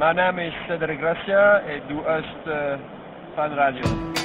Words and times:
Mijn 0.00 0.16
naam 0.16 0.38
is 0.38 0.54
Cedric 0.66 0.98
Gracia 0.98 1.60
en 1.60 1.80
doe 1.88 2.06
Oost 2.06 2.46
uh, 2.46 2.74
van 3.34 3.52
Radio. 3.54 4.22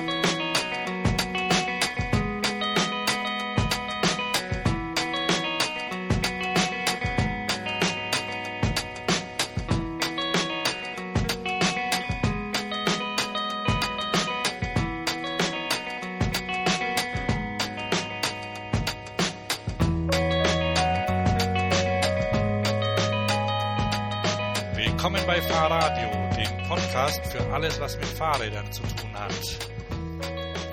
Podcast 26.90 27.24
für 27.28 27.54
alles, 27.54 27.80
was 27.80 27.96
mit 27.98 28.08
Fahrrädern 28.08 28.74
zu 28.74 28.82
tun 28.82 29.14
hat. 29.14 29.32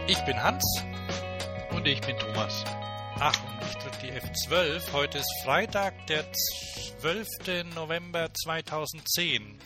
Ich 0.07 0.19
bin 0.25 0.43
Hans. 0.43 0.65
Und 1.73 1.87
ich 1.87 2.01
bin 2.01 2.19
Thomas. 2.19 2.65
Ach, 3.21 3.35
und 3.45 3.69
ich 3.69 3.75
drücke 3.75 3.99
die 3.99 4.13
F12. 4.13 4.93
Heute 4.95 5.19
ist 5.19 5.31
Freitag, 5.45 6.07
der 6.07 6.25
12. 6.33 7.75
November 7.75 8.33
2010. 8.33 9.61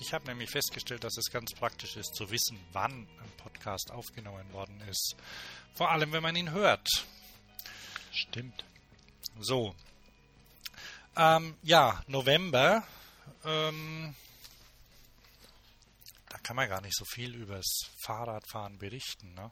Ich 0.00 0.14
habe 0.14 0.24
nämlich 0.24 0.48
festgestellt, 0.48 1.04
dass 1.04 1.18
es 1.18 1.30
ganz 1.30 1.52
praktisch 1.52 1.96
ist, 1.96 2.14
zu 2.14 2.30
wissen, 2.30 2.58
wann 2.72 2.92
ein 2.92 3.32
Podcast 3.36 3.90
aufgenommen 3.90 4.50
worden 4.54 4.80
ist. 4.88 5.16
Vor 5.74 5.90
allem, 5.90 6.12
wenn 6.12 6.22
man 6.22 6.34
ihn 6.34 6.50
hört. 6.50 6.88
Stimmt. 8.10 8.64
So. 9.38 9.74
Ähm, 11.14 11.56
ja, 11.62 12.02
November. 12.06 12.84
Ähm, 13.44 14.14
kann 16.48 16.56
man 16.56 16.70
gar 16.70 16.80
nicht 16.80 16.96
so 16.96 17.04
viel 17.04 17.34
übers 17.34 17.90
Fahrradfahren 17.98 18.78
berichten. 18.78 19.34
Ne? 19.34 19.50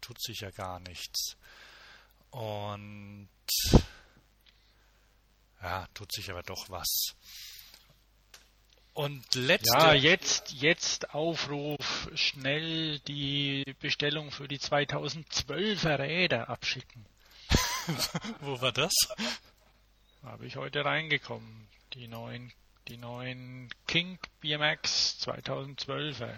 Tut 0.00 0.20
sich 0.20 0.40
ja 0.40 0.50
gar 0.50 0.80
nichts. 0.80 1.36
Und 2.30 3.28
ja, 5.62 5.86
tut 5.94 6.12
sich 6.12 6.28
aber 6.28 6.42
doch 6.42 6.68
was. 6.68 7.14
Und 8.92 9.36
letzte. 9.36 9.78
Ja, 9.78 9.94
jetzt, 9.94 10.50
jetzt 10.50 11.14
Aufruf, 11.14 12.10
schnell 12.16 12.98
die 13.06 13.62
Bestellung 13.78 14.32
für 14.32 14.48
die 14.48 14.58
2012er 14.58 15.96
Räder 16.00 16.48
abschicken. 16.48 17.06
Wo 18.40 18.60
war 18.60 18.72
das? 18.72 18.92
Habe 20.24 20.44
ich 20.44 20.56
heute 20.56 20.84
reingekommen. 20.84 21.68
Die 21.94 22.08
neuen, 22.08 22.52
die 22.88 22.96
neuen 22.96 23.68
King 23.86 24.18
BMX 24.40 25.18
2012er. 25.26 26.34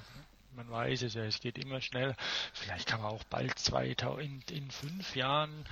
Man 0.54 0.70
weiß 0.70 1.02
es 1.02 1.14
ja, 1.14 1.24
es 1.24 1.40
geht 1.40 1.56
immer 1.58 1.80
schnell. 1.80 2.14
Vielleicht 2.52 2.86
kann 2.86 3.00
man 3.00 3.10
auch 3.12 3.24
bald 3.24 3.58
2000, 3.58 4.50
in, 4.50 4.64
in 4.64 4.70
fünf 4.70 5.16
Jahren 5.16 5.64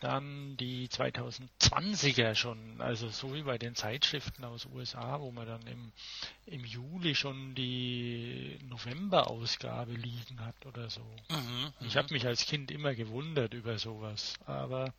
dann 0.00 0.56
die 0.58 0.88
2020er 0.88 2.34
schon, 2.34 2.80
also 2.80 3.08
so 3.08 3.34
wie 3.34 3.42
bei 3.42 3.56
den 3.58 3.74
Zeitschriften 3.74 4.44
aus 4.44 4.66
USA, 4.66 5.20
wo 5.20 5.30
man 5.30 5.46
dann 5.46 5.66
im, 5.66 5.92
im 6.46 6.64
Juli 6.64 7.14
schon 7.14 7.54
die 7.54 8.58
November-Ausgabe 8.68 9.92
liegen 9.92 10.44
hat 10.44 10.66
oder 10.66 10.90
so. 10.90 11.04
Mhm, 11.30 11.72
Ich 11.80 11.96
habe 11.96 12.12
mich 12.12 12.26
als 12.26 12.44
Kind 12.44 12.70
immer 12.70 12.94
gewundert 12.94 13.54
über 13.54 13.78
sowas, 13.78 14.34
aber 14.46 14.92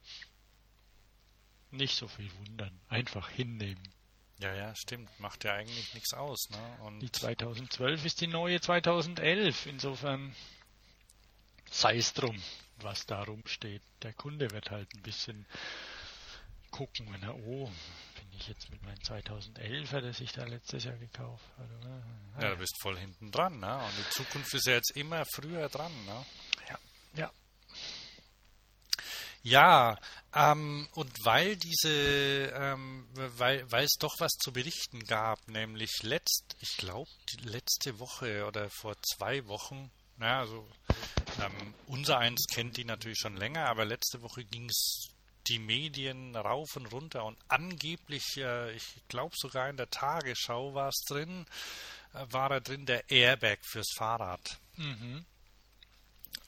nicht 1.71 1.95
so 1.95 2.07
viel 2.07 2.31
wundern, 2.39 2.71
einfach 2.89 3.29
hinnehmen. 3.29 3.83
Ja, 4.39 4.53
ja, 4.53 4.75
stimmt. 4.75 5.09
Macht 5.19 5.43
ja 5.43 5.53
eigentlich 5.53 5.93
nichts 5.93 6.13
aus. 6.13 6.49
Ne? 6.49 6.77
Und 6.81 6.99
Die 6.99 7.11
2012 7.11 8.05
ist 8.05 8.21
die 8.21 8.27
neue 8.27 8.59
2011, 8.59 9.65
insofern 9.67 10.35
sei 11.71 11.97
es 11.97 12.13
drum, 12.13 12.41
was 12.77 13.05
da 13.05 13.23
rumsteht. 13.23 13.81
Der 14.01 14.13
Kunde 14.13 14.51
wird 14.51 14.71
halt 14.71 14.93
ein 14.93 15.01
bisschen 15.01 15.45
gucken, 16.71 17.07
wenn 17.13 17.23
er, 17.23 17.35
oh, 17.35 17.71
bin 18.15 18.27
ich 18.37 18.47
jetzt 18.49 18.69
mit 18.69 18.83
meinem 18.83 18.99
2011er, 18.99 20.01
das 20.01 20.19
ich 20.19 20.33
da 20.33 20.43
letztes 20.43 20.83
Jahr 20.83 20.97
gekauft 20.97 21.45
habe. 21.57 22.03
ja, 22.41 22.49
du 22.49 22.57
bist 22.57 22.77
voll 22.81 22.97
hinten 22.97 23.31
dran. 23.31 23.59
Ne? 23.59 23.77
Und 23.77 23.93
die 23.97 24.09
Zukunft 24.09 24.53
ist 24.53 24.67
ja 24.67 24.73
jetzt 24.73 24.91
immer 24.91 25.23
früher 25.33 25.69
dran. 25.69 25.91
Ne? 26.05 26.25
Ja, 26.69 26.79
ja. 27.15 27.31
Ja, 29.45 29.99
ähm, 30.33 30.89
und 30.95 31.23
weil 31.23 31.55
diese, 31.55 32.51
ähm, 32.55 33.07
weil, 33.13 33.71
weil 33.71 33.85
es 33.85 33.93
doch 33.99 34.19
was 34.19 34.31
zu 34.39 34.51
berichten 34.51 35.05
gab, 35.05 35.47
nämlich 35.47 36.01
letzt, 36.01 36.55
ich 36.61 36.77
glaube, 36.77 37.11
letzte 37.43 37.99
Woche 37.99 38.47
oder 38.47 38.71
vor 38.71 38.95
zwei 39.03 39.45
Wochen, 39.45 39.91
na, 40.17 40.39
also 40.39 40.67
ähm, 41.39 41.75
unser 41.85 42.17
eins 42.17 42.47
kennt 42.51 42.75
die 42.77 42.85
natürlich 42.85 43.19
schon 43.19 43.37
länger, 43.37 43.67
aber 43.67 43.85
letzte 43.85 44.23
Woche 44.23 44.43
ging 44.45 44.67
es 44.67 45.09
die 45.45 45.59
Medien 45.59 46.35
rauf 46.35 46.75
und 46.75 46.87
runter 46.87 47.23
und 47.23 47.37
angeblich, 47.47 48.37
äh, 48.37 48.75
ich 48.75 48.95
glaube 49.09 49.35
sogar 49.37 49.69
in 49.69 49.77
der 49.77 49.91
Tagesschau 49.91 50.73
war 50.73 50.89
es 50.89 51.03
drin, 51.07 51.45
äh, 52.15 52.25
war 52.31 52.49
da 52.49 52.61
drin 52.61 52.87
der 52.87 53.07
Airbag 53.11 53.59
fürs 53.61 53.93
Fahrrad. 53.95 54.59
Mhm. 54.77 55.23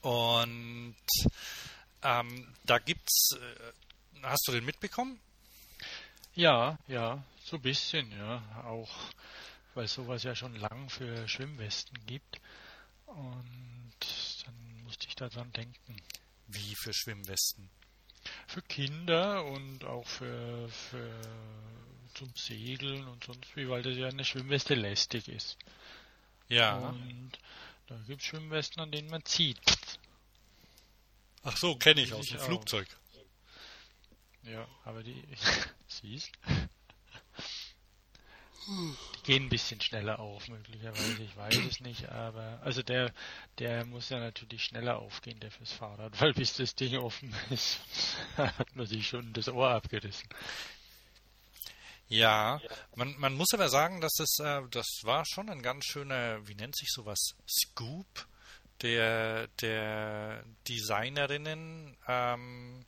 Und 0.00 0.96
ähm, 2.02 2.54
da 2.64 2.78
gibt's, 2.78 3.30
äh, 3.32 4.22
hast 4.22 4.46
du 4.46 4.52
den 4.52 4.64
mitbekommen? 4.64 5.18
Ja, 6.34 6.78
ja, 6.86 7.22
so 7.44 7.56
ein 7.56 7.62
bisschen, 7.62 8.10
ja. 8.12 8.42
Auch 8.64 8.90
weil 9.74 9.84
es 9.84 9.94
sowas 9.94 10.22
ja 10.24 10.34
schon 10.34 10.54
lang 10.56 10.88
für 10.90 11.28
Schwimmwesten 11.28 11.98
gibt. 12.06 12.40
Und 13.06 13.94
dann 14.44 14.82
musste 14.84 15.06
ich 15.06 15.14
daran 15.14 15.52
denken. 15.52 15.96
Wie 16.48 16.74
für 16.82 16.92
Schwimmwesten? 16.92 17.70
Für 18.46 18.62
Kinder 18.62 19.44
und 19.44 19.84
auch 19.84 20.06
für, 20.06 20.68
für 20.68 21.10
zum 22.14 22.32
Segeln 22.34 23.06
und 23.06 23.24
sonst 23.24 23.56
wie, 23.56 23.68
weil 23.68 23.82
das 23.82 23.96
ja 23.96 24.08
eine 24.08 24.24
Schwimmweste 24.24 24.74
lästig 24.74 25.28
ist. 25.28 25.56
Ja. 26.48 26.76
Und 26.76 27.38
da 27.86 27.96
gibt 28.06 28.22
es 28.22 28.26
Schwimmwesten, 28.26 28.80
an 28.80 28.90
denen 28.90 29.10
man 29.10 29.24
zieht. 29.24 29.60
Ach 31.42 31.56
so, 31.56 31.76
kenne 31.76 32.02
ich 32.02 32.12
aus 32.12 32.26
dem. 32.28 32.40
Flugzeug. 32.40 32.88
Ja, 34.42 34.66
aber 34.84 35.02
die, 35.02 35.22
siehst, 35.88 36.32
die 38.68 39.22
gehen 39.24 39.44
ein 39.44 39.48
bisschen 39.48 39.80
schneller 39.80 40.18
auf, 40.18 40.48
möglicherweise, 40.48 41.22
ich 41.22 41.36
weiß 41.36 41.56
es 41.56 41.80
nicht, 41.80 42.08
aber, 42.08 42.60
also 42.62 42.82
der, 42.82 43.12
der 43.58 43.84
muss 43.84 44.08
ja 44.10 44.18
natürlich 44.18 44.64
schneller 44.64 44.98
aufgehen, 44.98 45.40
der 45.40 45.50
fürs 45.50 45.72
Fahrrad, 45.72 46.20
weil 46.20 46.34
bis 46.34 46.54
das 46.54 46.74
Ding 46.74 46.96
offen 46.98 47.34
ist, 47.50 47.80
hat 48.36 48.74
man 48.74 48.86
sich 48.86 49.08
schon 49.08 49.32
das 49.32 49.48
Ohr 49.48 49.70
abgerissen. 49.70 50.28
Ja, 52.08 52.60
man, 52.94 53.18
man 53.18 53.34
muss 53.34 53.52
aber 53.52 53.68
sagen, 53.68 54.00
dass 54.00 54.18
es, 54.18 54.38
äh, 54.40 54.62
das 54.70 54.86
war 55.02 55.24
schon 55.26 55.50
ein 55.50 55.62
ganz 55.62 55.84
schöner, 55.84 56.46
wie 56.46 56.54
nennt 56.54 56.76
sich 56.76 56.88
sowas, 56.90 57.34
Scoop 57.46 58.26
der, 58.82 59.48
der 59.60 60.44
Designerinnen, 60.68 61.96
ähm, 62.06 62.84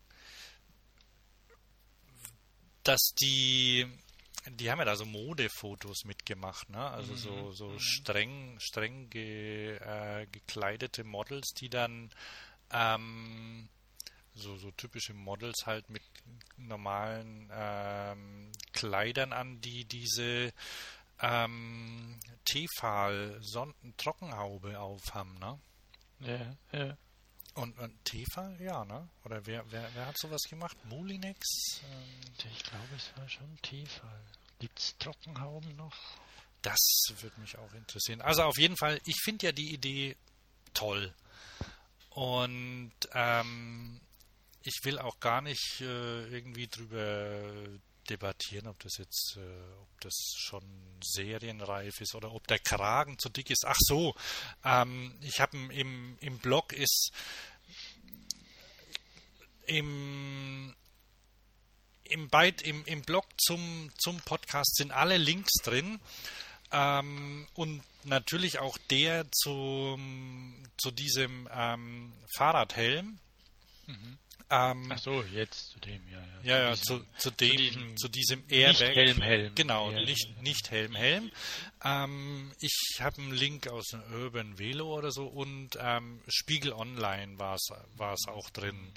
dass 2.83 3.15
die, 3.21 3.87
die 4.49 4.71
haben 4.71 4.79
ja 4.79 4.85
da 4.85 4.97
so 4.97 5.05
Modefotos 5.05 6.05
mitgemacht, 6.05 6.71
ne? 6.71 6.91
Also 6.91 7.15
so, 7.15 7.53
so 7.53 7.79
streng, 7.79 8.59
streng 8.59 9.11
ge, 9.11 9.77
äh, 9.77 10.27
gekleidete 10.33 11.05
Models, 11.05 11.53
die 11.55 11.69
dann 11.69 12.11
ähm, 12.73 13.69
so, 14.35 14.57
so 14.57 14.73
typische 14.73 15.15
Models 15.15 15.67
halt 15.67 15.89
mit 15.91 16.03
normalen 16.57 17.49
ähm, 17.53 18.51
Kleidern 18.73 19.33
an, 19.33 19.61
die 19.61 19.85
diese 19.85 20.53
ähm, 21.21 22.19
Tefal-Trockenhaube 22.45 24.81
aufhaben, 24.81 25.39
ne? 25.39 25.61
Ja, 26.21 26.57
ja. 26.73 26.97
Und, 27.55 27.79
und 27.79 28.05
Tefal, 28.05 28.57
ja, 28.61 28.85
ne? 28.85 29.09
Oder 29.25 29.45
wer, 29.47 29.65
wer, 29.73 29.89
wer 29.95 30.07
hat 30.07 30.19
sowas 30.19 30.43
gemacht? 30.49 30.77
Molinex? 30.85 31.81
Ähm, 31.83 32.49
Ich 32.57 32.63
glaube, 32.63 32.95
es 32.97 33.11
war 33.17 33.29
schon 33.29 33.59
Tefal. 33.63 34.23
Gibt's 34.59 34.97
Trockenhauben 34.99 35.75
noch? 35.77 35.97
das 36.63 36.79
würde 37.21 37.41
mich 37.41 37.57
auch 37.57 37.73
interessieren. 37.73 38.21
Also 38.21 38.43
auf 38.43 38.59
jeden 38.59 38.77
Fall, 38.77 39.01
ich 39.07 39.17
finde 39.25 39.47
ja 39.47 39.53
die 39.53 39.73
Idee 39.73 40.15
toll. 40.75 41.15
Und 42.11 42.93
ähm, 43.15 43.99
ich 44.63 44.79
will 44.83 44.99
auch 44.99 45.19
gar 45.21 45.41
nicht 45.41 45.81
äh, 45.81 46.27
irgendwie 46.29 46.67
drüber 46.67 47.43
debattieren, 48.11 48.67
ob 48.67 48.79
das 48.81 48.99
jetzt, 48.99 49.37
äh, 49.37 49.73
ob 49.81 50.01
das 50.01 50.15
schon 50.37 50.63
serienreif 51.03 52.01
ist 52.01 52.15
oder 52.15 52.33
ob 52.33 52.47
der 52.47 52.59
Kragen 52.59 53.19
zu 53.19 53.29
dick 53.29 53.51
ist. 53.51 53.65
Ach 53.67 53.79
so, 53.79 54.15
ähm, 54.65 55.17
ich 55.23 55.41
habe 55.41 55.57
im, 55.57 56.19
im 56.21 56.39
Blog 56.39 56.73
ist 56.73 57.13
im 59.67 60.75
im, 62.11 62.29
Byte, 62.29 62.63
im, 62.63 62.85
im 62.87 63.03
Blog 63.03 63.25
zum, 63.39 63.91
zum 63.97 64.19
Podcast 64.21 64.77
sind 64.77 64.91
alle 64.91 65.17
Links 65.17 65.53
drin. 65.63 66.01
Ähm, 66.73 67.47
und 67.55 67.83
natürlich 68.05 68.59
auch 68.59 68.79
der 68.91 69.31
zu, 69.33 69.99
zu 70.77 70.91
diesem 70.91 71.49
ähm, 71.53 72.13
Fahrradhelm. 72.35 73.19
Mhm. 73.87 74.19
Ähm, 74.49 74.91
Ach 74.93 74.99
so, 74.99 75.23
jetzt 75.25 75.71
zu 75.73 75.81
dem, 75.81 76.01
ja. 76.09 76.19
ja, 76.43 76.59
ja, 76.63 76.71
diesem- 76.71 76.85
zu, 76.85 77.05
zu 77.19 77.31
dem, 77.33 77.57
diesem 77.57 77.97
zu 77.97 78.09
diesem 78.09 78.43
Airbag. 78.49 78.81
Nicht 78.81 78.97
Helm, 78.97 79.21
Helm. 79.23 79.55
Genau, 79.55 79.91
Ja, 79.91 80.01
nicht, 80.05 80.29
ja. 80.37 80.43
nicht 80.43 80.71
Helm, 80.71 80.95
Helm. 80.95 81.31
Ähm, 81.85 82.53
ich 82.61 82.99
habe 83.01 83.21
einen 83.21 83.33
Link 83.33 83.69
aus 83.69 83.87
dem 83.89 84.03
Urban 84.13 84.59
Velo 84.59 84.97
oder 84.97 85.11
so 85.13 85.27
und 85.27 85.71
ähm, 85.81 86.21
Spiegel 86.29 86.73
Online 86.73 87.39
war 87.39 87.55
es 87.57 88.27
auch 88.29 88.51
drin. 88.51 88.93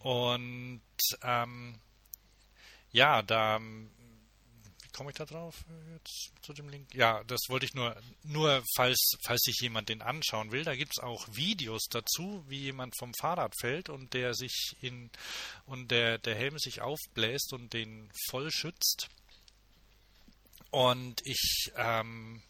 Und 0.00 0.80
ähm, 1.22 1.78
ja, 2.92 3.22
da 3.22 3.60
komme 4.94 5.10
ich 5.10 5.16
da 5.16 5.24
drauf 5.26 5.54
äh, 5.68 5.92
jetzt 5.94 6.32
zu 6.42 6.52
dem 6.52 6.68
Link? 6.68 6.94
Ja, 6.94 7.22
das 7.24 7.40
wollte 7.48 7.66
ich 7.66 7.74
nur, 7.74 7.94
nur 8.22 8.62
falls, 8.76 8.98
falls 9.24 9.42
sich 9.42 9.56
jemand 9.60 9.88
den 9.88 10.00
anschauen 10.00 10.52
will, 10.52 10.64
da 10.64 10.74
gibt 10.74 10.92
es 10.96 11.02
auch 11.02 11.26
Videos 11.32 11.82
dazu, 11.90 12.44
wie 12.48 12.60
jemand 12.60 12.96
vom 12.98 13.12
Fahrrad 13.20 13.52
fällt 13.60 13.88
und 13.88 14.14
der 14.14 14.34
sich 14.34 14.76
in 14.80 15.10
und 15.66 15.90
der, 15.90 16.18
der 16.18 16.34
Helm 16.36 16.58
sich 16.58 16.80
aufbläst 16.80 17.52
und 17.52 17.72
den 17.72 18.10
voll 18.30 18.50
schützt. 18.50 19.08
Und 20.70 21.20
ich, 21.24 21.70
ähm, 21.76 22.42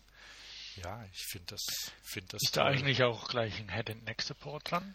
ja, 0.77 1.05
ich 1.13 1.23
finde 1.31 1.47
das, 1.55 1.63
finde 2.03 2.29
das 2.33 2.43
Ist 2.43 2.57
da 2.57 2.63
toll. 2.63 2.73
eigentlich 2.73 3.03
auch 3.03 3.29
gleich 3.29 3.59
ein 3.59 3.69
Head 3.71 3.91
and 3.91 4.05
Neck 4.05 4.23
Support 4.23 4.71
dran? 4.71 4.95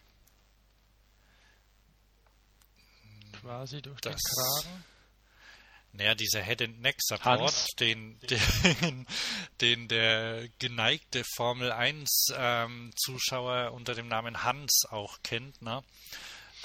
Quasi 3.40 3.80
durch 3.80 4.00
Das- 4.00 4.16
den 4.16 4.20
Kragen. 4.20 4.84
Naja, 5.92 6.14
dieser 6.14 6.42
Head 6.42 6.62
and 6.62 6.80
Neck 6.80 6.96
Support, 7.00 7.40
Hans. 7.40 7.66
den, 7.78 8.18
den, 8.20 9.06
den 9.60 9.88
der 9.88 10.48
geneigte 10.58 11.24
Formel 11.34 11.72
1 11.72 12.28
ähm, 12.36 12.92
Zuschauer 12.96 13.72
unter 13.72 13.94
dem 13.94 14.08
Namen 14.08 14.44
Hans 14.44 14.84
auch 14.90 15.18
kennt, 15.22 15.60
ne? 15.62 15.82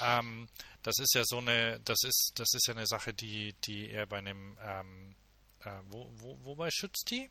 Ähm, 0.00 0.48
das 0.82 0.98
ist 1.00 1.14
ja 1.14 1.24
so 1.24 1.38
eine, 1.38 1.80
das 1.80 2.04
ist, 2.04 2.32
das 2.36 2.54
ist 2.54 2.68
ja 2.68 2.74
eine 2.74 2.86
Sache, 2.86 3.12
die, 3.12 3.54
die 3.64 3.90
er 3.90 4.06
bei 4.06 4.18
einem, 4.18 4.56
ähm, 4.62 5.16
äh, 5.64 5.70
wo, 5.88 6.08
wo, 6.14 6.38
wobei 6.44 6.70
schützt 6.70 7.10
die? 7.10 7.28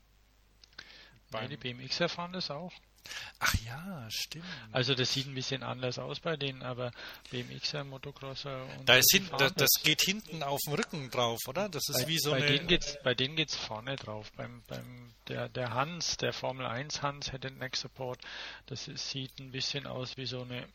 Beim 1.31 1.50
die 1.50 1.57
BMX 1.57 2.00
erfahren 2.01 2.33
das 2.33 2.51
auch. 2.51 2.74
Ach 3.40 3.54
ja, 3.66 4.07
stimmt. 4.10 4.46
Also 4.72 4.96
das 4.96 5.13
sieht 5.13 5.28
ein 5.28 5.36
bisschen 5.36 5.63
anders 5.63 6.00
aus 6.00 6.19
bei 6.19 6.38
denen, 6.38 6.63
aber 6.63 6.92
BMXer, 7.31 7.84
Motocrosser 7.84 8.66
und 8.78 8.88
Da 8.88 8.96
ist 8.96 9.10
die 9.13 9.18
hin, 9.18 9.28
fahren 9.28 9.40
das, 9.40 9.54
das 9.54 9.84
geht 9.84 10.02
hinten 10.02 10.44
auf 10.44 10.60
dem 10.66 10.74
Rücken 10.74 11.10
drauf, 11.10 11.40
oder? 11.48 11.69
Das 11.69 11.88
ist 11.90 12.04
bei, 12.04 12.07
wie 12.07 12.19
so 12.19 12.31
bei 12.31 12.38
eine. 12.38 12.46
denen 12.48 12.68
geht's 12.68 12.98
bei 13.04 13.13
denen 13.13 13.36
geht's 13.36 13.56
vorne 13.56 13.96
drauf. 13.96 14.31
Beim, 14.34 14.63
beim 14.68 15.13
der, 15.28 15.50
der 15.50 15.74
Hans, 15.74 16.18
der 16.18 16.34
Formel 16.34 16.66
1 16.66 17.02
Hans 17.02 17.31
Head 17.31 17.46
and 17.46 17.60
Neck 17.60 17.75
Support, 17.75 18.19
das 18.68 18.88
ist, 18.88 19.10
sieht 19.10 19.40
ein 19.40 19.52
bisschen 19.52 19.88
aus 19.88 20.18
wie 20.18 20.25
so 20.25 20.42
eine 20.42 20.68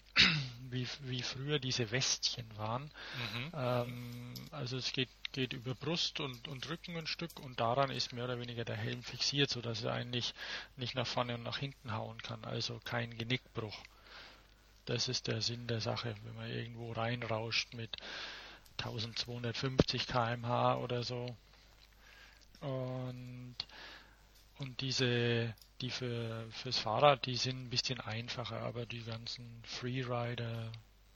wie, 0.71 0.87
wie 1.03 1.23
früher 1.23 1.59
diese 1.59 1.91
Westchen 1.91 2.47
waren. 2.57 2.85
Mhm. 2.85 3.53
Ähm, 3.55 4.35
also 4.51 4.77
es 4.77 4.93
geht, 4.93 5.09
geht 5.33 5.53
über 5.53 5.75
Brust 5.75 6.21
und, 6.21 6.49
und 6.49 6.69
Rücken 6.69 6.97
ein 6.97 7.07
Stück 7.07 7.39
und 7.41 7.61
daran 7.61 7.91
ist 7.91 8.13
mehr 8.13 8.25
oder 8.25 8.39
weniger 8.39 8.65
der 8.65 8.77
Helm 8.77 9.03
fixiert, 9.03 9.51
sodass 9.51 9.83
er 9.83 9.93
eigentlich 9.93 10.35
nicht 10.77 10.95
nach 10.95 11.07
vorne 11.07 11.35
und 11.35 11.43
nach 11.43 11.59
hinten 11.59 11.93
hauen 11.93 12.21
kann. 12.23 12.45
Also 12.45 12.81
kein 12.85 13.17
Genickbruch. 13.17 13.77
Das 14.87 15.09
ist 15.09 15.29
der 15.29 15.41
Sinn 15.41 15.67
der 15.67 15.81
Sache, 15.81 16.15
wenn 16.25 16.35
man 16.35 16.51
irgendwo 16.51 16.93
reinrauscht 16.93 17.75
mit 17.75 17.97
1250 18.79 20.07
km/h 20.07 20.79
oder 20.79 21.03
so. 21.03 21.37
Und, 22.61 23.57
und 24.61 24.81
diese, 24.81 25.55
die 25.81 25.91
für, 25.91 26.47
fürs 26.51 26.79
Fahrrad, 26.79 27.27
die 27.27 27.37
sind 27.37 27.65
ein 27.65 27.71
bisschen 27.71 28.01
einfacher, 28.01 28.61
aber 28.61 28.87
die 28.87 29.03
ganzen 29.03 29.63
Freerider, 29.65 30.71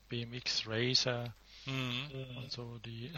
BMX 0.09 0.67
Racer, 0.67 1.35
Mhm. 1.67 2.11
und 2.37 2.53
so, 2.53 2.79
die, 2.79 3.11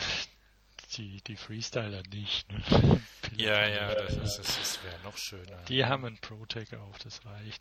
die, 0.97 1.21
die 1.23 1.37
Freestyler 1.37 2.03
nicht. 2.13 2.51
Ne? 2.53 3.01
Ja, 3.37 3.67
ja, 3.69 3.93
das, 3.93 4.17
ist, 4.17 4.39
das, 4.39 4.57
das 4.57 4.85
wäre 4.85 5.01
noch 5.03 5.17
schöner. 5.19 5.61
Die 5.65 5.85
haben 5.85 6.05
einen 6.05 6.17
Protec 6.19 6.73
auf, 6.75 6.97
das 7.01 7.27
reicht. 7.27 7.61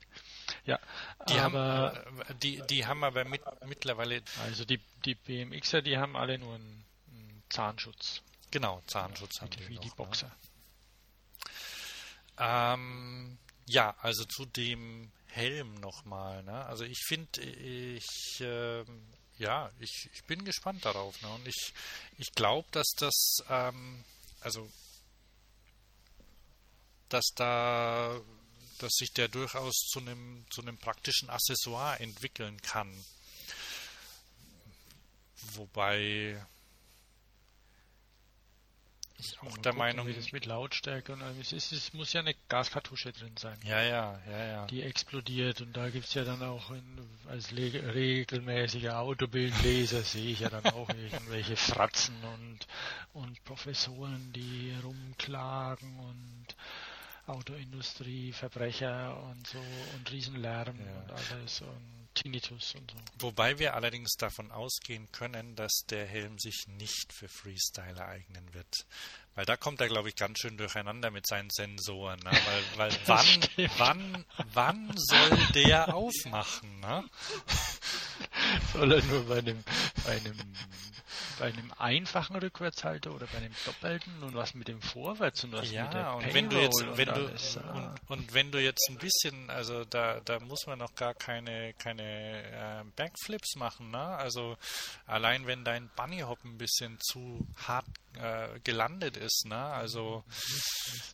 Ja, 0.63 0.79
Die 1.27 1.33
aber 1.39 1.91
haben, 2.05 2.19
äh, 2.21 2.35
die, 2.35 2.61
die 2.69 2.85
haben 2.85 3.03
aber 3.03 3.25
mit, 3.25 3.41
mittlerweile, 3.65 4.21
also 4.43 4.63
die, 4.63 4.79
die 5.05 5.15
BMXer, 5.15 5.81
die 5.81 5.97
haben 5.97 6.15
alle 6.15 6.37
nur 6.37 6.53
einen, 6.53 6.85
einen 7.11 7.43
Zahnschutz, 7.49 8.21
genau, 8.51 8.81
Zahnschutz 8.85 9.41
haben 9.41 9.49
wie, 9.53 9.57
die 9.57 9.67
wie 9.69 9.73
noch, 9.73 9.81
die 9.81 9.87
ne? 9.89 9.95
Ähm, 12.37 13.37
ja, 13.65 13.95
also 14.01 14.25
zu 14.25 14.45
dem 14.45 15.11
Helm 15.27 15.75
nochmal. 15.75 16.43
Ne? 16.43 16.65
Also 16.65 16.83
ich 16.83 17.03
finde, 17.05 17.41
ich, 17.41 18.39
ähm, 18.39 19.07
ja, 19.37 19.69
ich, 19.79 20.09
ich 20.13 20.23
bin 20.25 20.45
gespannt 20.45 20.85
darauf. 20.85 21.21
Ne? 21.21 21.29
Und 21.33 21.47
ich, 21.47 21.73
ich 22.17 22.31
glaube, 22.33 22.67
dass 22.71 22.89
das, 22.97 23.37
ähm, 23.49 24.03
also, 24.41 24.69
dass 27.09 27.25
da, 27.35 28.19
dass 28.79 28.93
sich 28.93 29.11
der 29.13 29.27
durchaus 29.27 29.73
zu 29.91 29.99
einem, 29.99 30.45
zu 30.49 30.61
einem 30.61 30.77
praktischen 30.77 31.29
Accessoire 31.29 31.99
entwickeln 31.99 32.61
kann. 32.61 32.91
Wobei 35.53 36.45
ich 39.17 39.39
auch 39.39 39.57
der 39.57 39.71
gucken, 39.71 39.77
Meinung, 39.77 40.07
wie 40.07 40.13
das 40.13 40.31
mit 40.31 40.45
Lautstärke 40.45 41.13
und 41.13 41.21
allem 41.21 41.39
ist. 41.39 41.53
Es, 41.53 41.93
muss 41.93 42.13
ja 42.13 42.19
eine 42.21 42.35
Gaskartusche 42.49 43.11
drin 43.13 43.35
sein. 43.37 43.57
ja, 43.63 43.81
ja, 43.81 44.19
ja, 44.29 44.45
ja. 44.45 44.65
Die 44.67 44.81
explodiert 44.83 45.61
und 45.61 45.75
da 45.75 45.89
gibt 45.89 46.05
es 46.05 46.13
ja 46.13 46.23
dann 46.23 46.41
auch 46.43 46.71
in, 46.71 46.83
als 47.29 47.53
regelmäßiger 47.55 48.99
Autobildleser 48.99 50.01
sehe 50.01 50.31
ich 50.31 50.41
ja 50.41 50.49
dann 50.49 50.65
auch 50.73 50.89
irgendwelche 50.95 51.55
Fratzen 51.55 52.15
und, 52.23 52.67
und 53.13 53.43
Professoren, 53.43 54.31
die 54.33 54.73
rumklagen 54.83 55.97
und 55.99 56.55
Autoindustrie, 57.27 58.33
Verbrecher 58.33 59.21
und 59.31 59.47
so 59.47 59.57
und 59.95 60.11
Riesenlärm 60.11 60.77
Ja. 60.77 61.01
und 61.01 61.11
alles 61.11 61.61
und 61.61 61.94
Tinnitus 62.15 62.75
und 62.75 62.91
so. 62.91 62.97
Wobei 63.27 63.59
wir 63.59 63.75
allerdings 63.75 64.13
davon 64.13 64.51
ausgehen 64.51 65.11
können, 65.11 65.55
dass 65.55 65.83
der 65.89 66.05
Helm 66.05 66.39
sich 66.39 66.65
nicht 66.67 67.13
für 67.13 67.27
Freestyler 67.27 68.07
eignen 68.07 68.53
wird. 68.53 68.85
Weil 69.35 69.45
da 69.45 69.57
kommt 69.57 69.81
er, 69.81 69.89
glaube 69.89 70.09
ich, 70.09 70.15
ganz 70.15 70.39
schön 70.39 70.57
durcheinander 70.57 71.11
mit 71.11 71.27
seinen 71.27 71.49
Sensoren. 71.49 72.19
Ne? 72.19 72.31
Weil, 72.31 72.89
weil 72.89 72.99
wann, 73.05 73.75
wann, 73.77 74.25
wann 74.53 74.91
soll 74.95 75.37
der 75.53 75.93
aufmachen? 75.93 76.79
Ne? 76.79 77.03
Soll 78.73 78.91
er 78.91 79.03
nur 79.03 79.25
bei 79.25 79.39
einem, 79.39 79.63
bei 80.05 80.11
einem, 80.11 80.35
bei 81.39 81.45
einem 81.45 81.71
einfachen 81.77 82.35
Rückwärtshalter 82.35 83.13
oder 83.13 83.27
bei 83.27 83.37
einem 83.37 83.53
doppelten 83.65 84.23
und 84.23 84.35
was 84.35 84.53
mit 84.53 84.67
dem 84.67 84.81
Vorwärts 84.81 85.43
und 85.43 85.51
was 85.53 85.63
mit 85.63 85.73
der 85.73 85.91
Ja, 85.91 86.13
und 86.13 86.33
wenn 86.33 86.49
du 86.49 86.59
jetzt, 86.59 86.79
Payroll 86.79 86.97
wenn 86.97 87.09
und 87.09 87.17
du 87.17 87.27
alles, 87.27 87.57
ah. 87.57 87.71
und, 87.71 88.19
und 88.19 88.33
wenn 88.33 88.51
du 88.51 88.61
jetzt 88.61 88.87
ein 88.89 88.97
bisschen, 88.97 89.49
also 89.49 89.85
da, 89.85 90.19
da 90.21 90.39
muss 90.39 90.65
man 90.67 90.79
noch 90.79 90.95
gar 90.95 91.13
keine, 91.13 91.73
keine 91.73 92.03
äh, 92.03 92.83
Backflips 92.95 93.55
machen, 93.55 93.91
ne? 93.91 93.99
Also 93.99 94.57
allein 95.05 95.47
wenn 95.47 95.63
dein 95.63 95.89
Bunny 95.95 96.19
Hop 96.19 96.43
ein 96.43 96.57
bisschen 96.57 96.97
zu 97.01 97.45
hart 97.55 97.85
äh, 98.17 98.59
gelandet 98.63 99.17
ist, 99.17 99.45
ne? 99.45 99.57
Also 99.57 100.23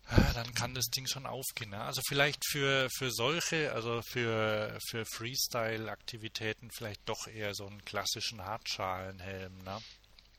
äh, 0.09 0.33
dann 0.33 0.53
kann 0.53 0.73
das 0.75 0.85
Ding 0.87 1.07
schon 1.07 1.25
aufgehen. 1.25 1.71
Ne? 1.71 1.81
Also 1.81 2.01
vielleicht 2.07 2.45
für, 2.47 2.87
für 2.97 3.11
solche, 3.11 3.71
also 3.73 4.01
für, 4.03 4.77
für 4.89 5.05
Freestyle-Aktivitäten 5.05 6.69
vielleicht 6.71 7.07
doch 7.07 7.20
eher 7.27 7.53
so 7.53 7.67
einen 7.67 7.83
klassischen 7.85 8.43
Hartschalenhelm, 8.43 9.63
ne? 9.63 9.81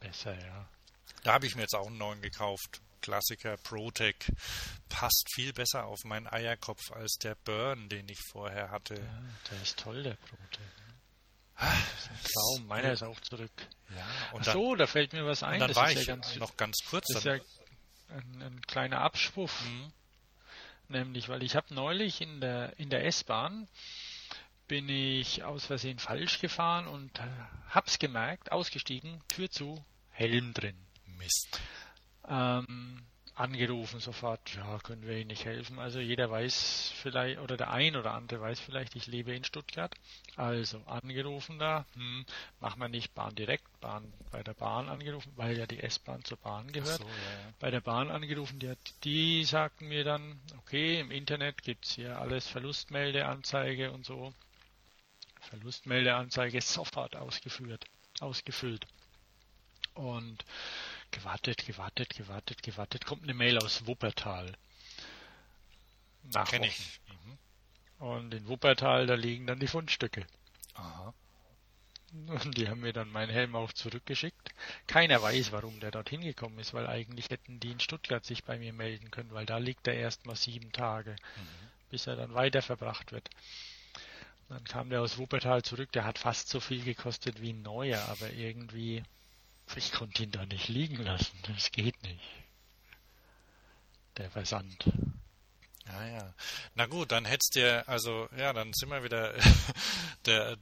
besser, 0.00 0.34
ja. 0.38 0.68
Da 1.22 1.34
habe 1.34 1.46
ich 1.46 1.54
mir 1.54 1.62
jetzt 1.62 1.74
auch 1.74 1.86
einen 1.86 1.98
neuen 1.98 2.20
gekauft. 2.20 2.80
Klassiker 3.00 3.56
ProTech. 3.56 4.16
Passt 4.88 5.28
viel 5.34 5.52
besser 5.52 5.86
auf 5.86 6.04
meinen 6.04 6.28
Eierkopf 6.28 6.92
als 6.92 7.14
der 7.14 7.34
Burn, 7.44 7.88
den 7.88 8.08
ich 8.08 8.20
vorher 8.30 8.70
hatte. 8.70 8.94
Ja, 8.94 9.22
der 9.50 9.62
ist 9.62 9.78
toll, 9.78 10.02
der 10.04 10.12
ist 10.12 10.20
ein 11.58 12.20
Traum. 12.24 12.66
Meiner 12.66 12.92
ist 12.92 13.02
auch 13.02 13.20
zurück. 13.20 13.52
Ja, 13.90 14.06
Ach 14.28 14.32
und 14.34 14.46
dann, 14.46 14.52
so, 14.52 14.74
da 14.74 14.86
fällt 14.86 15.12
mir 15.12 15.26
was 15.26 15.42
ein. 15.42 15.60
dann 15.60 15.68
das 15.68 15.76
war 15.76 15.90
ist 15.90 16.00
ich 16.00 16.06
ja 16.06 16.14
ganz, 16.14 16.36
noch 16.36 16.56
ganz 16.56 16.78
kurz. 16.88 17.06
das 17.08 17.18
ist 17.18 17.24
ja 17.24 17.34
ein, 18.08 18.42
ein 18.42 18.60
kleiner 18.66 19.00
Abschwuff. 19.00 19.62
Mhm. 19.62 19.92
Nämlich, 20.88 21.28
weil 21.28 21.42
ich 21.42 21.56
habe 21.56 21.72
neulich 21.74 22.20
in 22.20 22.40
der, 22.40 22.78
in 22.78 22.90
der 22.90 23.04
S-Bahn 23.06 23.68
bin 24.68 24.88
ich 24.88 25.44
aus 25.44 25.66
Versehen 25.66 25.98
falsch 25.98 26.40
gefahren 26.40 26.86
und 26.86 27.18
äh, 27.18 27.22
hab's 27.70 27.98
gemerkt, 27.98 28.52
ausgestiegen, 28.52 29.20
Tür 29.28 29.50
zu, 29.50 29.84
Helm 30.10 30.54
drin. 30.54 30.76
Mist. 31.18 31.60
Ähm, 32.28 33.04
angerufen 33.34 33.98
sofort, 34.00 34.54
ja, 34.54 34.78
können 34.80 35.02
wir 35.06 35.16
Ihnen 35.16 35.28
nicht 35.28 35.44
helfen. 35.44 35.78
Also 35.78 36.00
jeder 36.00 36.30
weiß 36.30 36.92
vielleicht, 36.96 37.40
oder 37.40 37.56
der 37.56 37.70
ein 37.70 37.96
oder 37.96 38.12
andere 38.12 38.40
weiß 38.40 38.60
vielleicht, 38.60 38.94
ich 38.94 39.06
lebe 39.06 39.34
in 39.34 39.44
Stuttgart. 39.44 39.94
Also 40.36 40.82
angerufen 40.86 41.58
da, 41.58 41.86
hm, 41.94 42.26
machen 42.60 42.80
wir 42.80 42.88
nicht 42.88 43.14
Bahn 43.14 43.34
direkt, 43.34 43.64
Bahn 43.80 44.12
bei 44.30 44.42
der 44.42 44.54
Bahn 44.54 44.88
angerufen, 44.88 45.32
weil 45.36 45.58
ja 45.58 45.66
die 45.66 45.80
S-Bahn 45.80 46.24
zur 46.24 46.38
Bahn 46.38 46.70
gehört. 46.72 46.98
So, 46.98 47.04
ja. 47.04 47.52
Bei 47.58 47.70
der 47.70 47.80
Bahn 47.80 48.10
angerufen, 48.10 48.58
die, 48.58 48.72
die 49.02 49.44
sagten 49.44 49.88
mir 49.88 50.04
dann, 50.04 50.40
okay, 50.58 51.00
im 51.00 51.10
Internet 51.10 51.62
gibt's 51.62 51.94
hier 51.94 52.18
alles 52.18 52.46
Verlustmeldeanzeige 52.48 53.92
und 53.92 54.04
so. 54.04 54.34
Verlustmeldeanzeige 55.42 56.60
sofort 56.60 57.16
ausgeführt, 57.16 57.84
ausgefüllt. 58.20 58.86
Und 59.94 60.44
gewartet, 61.10 61.66
gewartet, 61.66 62.14
gewartet, 62.14 62.62
gewartet, 62.62 63.04
kommt 63.04 63.24
eine 63.24 63.34
Mail 63.34 63.58
aus 63.58 63.86
Wuppertal. 63.86 64.56
Kenn 66.48 66.62
ich. 66.62 67.00
Mhm. 67.08 68.06
Und 68.06 68.34
in 68.34 68.48
Wuppertal, 68.48 69.06
da 69.06 69.14
liegen 69.14 69.46
dann 69.46 69.60
die 69.60 69.66
Fundstücke. 69.66 70.26
Aha. 70.74 71.12
Und 72.12 72.58
die 72.58 72.68
haben 72.68 72.80
mir 72.80 72.92
dann 72.92 73.10
meinen 73.10 73.30
Helm 73.30 73.56
auch 73.56 73.72
zurückgeschickt. 73.72 74.50
Keiner 74.86 75.22
weiß, 75.22 75.52
warum 75.52 75.80
der 75.80 75.90
dorthin 75.90 76.20
gekommen 76.20 76.58
ist, 76.58 76.74
weil 76.74 76.86
eigentlich 76.86 77.30
hätten 77.30 77.58
die 77.58 77.72
in 77.72 77.80
Stuttgart 77.80 78.24
sich 78.24 78.44
bei 78.44 78.58
mir 78.58 78.72
melden 78.72 79.10
können, 79.10 79.32
weil 79.32 79.46
da 79.46 79.56
liegt 79.56 79.86
er 79.86 79.94
erst 79.94 80.26
mal 80.26 80.36
sieben 80.36 80.72
Tage, 80.72 81.12
mhm. 81.12 81.68
bis 81.90 82.06
er 82.06 82.16
dann 82.16 82.34
weiter 82.34 82.60
verbracht 82.60 83.12
wird. 83.12 83.30
Dann 84.48 84.64
kam 84.64 84.90
der 84.90 85.00
aus 85.00 85.18
Wuppertal 85.18 85.62
zurück, 85.62 85.90
der 85.92 86.04
hat 86.04 86.18
fast 86.18 86.48
so 86.48 86.60
viel 86.60 86.84
gekostet 86.84 87.40
wie 87.40 87.52
ein 87.52 87.62
neuer, 87.62 88.00
aber 88.08 88.30
irgendwie 88.32 89.02
ich 89.76 89.92
konnte 89.92 90.22
ihn 90.22 90.30
da 90.30 90.44
nicht 90.46 90.68
liegen 90.68 91.02
lassen. 91.02 91.38
Das 91.46 91.70
geht 91.70 92.00
nicht. 92.02 92.20
Der 94.18 94.30
Versand. 94.30 94.84
Ja, 95.86 96.06
ja. 96.06 96.34
Na 96.74 96.86
gut, 96.86 97.12
dann 97.12 97.24
hättest 97.24 97.54
dir, 97.54 97.88
also, 97.88 98.28
ja, 98.36 98.52
dann 98.52 98.72
sind 98.72 98.90
wir 98.90 99.02
wieder, 99.02 99.34
der, 100.26 100.56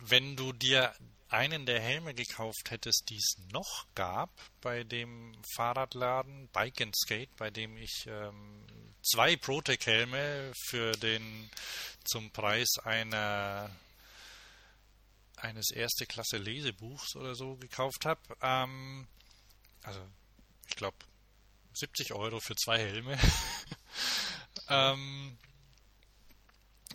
wenn 0.00 0.36
du 0.36 0.52
dir 0.52 0.94
einen 1.28 1.64
der 1.64 1.80
Helme 1.80 2.12
gekauft 2.12 2.70
hättest, 2.70 3.08
die 3.08 3.16
es 3.16 3.36
noch 3.52 3.86
gab 3.94 4.30
bei 4.60 4.84
dem 4.84 5.32
Fahrradladen 5.54 6.48
Bike 6.48 6.82
and 6.82 6.94
Skate, 6.94 7.34
bei 7.36 7.50
dem 7.50 7.78
ich 7.78 8.06
ähm, 8.06 8.66
zwei 9.02 9.36
Protec-Helme 9.36 10.52
für 10.66 10.92
den 10.92 11.50
zum 12.04 12.30
Preis 12.30 12.78
einer 12.84 13.70
eines 15.36 15.70
erste 15.70 16.06
Klasse 16.06 16.36
Lesebuchs 16.36 17.16
oder 17.16 17.34
so 17.34 17.56
gekauft 17.56 18.04
habe. 18.06 18.20
Ähm, 18.40 19.08
also 19.82 20.00
ich 20.68 20.76
glaube 20.76 20.96
70 21.74 22.12
Euro 22.12 22.40
für 22.40 22.54
zwei 22.54 22.78
Helme. 22.78 23.18
ähm, 24.68 25.36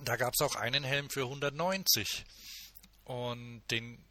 da 0.04 0.16
gab 0.16 0.34
es 0.34 0.42
auch 0.42 0.56
einen 0.56 0.84
Helm 0.84 1.10
für 1.10 1.24
190 1.24 2.26
und 3.04 3.64
den 3.72 4.07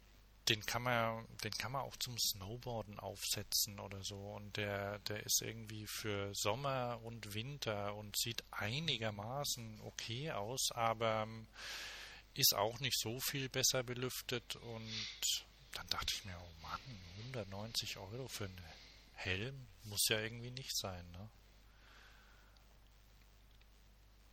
den 0.49 0.65
kann 0.65 0.83
man 0.83 1.25
den 1.43 1.51
kann 1.51 1.71
man 1.73 1.81
auch 1.81 1.95
zum 1.97 2.17
Snowboarden 2.17 2.99
aufsetzen 2.99 3.79
oder 3.79 4.01
so 4.03 4.15
und 4.15 4.55
der 4.57 4.99
der 4.99 5.23
ist 5.25 5.41
irgendwie 5.41 5.85
für 5.87 6.33
Sommer 6.33 6.99
und 7.03 7.33
Winter 7.33 7.95
und 7.95 8.17
sieht 8.17 8.43
einigermaßen 8.51 9.81
okay 9.81 10.31
aus, 10.31 10.71
aber 10.71 11.23
ähm, 11.23 11.47
ist 12.33 12.55
auch 12.55 12.79
nicht 12.79 12.97
so 12.99 13.19
viel 13.19 13.49
besser 13.49 13.83
belüftet 13.83 14.55
und 14.57 15.47
dann 15.73 15.87
dachte 15.87 16.13
ich 16.13 16.25
mir, 16.25 16.37
oh 16.39 16.61
Mann, 16.61 16.81
190 17.19 17.97
Euro 17.97 18.27
für 18.27 18.45
einen 18.45 18.63
Helm 19.13 19.67
muss 19.83 20.07
ja 20.09 20.19
irgendwie 20.19 20.51
nicht 20.51 20.75
sein, 20.77 21.09
ne? 21.11 21.29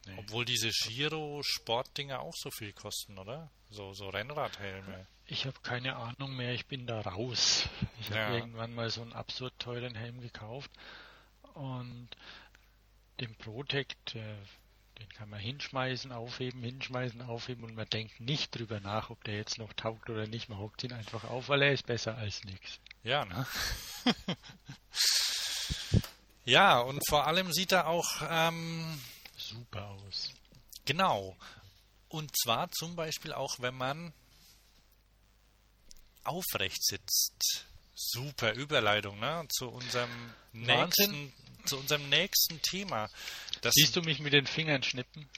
Nee. 0.07 0.17
Obwohl 0.19 0.45
diese 0.45 0.69
Giro-Sportdinger 0.69 2.21
auch 2.21 2.35
so 2.37 2.51
viel 2.51 2.75
kosten, 2.75 3.19
oder? 3.19 3.51
So, 3.71 3.95
so 3.95 4.11
Rennradhelme. 4.11 5.07
Ich 5.27 5.47
habe 5.47 5.59
keine 5.63 5.97
Ahnung 5.97 6.37
mehr, 6.37 6.53
ich 6.53 6.67
bin 6.67 6.87
da 6.87 7.01
raus. 7.01 7.69
Ich 8.01 8.11
ja. 8.11 8.17
habe 8.17 8.37
irgendwann 8.37 8.75
mal 8.75 8.91
so 8.91 9.03
einen 9.03 9.13
absurd 9.13 9.55
teuren 9.59 9.95
Helm 9.95 10.21
gekauft 10.21 10.71
und 11.55 12.09
den 13.21 13.35
Protect, 13.37 14.15
der 14.15 14.37
den 14.99 15.09
kann 15.09 15.29
man 15.29 15.41
hinschmeißen, 15.41 16.13
aufheben, 16.13 16.63
hinschmeißen, 16.63 17.23
aufheben 17.23 17.65
und 17.65 17.75
man 17.75 17.89
denkt 17.89 18.21
nicht 18.21 18.57
drüber 18.57 18.81
nach, 18.81 19.11
ob 19.11 19.25
der 19.25 19.37
jetzt 19.37 19.59
noch 19.59 19.73
taugt 19.73 20.09
oder 20.09 20.27
nicht. 20.27 20.49
Man 20.49 20.59
hockt 20.59 20.85
ihn 20.85 20.93
einfach 20.93 21.25
auf, 21.25 21.49
weil 21.49 21.63
er 21.63 21.73
ist 21.73 21.87
besser 21.87 22.17
als 22.17 22.45
nichts. 22.45 22.79
Ja, 23.03 23.25
ne? 23.25 23.47
ja, 26.45 26.79
und 26.81 27.01
vor 27.09 27.27
allem 27.27 27.53
sieht 27.53 27.73
er 27.73 27.89
auch 27.89 28.23
ähm, 28.29 29.01
super 29.37 29.89
aus. 29.89 30.33
Genau. 30.85 31.37
Und 32.09 32.31
zwar 32.45 32.71
zum 32.71 32.95
Beispiel 32.95 33.33
auch, 33.33 33.59
wenn 33.59 33.75
man 33.75 34.13
aufrecht 36.25 36.85
sitzt. 36.85 37.67
Super 37.95 38.55
Überleitung, 38.55 39.19
ne? 39.21 39.47
Zu 39.51 39.69
unserem 39.69 40.11
nächsten, 40.53 41.33
zu 41.65 41.79
unserem 41.79 42.09
nächsten 42.09 42.61
Thema. 42.63 43.09
Das 43.61 43.75
Siehst 43.75 43.95
du 43.97 44.03
mich 44.03 44.19
mit 44.19 44.33
den 44.33 44.47
Fingern 44.47 44.83
schnippen? 44.83 45.29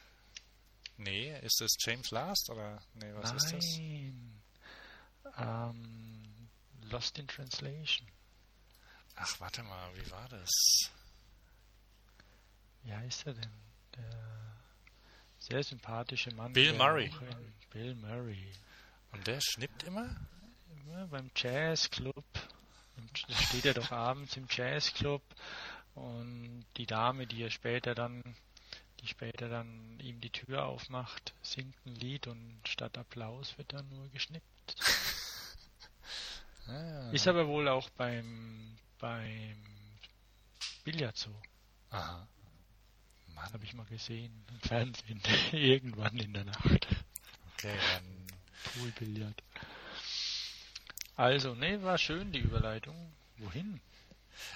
Nee, 0.96 1.38
ist 1.40 1.60
das 1.60 1.76
James 1.78 2.10
Last 2.10 2.48
oder 2.50 2.82
nee, 2.94 3.12
was 3.14 3.30
Nein. 3.30 3.36
ist 3.36 3.52
das? 3.52 5.38
Um, 5.38 6.48
Lost 6.90 7.18
in 7.18 7.28
Translation. 7.28 8.08
Ach, 9.16 9.40
warte 9.40 9.62
mal, 9.62 9.90
wie 9.96 10.10
war 10.10 10.28
das? 10.28 10.50
Wie 12.84 12.92
heißt 12.92 13.26
er 13.26 13.34
denn? 13.34 13.50
Der 13.96 14.56
sehr 15.38 15.62
sympathische 15.62 16.30
Mann. 16.34 16.52
Bill 16.52 16.72
Murray. 16.74 17.10
Bill 17.70 17.94
Murray. 17.96 18.52
Und 19.12 19.26
der 19.26 19.40
schnippt 19.40 19.82
immer? 19.82 20.16
Immer 20.86 21.08
beim 21.08 21.30
Jazzclub. 21.34 22.24
Da 23.28 23.34
steht 23.34 23.64
er 23.64 23.74
doch 23.74 23.90
abends 23.90 24.36
im 24.36 24.46
Jazzclub 24.48 25.22
und 25.94 26.64
die 26.76 26.86
Dame, 26.86 27.26
die 27.26 27.42
er 27.42 27.50
später 27.50 27.94
dann, 27.94 28.22
die 29.00 29.08
später 29.08 29.48
dann 29.48 29.98
ihm 29.98 30.20
die 30.20 30.30
Tür 30.30 30.64
aufmacht, 30.64 31.34
singt 31.42 31.74
ein 31.86 31.96
Lied 31.96 32.28
und 32.28 32.60
statt 32.66 32.96
Applaus 32.98 33.58
wird 33.58 33.72
dann 33.72 33.88
nur 33.88 34.08
geschnippt. 34.10 34.76
ah. 36.68 37.10
Ist 37.10 37.26
aber 37.26 37.48
wohl 37.48 37.68
auch 37.68 37.90
beim 37.90 38.76
beim 38.98 39.56
Billard 40.84 41.16
so. 41.16 41.34
Aha. 41.90 42.28
Mann. 43.34 43.52
Habe 43.52 43.64
ich 43.64 43.74
mal 43.74 43.86
gesehen 43.86 44.44
im 44.50 44.60
Fernsehen. 44.60 45.20
Irgendwann 45.52 46.16
in 46.18 46.32
der 46.32 46.44
Nacht. 46.44 46.86
Okay, 47.52 47.76
dann. 47.92 48.26
Poolbillard. 48.74 49.42
Also, 51.16 51.54
ne, 51.54 51.82
war 51.82 51.98
schön 51.98 52.32
die 52.32 52.40
Überleitung. 52.40 52.94
Wohin? 53.38 53.80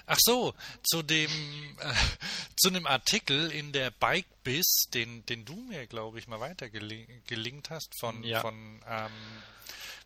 Ach 0.05 0.17
so, 0.19 0.53
zu 0.83 1.01
dem 1.01 1.31
äh, 1.79 1.93
zu 2.55 2.69
einem 2.69 2.85
Artikel 2.85 3.51
in 3.51 3.71
der 3.71 3.91
Bike 3.91 4.27
Biz, 4.43 4.89
den 4.93 5.25
den 5.25 5.45
du 5.45 5.55
mir 5.55 5.87
glaube 5.87 6.19
ich 6.19 6.27
mal 6.27 6.39
weiter 6.39 6.69
gelingt 6.69 7.69
hast 7.69 7.99
von 7.99 8.23
ja. 8.23 8.41
von 8.41 8.81
ähm, 8.87 9.11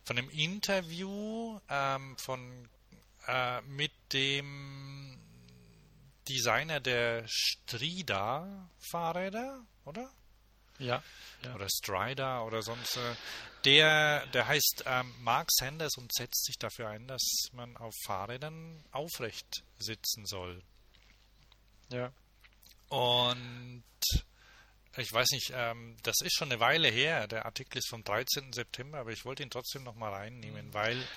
von 0.04 0.18
einem 0.18 0.30
Interview 0.30 1.58
ähm, 1.68 2.16
von 2.18 2.68
äh, 3.26 3.60
mit 3.62 3.92
dem 4.12 5.18
Designer 6.28 6.80
der 6.80 7.24
Strida 7.26 8.68
Fahrräder, 8.78 9.64
oder? 9.84 10.10
Ja, 10.78 11.02
ja. 11.42 11.54
Oder 11.54 11.68
Strider 11.68 12.44
oder 12.44 12.62
sonst. 12.62 12.96
Äh, 12.96 13.14
der, 13.64 14.26
der 14.28 14.46
heißt 14.46 14.84
ähm, 14.86 15.14
Mark 15.20 15.48
Sanders 15.50 15.96
und 15.96 16.12
setzt 16.14 16.44
sich 16.44 16.56
dafür 16.58 16.88
ein, 16.88 17.06
dass 17.08 17.22
man 17.52 17.76
auf 17.76 17.94
Fahrrädern 18.04 18.84
aufrecht 18.92 19.64
sitzen 19.78 20.24
soll. 20.24 20.62
Ja. 21.90 22.12
Und 22.88 23.82
ich 24.96 25.12
weiß 25.12 25.30
nicht, 25.32 25.50
ähm, 25.52 25.96
das 26.02 26.16
ist 26.22 26.34
schon 26.34 26.50
eine 26.50 26.60
Weile 26.60 26.88
her. 26.88 27.26
Der 27.26 27.44
Artikel 27.44 27.78
ist 27.78 27.88
vom 27.88 28.04
13. 28.04 28.52
September, 28.52 28.98
aber 28.98 29.12
ich 29.12 29.24
wollte 29.24 29.42
ihn 29.42 29.50
trotzdem 29.50 29.82
nochmal 29.82 30.12
reinnehmen, 30.12 30.68
mhm. 30.68 30.74
weil, 30.74 31.08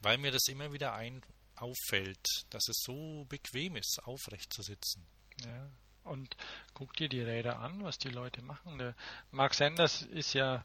weil 0.00 0.18
mir 0.18 0.32
das 0.32 0.48
immer 0.48 0.72
wieder 0.72 0.94
ein 0.94 1.22
auffällt, 1.56 2.26
dass 2.50 2.68
es 2.68 2.82
so 2.84 3.24
bequem 3.28 3.76
ist, 3.76 4.00
aufrecht 4.04 4.52
zu 4.52 4.62
sitzen. 4.62 5.06
Ja. 5.44 5.70
Und 6.04 6.36
guck 6.74 6.94
dir 6.94 7.08
die 7.08 7.22
Räder 7.22 7.60
an, 7.60 7.84
was 7.84 7.98
die 7.98 8.10
Leute 8.10 8.42
machen. 8.42 8.78
Der 8.78 8.94
Mark 9.30 9.54
Sanders 9.54 10.02
ist 10.02 10.34
ja 10.34 10.64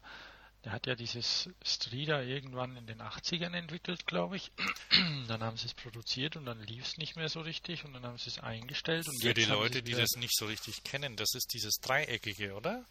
der 0.64 0.72
hat 0.72 0.86
ja 0.86 0.96
dieses 0.96 1.48
Strida 1.62 2.20
irgendwann 2.22 2.76
in 2.76 2.86
den 2.86 3.00
80ern 3.00 3.54
entwickelt, 3.54 4.06
glaube 4.06 4.36
ich. 4.36 4.50
dann 5.28 5.42
haben 5.42 5.56
sie 5.56 5.66
es 5.66 5.74
produziert 5.74 6.36
und 6.36 6.46
dann 6.46 6.60
lief 6.62 6.84
es 6.84 6.96
nicht 6.96 7.16
mehr 7.16 7.28
so 7.28 7.40
richtig 7.40 7.84
und 7.84 7.92
dann 7.92 8.02
haben 8.02 8.18
sie 8.18 8.30
es 8.30 8.38
eingestellt. 8.40 9.06
Für 9.20 9.34
die 9.34 9.44
Leute, 9.44 9.82
die 9.82 9.92
das 9.92 10.16
nicht 10.16 10.36
so 10.36 10.46
richtig 10.46 10.82
kennen, 10.82 11.16
das 11.16 11.34
ist 11.34 11.52
dieses 11.54 11.76
Dreieckige, 11.80 12.54
oder? 12.54 12.84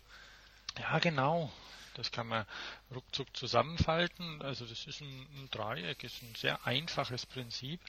Ja, 0.79 0.99
genau. 0.99 1.51
Das 1.95 2.11
kann 2.11 2.27
man 2.27 2.45
ruckzuck 2.93 3.35
zusammenfalten. 3.35 4.41
Also 4.41 4.65
das 4.65 4.85
ist 4.85 5.01
ein, 5.01 5.27
ein 5.35 5.49
Dreieck, 5.51 6.03
ist 6.03 6.21
ein 6.21 6.35
sehr 6.35 6.65
einfaches 6.65 7.25
Prinzip. 7.25 7.81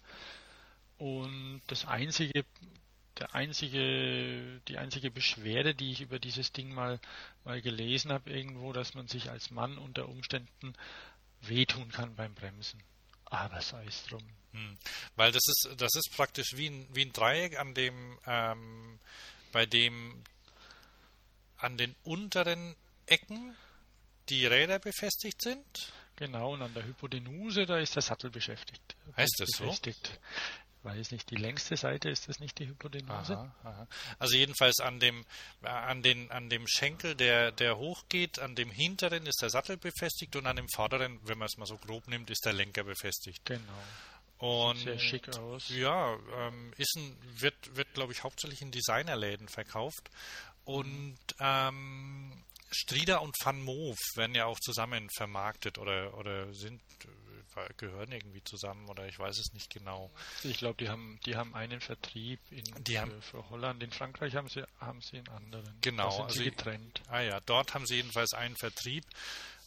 Und 0.97 1.63
das 1.69 1.87
einzige 1.87 2.45
der 3.19 3.35
einzige, 3.35 4.61
die 4.69 4.79
einzige 4.79 5.11
Beschwerde, 5.11 5.75
die 5.75 5.93
ich 5.93 6.01
über 6.01 6.19
dieses 6.19 6.53
Ding 6.53 6.73
mal, 6.73 7.01
mal 7.45 7.61
gelesen 7.61 8.13
habe 8.13 8.31
irgendwo, 8.31 8.73
dass 8.73 8.95
man 8.95 9.09
sich 9.09 9.31
als 9.31 9.51
Mann 9.51 9.79
unter 9.79 10.09
Umständen 10.09 10.75
wehtun 11.43 11.91
kann 11.91 12.15
beim 12.15 12.35
Bremsen. 12.35 12.83
Aber 13.25 13.61
sei 13.61 13.85
es 13.87 14.05
drum. 14.05 14.23
Hm. 14.53 14.79
Weil 15.17 15.33
das 15.33 15.43
ist, 15.47 15.81
das 15.81 15.95
ist 15.95 16.13
praktisch 16.17 16.57
wie 16.57 16.71
ein, 16.71 16.87
wie 16.93 17.03
ein 17.03 17.13
Dreieck, 17.13 17.59
an 17.59 17.75
dem, 17.75 18.19
ähm, 18.27 18.99
bei 19.53 19.67
dem 19.67 20.23
an 21.59 21.77
den 21.77 21.95
unteren 22.05 22.77
Ecken 23.07 23.57
die 24.29 24.47
Räder 24.47 24.79
befestigt 24.79 25.43
sind. 25.43 25.93
Genau, 26.17 26.55
und 26.55 26.63
an 26.63 26.75
der 26.75 26.85
Hypotenuse, 26.85 27.67
da 27.67 27.79
ist 27.79 27.95
der 27.95 28.03
Sattel 28.03 28.31
beschäftigt. 28.31 28.97
Heißt 29.17 29.37
das 29.39 29.51
so? 29.51 29.73
Weiß 30.89 31.11
nicht, 31.11 31.31
die 31.31 31.37
längste 31.37 31.77
Seite 31.77 32.09
ist 32.09 32.29
das 32.29 32.41
nicht 32.41 32.59
die 32.59 32.67
Hypotenuse? 32.67 33.37
Aha, 33.37 33.55
aha. 33.63 33.87
Also 34.19 34.37
jedenfalls 34.37 34.81
an 34.81 35.01
dem, 35.01 35.27
äh, 35.63 35.69
an, 35.69 36.03
den, 36.03 36.31
an 36.31 36.49
dem 36.49 36.67
Schenkel, 36.67 37.15
der, 37.15 37.53
der 37.53 37.77
hochgeht, 37.77 38.39
an 38.39 38.55
dem 38.55 38.71
hinteren 38.71 39.27
ist 39.27 39.43
der 39.43 39.51
Sattel 39.51 39.77
befestigt 39.77 40.35
und 40.35 40.47
an 40.47 40.57
dem 40.57 40.69
vorderen, 40.71 41.21
wenn 41.25 41.37
man 41.37 41.47
es 41.47 41.59
mal 41.59 41.67
so 41.67 41.77
grob 41.77 42.09
nimmt, 42.09 42.31
ist 42.31 42.47
der 42.47 42.55
Lenker 42.55 42.85
befestigt. 42.85 43.45
Genau. 43.45 43.61
Und 44.39 44.79
Sehr 44.79 44.99
schick 44.99 45.29
aus. 45.37 45.69
Ja, 45.69 46.17
ähm, 46.39 46.73
ist 46.79 46.97
ein, 46.97 47.17
wird, 47.41 47.77
wird 47.77 47.93
glaube 47.93 48.13
ich, 48.13 48.23
hauptsächlich 48.23 48.63
in 48.63 48.71
Designerläden 48.71 49.49
verkauft. 49.49 50.11
Und 50.65 51.19
ähm, 51.39 52.33
Strieder 52.71 53.21
und 53.21 53.35
Van 53.43 53.61
Moof 53.61 53.99
werden 54.15 54.35
ja 54.35 54.47
auch 54.47 54.61
zusammen 54.61 55.09
vermarktet 55.11 55.79
oder, 55.79 56.17
oder 56.17 56.53
sind 56.55 56.81
gehören 57.77 58.13
irgendwie 58.13 58.43
zusammen 58.45 58.89
oder 58.89 59.07
ich 59.07 59.19
weiß 59.19 59.39
es 59.39 59.53
nicht 59.53 59.71
genau. 59.71 60.11
Ich 60.45 60.59
glaube, 60.59 60.77
die 60.79 60.89
haben, 60.89 61.19
die 61.25 61.37
haben 61.37 61.55
einen 61.55 61.81
Vertrieb 61.81 62.41
in, 62.51 62.65
die 62.85 62.93
für, 62.93 63.01
haben, 63.01 63.23
für 63.23 63.51
Holland. 63.51 63.83
In 63.83 63.91
Frankreich 63.91 64.35
haben 64.35 64.49
sie, 64.49 64.65
haben 64.81 65.01
sie 65.03 65.19
einen 65.19 65.29
anderen. 65.29 65.79
Genau, 65.81 66.11
sind 66.11 66.25
also 66.25 66.39
sie 66.39 66.45
getrennt. 66.47 67.03
Ah 67.09 67.21
ja, 67.21 67.41
dort 67.41 67.75
haben 67.75 67.87
sie 67.87 67.97
jedenfalls 67.97 68.33
einen 68.35 68.57
Vertrieb, 68.57 69.05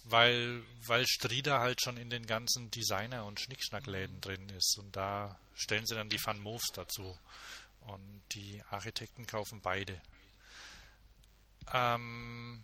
weil, 0.05 0.63
weil 0.85 1.05
Strieder 1.07 1.59
halt 1.59 1.81
schon 1.81 1.97
in 1.97 2.09
den 2.09 2.25
ganzen 2.25 2.71
Designer- 2.71 3.25
und 3.25 3.39
Schnickschnackläden 3.39 4.17
mhm. 4.17 4.21
drin 4.21 4.49
ist 4.49 4.77
und 4.79 4.95
da 4.95 5.39
stellen 5.53 5.85
sie 5.85 5.95
dann 5.95 6.09
die 6.09 6.23
Van 6.23 6.39
Moofs 6.39 6.71
dazu. 6.73 7.17
Und 7.81 8.21
die 8.33 8.61
Architekten 8.69 9.25
kaufen 9.25 9.59
beide. 9.61 9.99
Ähm, 11.73 12.63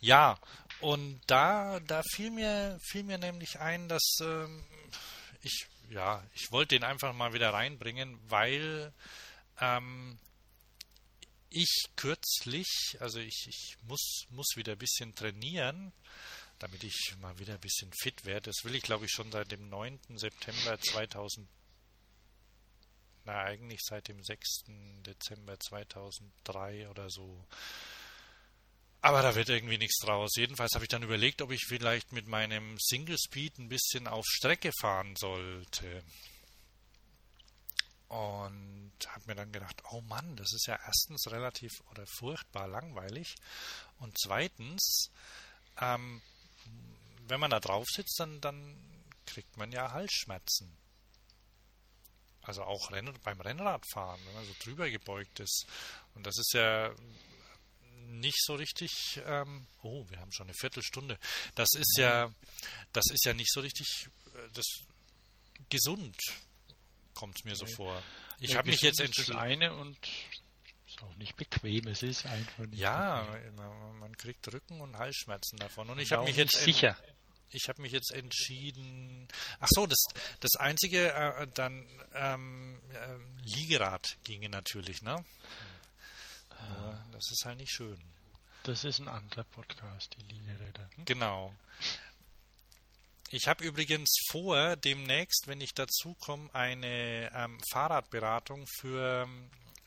ja, 0.00 0.38
und 0.84 1.18
da, 1.28 1.80
da 1.80 2.02
fiel 2.12 2.30
mir, 2.30 2.78
fiel 2.82 3.04
mir 3.04 3.16
nämlich 3.16 3.58
ein, 3.58 3.88
dass 3.88 4.18
ähm, 4.20 4.62
ich, 5.40 5.66
ja, 5.88 6.22
ich 6.34 6.52
wollte 6.52 6.74
den 6.74 6.84
einfach 6.84 7.14
mal 7.14 7.32
wieder 7.32 7.54
reinbringen, 7.54 8.20
weil 8.28 8.92
ähm, 9.62 10.18
ich 11.48 11.86
kürzlich, 11.96 12.98
also 13.00 13.18
ich, 13.18 13.46
ich 13.48 13.76
muss, 13.88 14.26
muss 14.28 14.56
wieder 14.56 14.72
ein 14.72 14.78
bisschen 14.78 15.14
trainieren, 15.14 15.94
damit 16.58 16.84
ich 16.84 17.14
mal 17.18 17.38
wieder 17.38 17.54
ein 17.54 17.60
bisschen 17.60 17.90
fit 18.02 18.26
werde. 18.26 18.50
Das 18.50 18.64
will 18.64 18.74
ich, 18.74 18.82
glaube 18.82 19.06
ich, 19.06 19.10
schon 19.10 19.32
seit 19.32 19.52
dem 19.52 19.70
9. 19.70 19.98
September 20.16 20.78
2000. 20.78 21.48
Na, 23.24 23.42
eigentlich 23.44 23.80
seit 23.82 24.08
dem 24.08 24.22
6. 24.22 24.64
Dezember 25.06 25.58
2003 25.58 26.90
oder 26.90 27.08
so. 27.08 27.42
Aber 29.04 29.20
da 29.20 29.34
wird 29.34 29.50
irgendwie 29.50 29.76
nichts 29.76 29.98
draus. 29.98 30.30
Jedenfalls 30.34 30.72
habe 30.72 30.86
ich 30.86 30.88
dann 30.88 31.02
überlegt, 31.02 31.42
ob 31.42 31.50
ich 31.50 31.66
vielleicht 31.68 32.12
mit 32.12 32.26
meinem 32.26 32.78
Single 32.78 33.18
Speed 33.18 33.58
ein 33.58 33.68
bisschen 33.68 34.08
auf 34.08 34.24
Strecke 34.26 34.70
fahren 34.80 35.14
sollte. 35.14 36.02
Und 38.08 38.94
habe 39.06 39.24
mir 39.26 39.34
dann 39.34 39.52
gedacht, 39.52 39.82
oh 39.90 40.00
Mann, 40.00 40.36
das 40.36 40.54
ist 40.54 40.66
ja 40.68 40.78
erstens 40.86 41.30
relativ 41.30 41.70
oder 41.90 42.06
furchtbar 42.18 42.66
langweilig. 42.66 43.34
Und 43.98 44.16
zweitens, 44.18 45.10
ähm, 45.82 46.22
wenn 47.28 47.40
man 47.40 47.50
da 47.50 47.60
drauf 47.60 47.84
sitzt, 47.94 48.18
dann, 48.18 48.40
dann 48.40 48.74
kriegt 49.26 49.58
man 49.58 49.70
ja 49.70 49.92
Halsschmerzen. 49.92 50.74
Also 52.40 52.62
auch 52.62 52.90
beim 53.22 53.40
Rennradfahren, 53.42 54.24
wenn 54.24 54.34
man 54.34 54.46
so 54.46 54.54
drüber 54.60 54.88
gebeugt 54.88 55.40
ist. 55.40 55.66
Und 56.14 56.26
das 56.26 56.38
ist 56.38 56.54
ja 56.54 56.94
nicht 58.20 58.42
so 58.42 58.54
richtig. 58.54 59.20
Ähm, 59.26 59.66
oh, 59.82 60.04
wir 60.08 60.20
haben 60.20 60.32
schon 60.32 60.46
eine 60.46 60.54
Viertelstunde. 60.54 61.18
Das 61.54 61.68
ist 61.74 61.96
ja, 61.98 62.32
das 62.92 63.04
ist 63.12 63.24
ja 63.24 63.34
nicht 63.34 63.52
so 63.52 63.60
richtig 63.60 64.08
äh, 64.34 64.48
das 64.54 64.64
gesund, 65.68 66.16
kommt 67.14 67.38
es 67.38 67.44
mir 67.44 67.56
so 67.56 67.66
vor. 67.66 68.02
Ich 68.40 68.50
ja, 68.50 68.58
habe 68.58 68.70
mich 68.70 68.80
jetzt 68.80 69.00
entschieden. 69.00 69.36
eine 69.36 69.74
und 69.74 69.96
ist 70.86 71.02
auch 71.02 71.14
nicht 71.16 71.36
bequem. 71.36 71.86
Es 71.88 72.02
ist 72.02 72.26
einfach 72.26 72.66
nicht. 72.66 72.78
Ja, 72.78 73.26
man, 73.56 73.98
man, 73.98 74.16
kriegt 74.16 74.52
Rücken 74.52 74.80
und 74.80 74.98
Halsschmerzen 74.98 75.56
davon. 75.58 75.90
Und 75.90 75.98
ich 75.98 76.12
habe 76.12 76.24
mich 76.24 76.36
jetzt 76.36 76.56
sicher. 76.56 76.96
Ich 77.50 77.68
habe 77.68 77.82
mich 77.82 77.92
jetzt 77.92 78.12
entschieden. 78.12 79.28
Ach 79.60 79.68
so, 79.70 79.86
das, 79.86 80.04
das 80.40 80.56
einzige 80.56 81.12
äh, 81.12 81.46
dann 81.54 81.86
ähm, 82.14 82.80
äh, 82.92 83.16
Liegerad 83.42 84.18
ginge 84.24 84.48
natürlich, 84.48 85.02
ne? 85.02 85.24
Das 87.12 87.30
ist 87.30 87.44
halt 87.44 87.58
nicht 87.58 87.72
schön. 87.72 87.98
Das 88.64 88.84
ist 88.84 88.98
ein 88.98 89.08
anderer 89.08 89.44
Podcast, 89.44 90.16
die 90.16 90.22
Linieräder. 90.34 90.88
Hm? 90.96 91.04
Genau. 91.04 91.54
Ich 93.30 93.48
habe 93.48 93.64
übrigens 93.64 94.14
vor, 94.30 94.76
demnächst, 94.76 95.48
wenn 95.48 95.60
ich 95.60 95.74
dazu 95.74 96.14
komme, 96.20 96.48
eine 96.54 97.30
ähm, 97.34 97.58
Fahrradberatung 97.70 98.66
für 98.78 99.28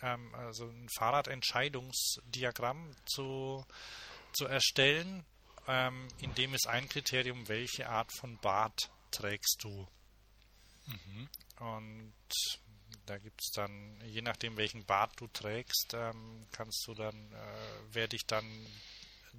ähm, 0.02 0.36
also 0.36 0.68
ein 0.68 0.88
Fahrradentscheidungsdiagramm 0.98 2.92
zu, 3.06 3.66
zu 4.34 4.46
erstellen, 4.46 5.26
ähm, 5.68 6.08
in 6.20 6.34
dem 6.36 6.54
ist 6.54 6.68
ein 6.68 6.88
Kriterium, 6.88 7.48
welche 7.48 7.90
Art 7.90 8.12
von 8.20 8.38
Bad 8.38 8.90
trägst 9.12 9.64
du. 9.64 9.88
Mhm. 10.86 11.30
Und 11.60 12.14
da 13.06 13.18
gibt 13.18 13.42
es 13.42 13.52
dann, 13.52 14.02
je 14.06 14.22
nachdem 14.22 14.58
welchen 14.58 14.86
Bart 14.86 15.14
du 15.20 15.28
trägst, 15.28 15.94
ähm, 15.94 16.46
kannst 16.52 16.86
du 16.88 16.94
dann, 16.94 17.16
äh, 17.32 17.96
werde 17.96 18.16
ich 18.16 18.26
dann 18.26 18.46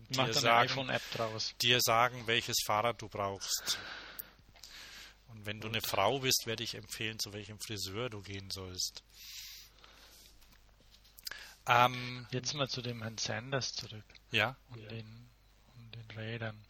dir 0.09 0.33
sagen, 0.33 0.91
dir 1.61 1.81
sagen, 1.81 2.27
welches 2.27 2.57
Fahrrad 2.65 3.01
du 3.03 3.09
brauchst. 3.09 3.79
Und 5.29 5.45
wenn 5.45 5.61
du 5.61 5.69
eine 5.69 5.83
Frau 5.83 6.21
bist, 6.21 6.47
werde 6.47 6.65
ich 6.65 6.75
empfehlen, 6.75 7.19
zu 7.19 7.33
welchem 7.33 7.59
Friseur 7.59 8.09
du 8.09 8.23
gehen 8.23 8.51
sollst. 8.51 9.03
Ähm, 11.67 12.27
Jetzt 12.31 12.55
mal 12.55 12.69
zu 12.69 12.81
dem 12.81 13.03
Herrn 13.03 13.19
Sanders 13.19 13.75
zurück. 13.75 14.05
Ja. 14.31 14.57
Und, 14.71 14.81
ja. 14.83 14.89
Den, 14.89 15.29
und 15.77 15.95
den 15.95 16.11
Rädern. 16.19 16.65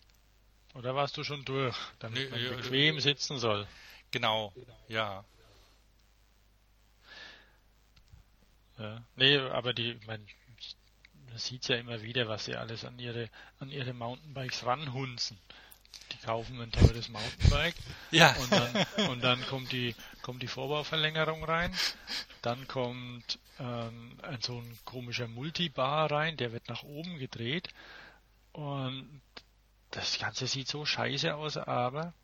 Oder 0.75 0.95
warst 0.95 1.17
du 1.17 1.25
schon 1.25 1.45
durch, 1.45 1.77
damit 2.01 2.31
nee, 2.31 2.47
man 2.49 2.57
bequem 2.57 3.01
sitzen 3.01 3.38
soll? 3.38 3.67
Genau, 4.11 4.53
ja. 4.88 5.25
Ja. 8.79 9.03
Nee, 9.17 9.38
aber 9.38 9.73
die, 9.73 9.99
man, 10.07 10.25
man 11.29 11.38
sieht 11.38 11.69
ja 11.69 11.77
immer 11.77 12.03
wieder, 12.03 12.29
was 12.29 12.45
sie 12.45 12.57
alles 12.57 12.85
an 12.85 12.99
ihre, 12.99 13.29
an 13.59 13.71
ihre 13.71 13.93
Mountainbikes 13.93 14.64
ranhunzen. 14.64 15.38
Die 16.12 16.19
kaufen 16.19 16.61
ein 16.61 16.73
teures 16.73 17.09
Mountainbike. 17.09 17.75
Ja. 18.11 18.35
Und 18.37 18.53
dann, 18.53 19.09
und 19.11 19.25
dann 19.25 19.47
kommt 19.47 19.73
die, 19.73 19.95
kommt 20.23 20.43
die 20.43 20.49
Vorbauverlängerung 20.49 21.45
rein. 21.45 21.75
Dann 22.41 22.67
kommt 22.69 23.38
ähm, 23.59 24.19
ein, 24.23 24.41
so 24.41 24.59
ein 24.59 24.79
komischer 24.85 25.29
Multibar 25.29 26.11
rein, 26.11 26.37
der 26.37 26.53
wird 26.53 26.69
nach 26.69 26.85
oben 26.85 27.19
gedreht. 27.19 27.69
Und 28.53 29.21
das 29.91 30.19
Ganze 30.19 30.47
sieht 30.47 30.69
so 30.69 30.85
scheiße 30.85 31.35
aus, 31.35 31.57
aber 31.57 32.14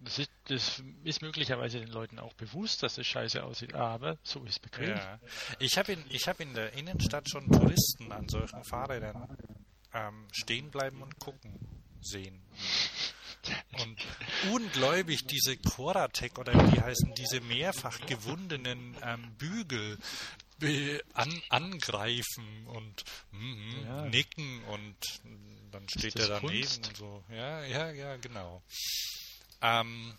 das 0.00 0.18
ist, 0.20 0.30
das 0.44 0.82
ist 1.04 1.22
möglicherweise 1.22 1.80
den 1.80 1.88
Leuten 1.88 2.18
auch 2.18 2.34
bewusst, 2.34 2.82
dass 2.82 2.98
es 2.98 3.06
scheiße 3.06 3.42
aussieht, 3.42 3.74
aber 3.74 4.18
so 4.22 4.44
ist 4.44 4.62
bequem. 4.62 4.96
Ja. 4.96 5.18
Ich 5.58 5.76
habe 5.76 5.92
in, 5.92 6.02
hab 6.02 6.40
in 6.40 6.54
der 6.54 6.72
Innenstadt 6.74 7.28
schon 7.28 7.50
Touristen 7.50 8.12
an 8.12 8.28
solchen 8.28 8.62
Fahrrädern 8.64 9.36
ähm, 9.92 10.28
stehen 10.32 10.70
bleiben 10.70 11.02
und 11.02 11.18
gucken 11.18 11.58
sehen. 12.00 12.40
Und 13.80 14.06
ungläubig 14.52 15.24
diese 15.26 15.56
Coratec 15.56 16.38
oder 16.38 16.52
wie 16.52 16.80
heißen 16.80 17.14
diese 17.14 17.40
mehrfach 17.40 17.98
gewundenen 18.00 18.94
ähm, 19.02 19.32
Bügel 19.38 19.96
an, 21.14 21.42
angreifen 21.48 22.66
und 22.66 23.04
mm, 23.30 23.84
ja. 23.86 24.02
nicken 24.06 24.64
und 24.64 24.96
dann 25.70 25.88
steht 25.88 26.16
er 26.16 26.28
daneben 26.28 26.60
Kunst? 26.60 26.88
und 26.88 26.96
so. 26.96 27.24
Ja, 27.30 27.64
ja, 27.64 27.90
ja, 27.90 28.16
genau. 28.16 28.62
Ähm, 29.62 30.14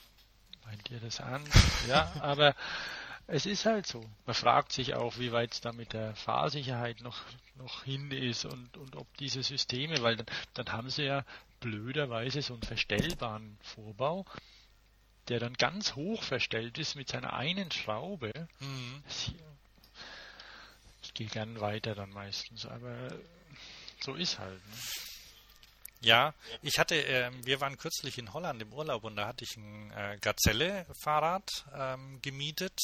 Meint 0.65 0.91
ihr 0.91 0.99
das 0.99 1.19
an? 1.21 1.43
ja, 1.87 2.11
aber 2.19 2.55
es 3.27 3.45
ist 3.45 3.65
halt 3.65 3.85
so. 3.85 4.03
Man 4.25 4.35
fragt 4.35 4.71
sich 4.71 4.95
auch, 4.95 5.17
wie 5.17 5.31
weit 5.31 5.53
es 5.53 5.61
da 5.61 5.71
mit 5.71 5.93
der 5.93 6.15
Fahrsicherheit 6.15 7.01
noch, 7.01 7.21
noch 7.55 7.83
hin 7.83 8.11
ist 8.11 8.45
und, 8.45 8.77
und 8.77 8.95
ob 8.95 9.07
diese 9.17 9.43
Systeme, 9.43 10.01
weil 10.01 10.15
dann, 10.15 10.25
dann 10.53 10.71
haben 10.71 10.89
sie 10.89 11.03
ja 11.03 11.23
blöderweise 11.59 12.41
so 12.41 12.53
einen 12.53 12.63
verstellbaren 12.63 13.57
Vorbau, 13.61 14.25
der 15.27 15.39
dann 15.39 15.53
ganz 15.53 15.95
hoch 15.95 16.23
verstellt 16.23 16.77
ist 16.77 16.95
mit 16.95 17.09
seiner 17.09 17.33
einen 17.33 17.71
Schraube. 17.71 18.31
Mhm. 18.59 19.03
gehe 21.13 21.27
gern 21.27 21.59
weiter 21.59 21.95
dann 21.95 22.11
meistens, 22.11 22.65
aber 22.65 23.09
so 23.99 24.15
ist 24.15 24.39
halt. 24.39 24.65
Ne? 24.65 25.08
Ja, 26.01 26.33
ich 26.61 26.79
hatte, 26.79 26.95
äh, 26.95 27.29
wir 27.43 27.59
waren 27.59 27.77
kürzlich 27.77 28.17
in 28.17 28.31
Holland 28.33 28.61
im 28.61 28.71
Urlaub 28.73 29.03
und 29.03 29.17
da 29.17 29.27
hatte 29.27 29.43
ich 29.43 29.57
ein 29.57 29.91
äh, 29.91 30.17
Gazelle-Fahrrad 30.21 31.65
ähm, 31.73 32.21
gemietet 32.21 32.79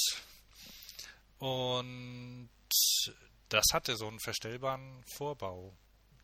und 1.40 2.50
das 3.50 3.66
hatte 3.72 3.96
so 3.96 4.08
einen 4.08 4.20
verstellbaren 4.20 5.04
Vorbau, 5.06 5.74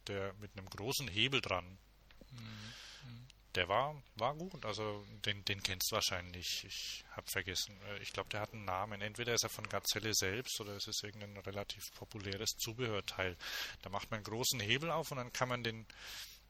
der 0.08 0.34
mit 0.39 0.51
einem 0.58 0.69
großen 0.69 1.08
Hebel 1.08 1.39
dran. 1.39 1.77
Mhm. 2.32 2.71
Der 3.56 3.67
war, 3.67 4.01
war 4.15 4.34
gut, 4.36 4.65
also 4.65 5.06
den, 5.25 5.43
den 5.43 5.62
kennst 5.62 5.91
du 5.91 5.95
wahrscheinlich. 5.95 6.63
Ich 6.65 7.04
habe 7.12 7.27
vergessen. 7.30 7.77
Äh, 7.82 8.01
ich 8.01 8.13
glaube, 8.13 8.30
der 8.30 8.39
hat 8.39 8.54
einen 8.54 8.63
Namen. 8.63 9.01
Entweder 9.01 9.34
ist 9.34 9.43
er 9.43 9.49
von 9.49 9.67
Gazelle 9.67 10.13
selbst 10.13 10.60
oder 10.62 10.75
es 10.75 10.88
ist 10.88 11.04
irgendein 11.04 11.38
relativ 11.38 11.84
populäres 11.95 12.51
Zubehörteil. 12.58 13.38
Da 13.82 13.89
macht 13.89 14.10
man 14.10 14.19
einen 14.19 14.23
großen 14.23 14.60
Hebel 14.62 14.89
auf 14.89 15.12
und 15.12 15.17
dann 15.17 15.34
kann 15.34 15.49
man 15.49 15.63
den, 15.63 15.86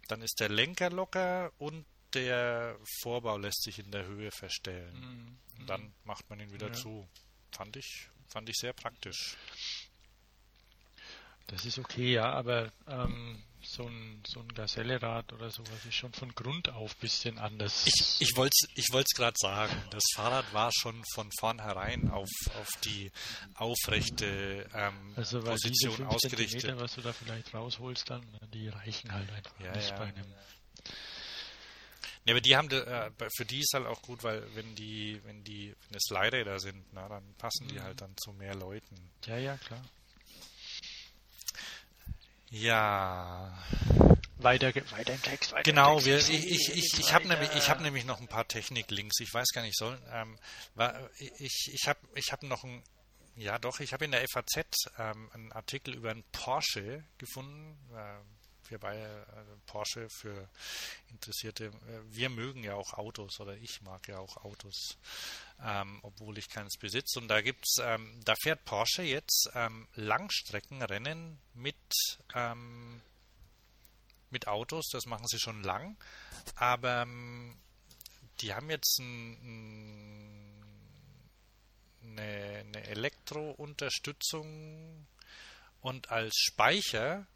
dann 0.07 0.21
ist 0.21 0.39
der 0.39 0.49
Lenker 0.49 0.89
locker 0.89 1.51
und 1.57 1.85
der 2.13 2.77
Vorbau 3.01 3.37
lässt 3.37 3.63
sich 3.63 3.79
in 3.79 3.91
der 3.91 4.05
Höhe 4.05 4.31
verstellen. 4.31 4.99
Mhm. 4.99 5.37
Und 5.59 5.69
dann 5.69 5.93
macht 6.03 6.29
man 6.29 6.39
ihn 6.39 6.51
wieder 6.51 6.67
ja. 6.67 6.73
zu. 6.73 7.07
Fand 7.51 7.77
ich, 7.77 8.09
fand 8.27 8.49
ich 8.49 8.57
sehr 8.57 8.73
praktisch. 8.73 9.37
Das 11.47 11.65
ist 11.65 11.79
okay, 11.79 12.13
ja, 12.13 12.31
aber 12.31 12.71
ähm, 12.87 13.43
so 13.63 13.87
ein, 13.87 14.23
so 14.27 14.39
ein 14.39 14.47
Gazelle-Rad 14.53 15.33
oder 15.33 15.49
sowas 15.51 15.85
ist 15.87 15.95
schon 15.95 16.13
von 16.13 16.33
Grund 16.33 16.69
auf 16.69 16.91
ein 16.91 16.99
bisschen 16.99 17.37
anders. 17.37 17.85
Ich, 17.85 18.21
ich 18.21 18.35
wollte 18.35 18.53
es 18.61 18.69
ich 18.75 19.15
gerade 19.15 19.35
sagen. 19.37 19.75
Das 19.91 20.03
Fahrrad 20.15 20.51
war 20.53 20.71
schon 20.73 21.01
von 21.13 21.29
vornherein 21.39 22.09
auf, 22.09 22.29
auf 22.59 22.69
die 22.83 23.11
aufrechte 23.55 24.67
ähm, 24.73 25.13
also, 25.15 25.43
weil 25.45 25.53
Position 25.53 25.95
diese 25.95 26.07
ausgerichtet. 26.07 26.61
Zentimeter, 26.61 26.83
was 26.83 26.95
du 26.95 27.01
da 27.01 27.13
vielleicht 27.13 27.53
rausholst, 27.53 28.09
dann, 28.09 28.25
die 28.53 28.67
reichen 28.67 29.11
halt 29.11 29.29
einfach 29.31 29.59
ja, 29.59 29.71
nicht 29.73 29.89
ja. 29.89 29.97
bei 29.97 30.05
einem. 30.05 30.25
Ja, 32.25 32.33
aber 32.33 32.41
die 32.41 32.55
haben, 32.55 32.69
äh, 32.69 33.11
für 33.35 33.45
die 33.45 33.61
ist 33.61 33.73
halt 33.73 33.87
auch 33.87 34.01
gut, 34.01 34.23
weil 34.23 34.43
wenn 34.55 34.75
die, 34.75 35.19
wenn 35.25 35.43
die, 35.43 35.75
wenn 35.89 35.97
es 35.97 36.09
Leihräder 36.11 36.59
sind, 36.59 36.85
na, 36.93 37.07
dann 37.09 37.33
passen 37.37 37.67
die 37.67 37.79
mhm. 37.79 37.83
halt 37.83 38.01
dann 38.01 38.15
zu 38.17 38.31
mehr 38.33 38.53
Leuten. 38.53 38.95
Ja, 39.25 39.37
ja, 39.37 39.57
klar. 39.57 39.81
Ja. 42.51 43.57
Weiter, 44.37 44.73
weiter 44.91 45.13
im 45.13 45.21
Text. 45.21 45.53
Weiter 45.53 45.63
genau, 45.63 45.97
im 45.97 46.03
Text. 46.03 46.29
Wir, 46.29 46.37
ich, 46.37 46.51
ich, 46.51 46.75
ich, 46.75 46.99
ich 46.99 47.13
habe 47.13 47.27
nämlich, 47.27 47.49
ich 47.55 47.69
hab 47.69 47.79
nämlich 47.79 48.05
noch 48.05 48.19
ein 48.19 48.27
paar 48.27 48.47
Technik-Links. 48.47 49.19
Ich 49.21 49.33
weiß 49.33 49.49
gar 49.53 49.61
nicht, 49.61 49.77
soll, 49.77 49.97
ähm, 50.11 50.37
ich, 51.17 51.71
ich 51.73 51.87
habe 51.87 51.99
ich 52.15 52.31
hab 52.31 52.43
noch 52.43 52.63
ein, 52.63 52.83
ja 53.35 53.57
doch, 53.57 53.79
ich 53.79 53.93
habe 53.93 54.05
in 54.05 54.11
der 54.11 54.25
FAZ 54.27 54.65
ähm, 54.97 55.29
einen 55.33 55.51
Artikel 55.53 55.93
über 55.93 56.11
einen 56.11 56.23
Porsche 56.31 57.05
gefunden. 57.17 57.77
Ähm, 57.95 58.25
wir 58.71 58.79
beide 58.79 59.03
äh, 59.03 59.25
Porsche 59.65 60.09
für 60.09 60.49
Interessierte. 61.09 61.65
Äh, 61.65 61.71
wir 62.05 62.29
mögen 62.29 62.63
ja 62.63 62.75
auch 62.75 62.93
Autos 62.93 63.39
oder 63.39 63.55
ich 63.57 63.81
mag 63.81 64.07
ja 64.07 64.19
auch 64.19 64.37
Autos, 64.37 64.97
ähm, 65.63 65.99
obwohl 66.01 66.37
ich 66.37 66.49
keines 66.49 66.77
besitze. 66.77 67.19
Und 67.19 67.27
da 67.27 67.41
gibt's, 67.41 67.77
ähm, 67.81 68.19
da 68.23 68.33
fährt 68.41 68.63
Porsche 68.65 69.03
jetzt 69.03 69.49
ähm, 69.53 69.87
Langstreckenrennen 69.95 71.39
mit 71.53 71.75
ähm, 72.33 73.01
mit 74.31 74.47
Autos. 74.47 74.87
Das 74.91 75.05
machen 75.05 75.27
sie 75.27 75.39
schon 75.39 75.61
lang, 75.61 75.95
aber 76.55 77.03
ähm, 77.03 77.55
die 78.39 78.51
haben 78.53 78.69
jetzt 78.69 78.97
ein, 78.99 79.33
ein, 79.43 80.63
eine, 82.03 82.63
eine 82.65 82.87
Elektrounterstützung 82.87 85.05
und 85.81 86.09
als 86.09 86.37
Speicher 86.37 87.27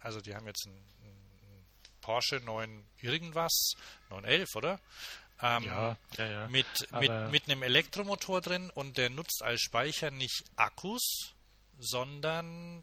also 0.00 0.20
die 0.20 0.34
haben 0.34 0.46
jetzt 0.46 0.66
einen, 0.66 0.76
einen 1.02 1.66
Porsche 2.00 2.36
9 2.36 2.84
irgendwas, 3.00 3.72
911, 4.10 4.56
oder? 4.56 4.80
Ähm, 5.42 5.64
ja, 5.64 5.96
ja, 6.16 6.26
ja. 6.26 6.48
Mit, 6.48 6.66
mit, 6.92 7.30
mit 7.30 7.44
einem 7.44 7.62
Elektromotor 7.62 8.40
drin 8.40 8.70
und 8.70 8.96
der 8.96 9.10
nutzt 9.10 9.42
als 9.42 9.60
Speicher 9.60 10.10
nicht 10.10 10.44
Akkus, 10.56 11.34
sondern 11.78 12.82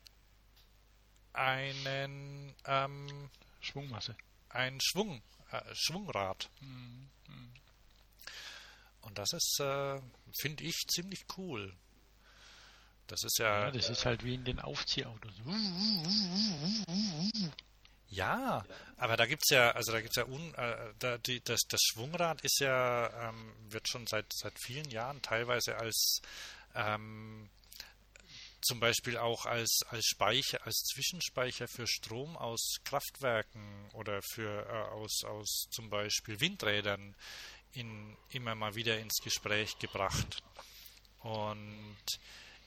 einen 1.34 2.54
ähm, 2.66 3.30
Schwungmasse. 3.60 4.16
Ein 4.50 4.80
Schwung, 4.82 5.24
äh, 5.52 5.62
Schwungrad. 5.74 6.50
Mhm. 6.62 7.10
Und 9.04 9.18
das 9.18 9.34
ist, 9.34 9.60
äh, 9.60 10.00
finde 10.40 10.64
ich, 10.64 10.86
ziemlich 10.88 11.26
cool. 11.38 11.76
Das 13.14 13.24
ist 13.26 13.38
ja. 13.38 13.66
ja 13.66 13.72
das 13.72 13.92
ist 13.92 14.06
halt 14.06 14.24
wie 14.24 14.34
in 14.34 14.44
den 14.44 14.60
Aufziehautos. 14.60 15.32
Ja, 18.08 18.66
aber 18.98 19.18
da 19.18 19.28
gibt's 19.28 19.52
ja, 19.52 19.70
also 19.70 19.92
da 19.92 20.02
gibt's 20.02 20.16
ja 20.16 20.26
un, 20.26 20.52
äh, 20.56 20.94
da, 20.98 21.20
die, 21.20 21.40
das, 21.44 21.62
das 21.70 21.80
Schwungrad 21.84 22.42
ist 22.42 22.60
ja, 22.60 23.30
ähm, 23.30 23.54
wird 23.70 23.88
schon 23.88 24.08
seit 24.08 24.26
seit 24.34 24.54
vielen 24.60 24.90
Jahren 24.90 25.22
teilweise 25.22 25.78
als 25.78 26.22
ähm, 26.74 27.52
zum 28.62 28.80
Beispiel 28.80 29.18
auch 29.18 29.46
als, 29.46 29.82
als 29.90 30.06
Speicher, 30.08 30.66
als 30.66 30.78
Zwischenspeicher 30.92 31.68
für 31.68 31.86
Strom 31.86 32.36
aus 32.36 32.78
Kraftwerken 32.84 33.92
oder 33.94 34.24
für 34.24 34.66
äh, 34.68 34.92
aus, 34.92 35.24
aus 35.24 35.68
zum 35.70 35.92
Beispiel 35.92 36.40
Windrädern 36.40 37.16
in, 37.74 38.18
immer 38.30 38.56
mal 38.56 38.74
wieder 38.74 38.98
ins 38.98 39.18
Gespräch 39.24 39.78
gebracht. 39.78 40.42
Und 41.20 42.20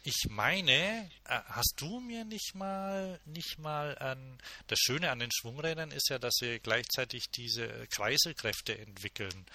ich 0.06 0.30
meine, 0.30 1.10
äh, 1.24 1.40
hast 1.46 1.74
du 1.78 1.98
mir 1.98 2.24
nicht 2.24 2.54
mal, 2.54 3.20
nicht 3.24 3.58
mal 3.58 3.98
an. 3.98 4.38
Das 4.68 4.78
Schöne 4.78 5.10
an 5.10 5.18
den 5.18 5.32
Schwungrädern 5.32 5.90
ist 5.90 6.10
ja, 6.10 6.20
dass 6.20 6.34
sie 6.38 6.60
gleichzeitig 6.60 7.24
diese 7.34 7.66
Kreiselkräfte 7.88 8.78
entwickeln. 8.78 9.46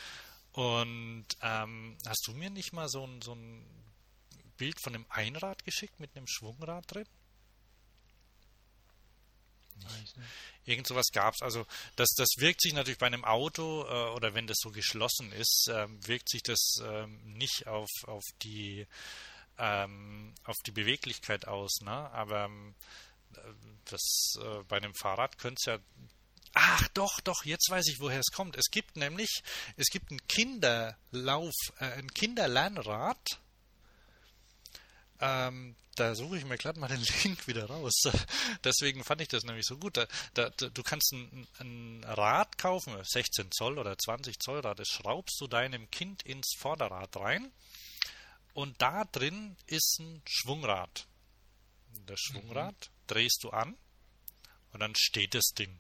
Und 0.52 1.26
ähm, 1.42 1.98
hast 2.06 2.28
du 2.28 2.34
mir 2.34 2.50
nicht 2.50 2.74
mal 2.74 2.90
so 2.90 3.08
ein, 3.08 3.22
so 3.22 3.34
ein 3.34 3.66
Bild 4.58 4.76
von 4.84 4.94
einem 4.94 5.06
Einrad 5.08 5.64
geschickt 5.64 6.02
mit 6.02 6.18
einem 6.18 6.28
Schwungrad 6.28 6.84
drin? 6.94 7.08
Nicht. 10.02 10.16
Irgend 10.66 10.86
sowas 10.86 11.08
gab 11.14 11.34
es. 11.34 11.42
Also 11.42 11.66
das, 11.96 12.10
das 12.18 12.28
wirkt 12.40 12.62
sich 12.62 12.74
natürlich 12.74 13.00
bei 13.00 13.08
einem 13.08 13.24
Auto 13.24 13.86
äh, 13.86 14.14
oder 14.16 14.34
wenn 14.34 14.48
das 14.48 14.58
so 14.60 14.70
geschlossen 14.70 15.32
ist, 15.32 15.70
äh, 15.70 15.88
wirkt 16.06 16.30
sich 16.30 16.44
das 16.44 16.76
äh, 16.84 17.08
nicht 17.24 17.68
auf, 17.68 17.90
auf 18.06 18.24
die 18.44 18.86
ähm, 19.58 20.34
auf 20.44 20.58
die 20.66 20.72
Beweglichkeit 20.72 21.48
aus, 21.48 21.82
ne? 21.82 21.92
Aber 21.92 22.46
ähm, 22.46 22.76
das 23.86 24.34
äh, 24.40 24.64
bei 24.68 24.78
einem 24.78 24.94
Fahrrad 24.94 25.38
könnte 25.38 25.60
es 25.60 25.66
ja 25.66 25.80
Ach, 26.54 26.88
doch, 26.90 27.22
doch, 27.22 27.46
jetzt 27.46 27.70
weiß 27.70 27.88
ich, 27.88 28.02
woher 28.02 28.20
es 28.20 28.32
kommt. 28.34 28.58
Es 28.58 28.72
gibt 28.72 28.98
nämlich, 28.98 29.42
es 29.78 29.88
gibt 29.88 30.12
einen 30.12 30.26
Kinderlauf, 30.28 31.54
äh, 31.80 31.86
ein 31.86 32.14
Kinderlernrad. 32.14 33.40
Ähm, 35.22 35.76
da 35.96 36.16
suche 36.16 36.38
ich 36.38 36.46
mir 36.46 36.58
gerade 36.58 36.80
mal 36.80 36.90
den 36.90 37.02
Link 37.24 37.48
wieder 37.48 37.66
raus. 37.66 37.94
Deswegen 38.64 39.04
fand 39.04 39.22
ich 39.22 39.30
das 39.30 39.44
nämlich 39.44 39.66
so 39.66 39.78
gut. 39.78 39.96
Da, 39.96 40.08
da, 40.34 40.50
du 40.50 40.84
kannst 40.84 41.14
ein, 41.14 41.48
ein, 41.60 42.04
Rad 42.04 42.58
kaufen, 42.58 42.98
16 43.02 43.52
Zoll 43.52 43.78
oder 43.78 43.98
20 43.98 44.40
Zoll 44.40 44.60
Rad, 44.60 44.80
das 44.80 44.90
schraubst 44.90 45.40
du 45.40 45.48
deinem 45.48 45.90
Kind 45.90 46.24
ins 46.24 46.56
Vorderrad 46.58 47.16
rein 47.16 47.52
und 48.54 48.82
da 48.82 49.06
drin 49.06 49.56
ist 49.68 50.00
ein 50.00 50.22
Schwungrad. 50.26 51.08
Das 52.06 52.20
Schwungrad 52.20 52.76
mhm. 52.76 53.08
drehst 53.08 53.44
du 53.44 53.50
an 53.52 53.78
und 54.74 54.80
dann 54.80 54.94
steht 54.96 55.34
das 55.34 55.52
Ding. 55.58 55.80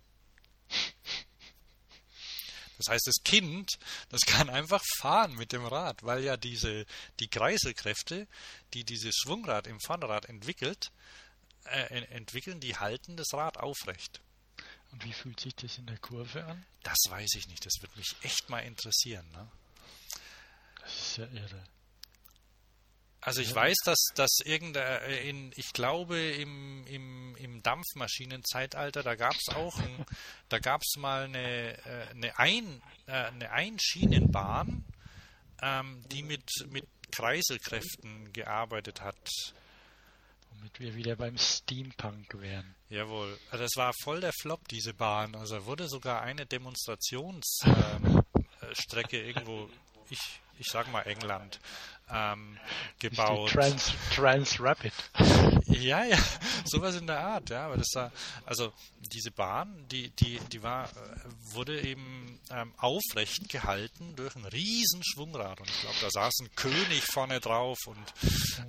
Das 2.77 2.87
heißt, 2.87 3.05
das 3.05 3.23
Kind, 3.23 3.77
das 4.09 4.21
kann 4.21 4.49
einfach 4.49 4.81
fahren 4.97 5.35
mit 5.35 5.51
dem 5.51 5.65
Rad, 5.65 6.01
weil 6.01 6.23
ja 6.23 6.35
diese, 6.35 6.87
die 7.19 7.27
Kreiselkräfte, 7.27 8.27
die 8.73 8.83
dieses 8.83 9.15
Schwungrad 9.17 9.67
im 9.67 9.79
Vorderrad 9.79 10.25
entwickelt, 10.25 10.91
äh, 11.65 12.03
entwickeln, 12.05 12.59
die 12.59 12.77
halten 12.77 13.17
das 13.17 13.33
Rad 13.33 13.57
aufrecht. 13.57 14.21
Und 14.91 15.05
wie 15.05 15.13
fühlt 15.13 15.39
sich 15.39 15.55
das 15.55 15.77
in 15.77 15.85
der 15.85 15.99
Kurve 15.99 16.43
an? 16.43 16.65
Das 16.81 16.97
weiß 17.07 17.35
ich 17.35 17.47
nicht. 17.47 17.65
Das 17.65 17.73
würde 17.81 17.97
mich 17.97 18.15
echt 18.23 18.49
mal 18.49 18.61
interessieren. 18.61 19.29
Ne? 19.31 19.47
Das 20.81 20.95
ist 20.95 21.17
ja 21.17 21.27
irre. 21.27 21.63
Also 23.23 23.41
ich 23.41 23.53
weiß, 23.53 23.77
dass 23.85 24.07
das 24.15 24.39
irgendein, 24.43 25.03
äh, 25.03 25.29
in, 25.29 25.51
ich 25.55 25.73
glaube 25.73 26.19
im, 26.19 26.83
im, 26.87 27.35
im 27.35 27.61
Dampfmaschinenzeitalter, 27.61 29.03
da 29.03 29.13
gab 29.13 29.35
es 29.35 29.49
auch, 29.49 29.77
ein, 29.77 30.05
da 30.49 30.57
gab 30.57 30.81
es 30.81 30.95
mal 30.97 31.25
eine, 31.25 31.77
äh, 31.85 32.07
eine, 32.09 32.39
ein, 32.39 32.81
äh, 33.05 33.11
eine 33.11 33.51
Einschienenbahn, 33.51 34.83
ähm, 35.61 36.01
die 36.11 36.23
mit, 36.23 36.49
mit 36.71 36.87
Kreiselkräften 37.11 38.33
gearbeitet 38.33 39.01
hat. 39.01 39.53
Womit 40.49 40.79
wir 40.79 40.95
wieder 40.95 41.15
beim 41.15 41.37
Steampunk 41.37 42.41
wären. 42.41 42.73
Jawohl, 42.89 43.37
also 43.51 43.63
das 43.63 43.75
war 43.75 43.93
voll 44.01 44.21
der 44.21 44.33
Flop, 44.33 44.67
diese 44.67 44.95
Bahn. 44.95 45.35
Also 45.35 45.67
wurde 45.67 45.87
sogar 45.87 46.23
eine 46.23 46.47
Demonstrationsstrecke 46.47 49.19
ähm, 49.19 49.27
irgendwo, 49.27 49.69
ich, 50.09 50.41
ich 50.57 50.67
sag 50.67 50.91
mal 50.91 51.03
England, 51.03 51.59
ähm, 52.13 52.57
gebaut. 52.99 53.51
Trans, 53.51 53.93
Trans 54.13 54.59
Rapid. 54.59 54.93
Ja, 55.67 56.03
ja, 56.03 56.17
sowas 56.65 56.95
in 56.95 57.07
der 57.07 57.19
Art, 57.19 57.49
ja. 57.49 57.65
Aber 57.65 57.77
das 57.77 57.87
war, 57.93 58.11
also 58.45 58.73
diese 58.99 59.31
Bahn, 59.31 59.85
die, 59.89 60.09
die, 60.09 60.39
die 60.51 60.61
war, 60.61 60.89
äh, 60.89 61.53
wurde 61.53 61.81
eben 61.81 62.39
ähm, 62.49 62.73
aufrecht 62.77 63.49
gehalten 63.49 64.15
durch 64.15 64.35
ein 64.35 64.45
riesen 64.45 65.01
Schwungrad. 65.03 65.59
Und 65.59 65.69
ich 65.69 65.81
glaube, 65.81 65.95
da 66.01 66.09
saß 66.09 66.33
ein 66.41 66.49
König 66.55 67.03
vorne 67.03 67.39
drauf 67.39 67.77
und 67.85 68.13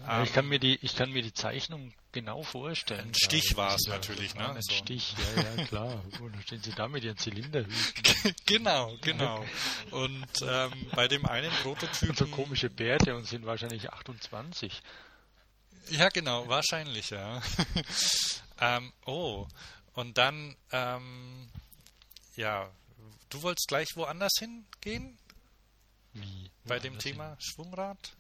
ähm, 0.08 0.22
ich 0.22 0.32
kann 0.32 0.46
mir 0.46 0.58
die, 0.58 0.78
ich 0.82 0.94
kann 0.94 1.10
mir 1.10 1.22
die 1.22 1.34
Zeichnung 1.34 1.92
genau 2.12 2.42
vorstellen. 2.42 3.08
Ein 3.08 3.14
Stich 3.14 3.56
war 3.56 3.74
es 3.74 3.86
natürlich, 3.88 4.34
ne? 4.34 4.50
Ein 4.50 4.62
so. 4.62 4.72
Stich, 4.72 5.14
ja, 5.36 5.42
ja, 5.42 5.64
klar. 5.64 6.04
Und 6.20 6.34
dann 6.34 6.42
stehen 6.42 6.62
sie 6.62 6.72
da 6.72 6.86
mit 6.86 7.02
ihren 7.04 7.16
Zylinderhüten. 7.16 8.34
genau, 8.46 8.96
genau. 9.00 9.44
Und 9.90 10.26
ähm, 10.46 10.72
bei 10.94 11.08
dem 11.08 11.26
einen 11.26 11.50
Prototypen. 11.62 12.10
Und 12.10 12.18
so 12.18 12.26
komische 12.26 12.68
Bärte 12.70 13.16
und 13.16 13.26
sind 13.32 13.46
wahrscheinlich 13.46 13.92
28. 13.92 14.80
Ja, 15.90 16.08
genau, 16.10 16.48
wahrscheinlich, 16.48 17.10
ja. 17.10 17.42
ähm, 18.60 18.92
oh, 19.04 19.48
und 19.94 20.16
dann, 20.16 20.56
ähm, 20.70 21.48
ja, 22.36 22.70
du 23.30 23.42
wolltest 23.42 23.68
gleich 23.68 23.88
woanders 23.96 24.32
hingehen? 24.38 25.18
Wie? 26.12 26.50
Bei 26.64 26.78
dem 26.78 26.98
Thema 26.98 27.30
hin? 27.30 27.36
Schwungrad? 27.40 28.12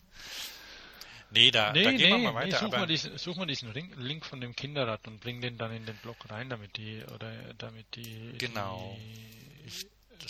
Nee, 1.30 1.50
da, 1.50 1.72
nee, 1.72 1.84
da 1.84 1.90
gehen 1.92 1.98
nee, 1.98 2.10
wir 2.10 2.32
mal 2.32 2.34
weiter. 2.34 2.62
Nee, 2.62 2.70
such, 2.70 2.78
mal 2.78 2.86
diesen, 2.86 3.18
such 3.18 3.36
mal 3.36 3.46
diesen 3.46 3.72
Link 3.72 4.26
von 4.26 4.40
dem 4.40 4.54
Kinderrad 4.54 5.06
und 5.06 5.20
bring 5.20 5.40
den 5.40 5.56
dann 5.56 5.72
in 5.72 5.86
den 5.86 5.96
Blog 5.96 6.16
rein, 6.28 6.50
damit 6.50 6.76
die, 6.76 7.02
oder 7.14 7.32
damit 7.54 7.86
die. 7.94 8.34
Genau. 8.38 8.98
Die, 8.98 9.21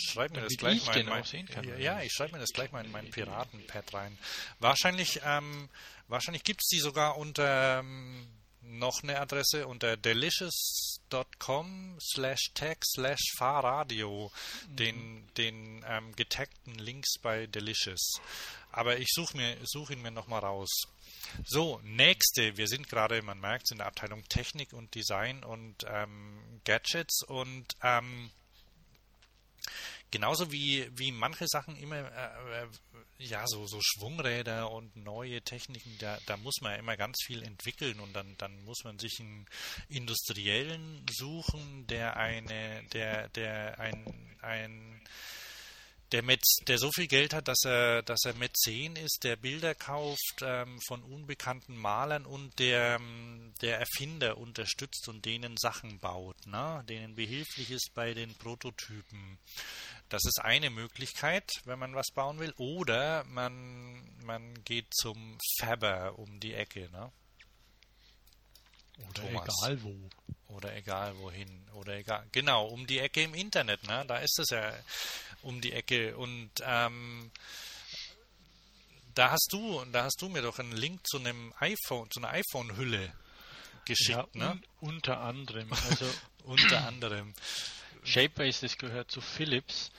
schreibe 0.01 0.35
mir 0.35 0.41
das 0.41 0.57
gleich 0.57 0.85
mal 0.85 0.97
in 0.97 1.07
mein, 1.07 1.23
ja, 1.63 1.77
ja, 1.77 2.01
ich 2.01 2.11
schreibe 2.11 2.33
mir 2.33 2.39
das 2.39 2.51
gleich 2.53 2.71
mal 2.71 2.83
in 2.83 2.91
mein 2.91 3.09
Piratenpad 3.09 3.93
rein. 3.93 4.17
Wahrscheinlich, 4.59 5.21
ähm, 5.23 5.69
wahrscheinlich 6.07 6.43
gibt 6.43 6.61
es 6.63 6.69
die 6.69 6.79
sogar 6.79 7.17
unter 7.17 7.79
ähm, 7.79 8.27
noch 8.63 9.03
eine 9.03 9.19
Adresse 9.19 9.67
unter 9.67 9.97
delicious.com 9.97 11.97
slash 12.01 12.51
tag 12.53 12.77
slash 12.85 13.21
Fahrradio, 13.37 14.31
mhm. 14.69 14.75
den, 14.75 15.27
den 15.37 15.85
ähm, 15.87 16.15
getagten 16.15 16.75
Links 16.75 17.19
bei 17.21 17.47
Delicious. 17.47 18.21
Aber 18.71 18.97
ich 18.97 19.09
suche 19.11 19.37
mir, 19.37 19.57
such 19.63 19.91
ihn 19.91 20.01
mir 20.01 20.11
nochmal 20.11 20.39
raus. 20.39 20.69
So, 21.45 21.79
nächste. 21.83 22.57
Wir 22.57 22.67
sind 22.67 22.89
gerade, 22.89 23.21
man 23.21 23.39
merkt, 23.39 23.71
in 23.71 23.77
der 23.77 23.87
Abteilung 23.87 24.23
Technik 24.29 24.73
und 24.73 24.93
Design 24.95 25.43
und 25.43 25.85
ähm, 25.87 26.61
Gadgets 26.63 27.23
und 27.23 27.65
ähm, 27.81 28.31
genauso 30.11 30.51
wie, 30.51 30.87
wie 30.97 31.11
manche 31.11 31.47
Sachen 31.47 31.75
immer, 31.75 31.97
äh, 31.97 32.63
äh, 32.63 32.67
ja, 33.17 33.47
so, 33.47 33.65
so 33.65 33.79
Schwungräder 33.81 34.71
und 34.71 34.95
neue 34.95 35.41
Techniken, 35.41 35.97
da, 35.99 36.19
da 36.25 36.37
muss 36.37 36.61
man 36.61 36.73
ja 36.73 36.77
immer 36.79 36.97
ganz 36.97 37.17
viel 37.25 37.41
entwickeln 37.43 37.99
und 37.99 38.13
dann, 38.13 38.35
dann 38.37 38.63
muss 38.63 38.83
man 38.83 38.99
sich 38.99 39.19
einen 39.19 39.45
Industriellen 39.89 41.05
suchen, 41.11 41.87
der 41.87 42.17
eine, 42.17 42.83
der, 42.93 43.29
der 43.29 43.79
ein, 43.79 44.37
ein 44.41 45.01
der, 46.13 46.21
mit, 46.21 46.43
der 46.67 46.77
so 46.77 46.91
viel 46.91 47.07
Geld 47.07 47.33
hat, 47.33 47.47
dass 47.47 47.65
er, 47.65 48.03
dass 48.03 48.23
er 48.23 48.35
Mäzen 48.35 48.95
ist, 48.95 49.23
der 49.23 49.35
Bilder 49.35 49.73
kauft 49.73 50.41
ähm, 50.41 50.79
von 50.87 51.01
unbekannten 51.03 51.75
Malern 51.75 52.25
und 52.25 52.57
der, 52.59 52.95
ähm, 52.95 53.53
der 53.61 53.79
Erfinder 53.79 54.37
unterstützt 54.37 55.09
und 55.09 55.25
denen 55.25 55.57
Sachen 55.57 55.99
baut, 55.99 56.37
ne? 56.45 56.83
denen 56.87 57.15
behilflich 57.15 57.71
ist 57.71 57.91
bei 57.95 58.13
den 58.13 58.35
Prototypen. 58.35 59.39
Das 60.09 60.23
ist 60.25 60.39
eine 60.39 60.69
Möglichkeit, 60.69 61.49
wenn 61.65 61.79
man 61.79 61.95
was 61.95 62.11
bauen 62.13 62.37
will. 62.37 62.53
Oder 62.57 63.23
man, 63.23 63.99
man 64.23 64.63
geht 64.63 64.93
zum 64.93 65.39
Fabber 65.59 66.19
um 66.19 66.39
die 66.39 66.53
Ecke. 66.53 66.89
Ne? 66.91 67.11
Oder 69.09 69.23
Thomas. 69.23 69.49
egal 69.63 69.83
wo. 69.83 69.95
Oder 70.49 70.75
egal 70.75 71.17
wohin. 71.17 71.67
Oder 71.73 71.95
egal. 71.95 72.27
Genau, 72.31 72.67
um 72.67 72.85
die 72.85 72.99
Ecke 72.99 73.23
im 73.23 73.33
Internet. 73.33 73.83
Ne? 73.87 74.05
Da 74.07 74.17
ist 74.17 74.37
es 74.37 74.49
ja 74.51 74.71
um 75.43 75.61
die 75.61 75.73
Ecke. 75.73 76.17
Und 76.17 76.51
ähm, 76.63 77.31
da 79.15 79.31
hast 79.31 79.49
du, 79.51 79.83
da 79.91 80.03
hast 80.03 80.21
du 80.21 80.29
mir 80.29 80.41
doch 80.41 80.59
einen 80.59 80.71
Link 80.71 81.05
zu 81.05 81.19
einem 81.19 81.53
iPhone, 81.59 82.09
zu 82.09 82.19
einer 82.19 82.29
iPhone-Hülle 82.29 83.13
geschickt, 83.85 84.35
ja, 84.35 84.53
ne? 84.53 84.61
unter 84.79 85.19
anderem. 85.19 85.71
Also 85.89 86.05
unter 86.43 86.87
anderem. 86.87 87.33
Shapeways, 88.03 88.61
das 88.61 88.77
gehört 88.77 89.11
zu 89.11 89.21
Philips. 89.21 89.91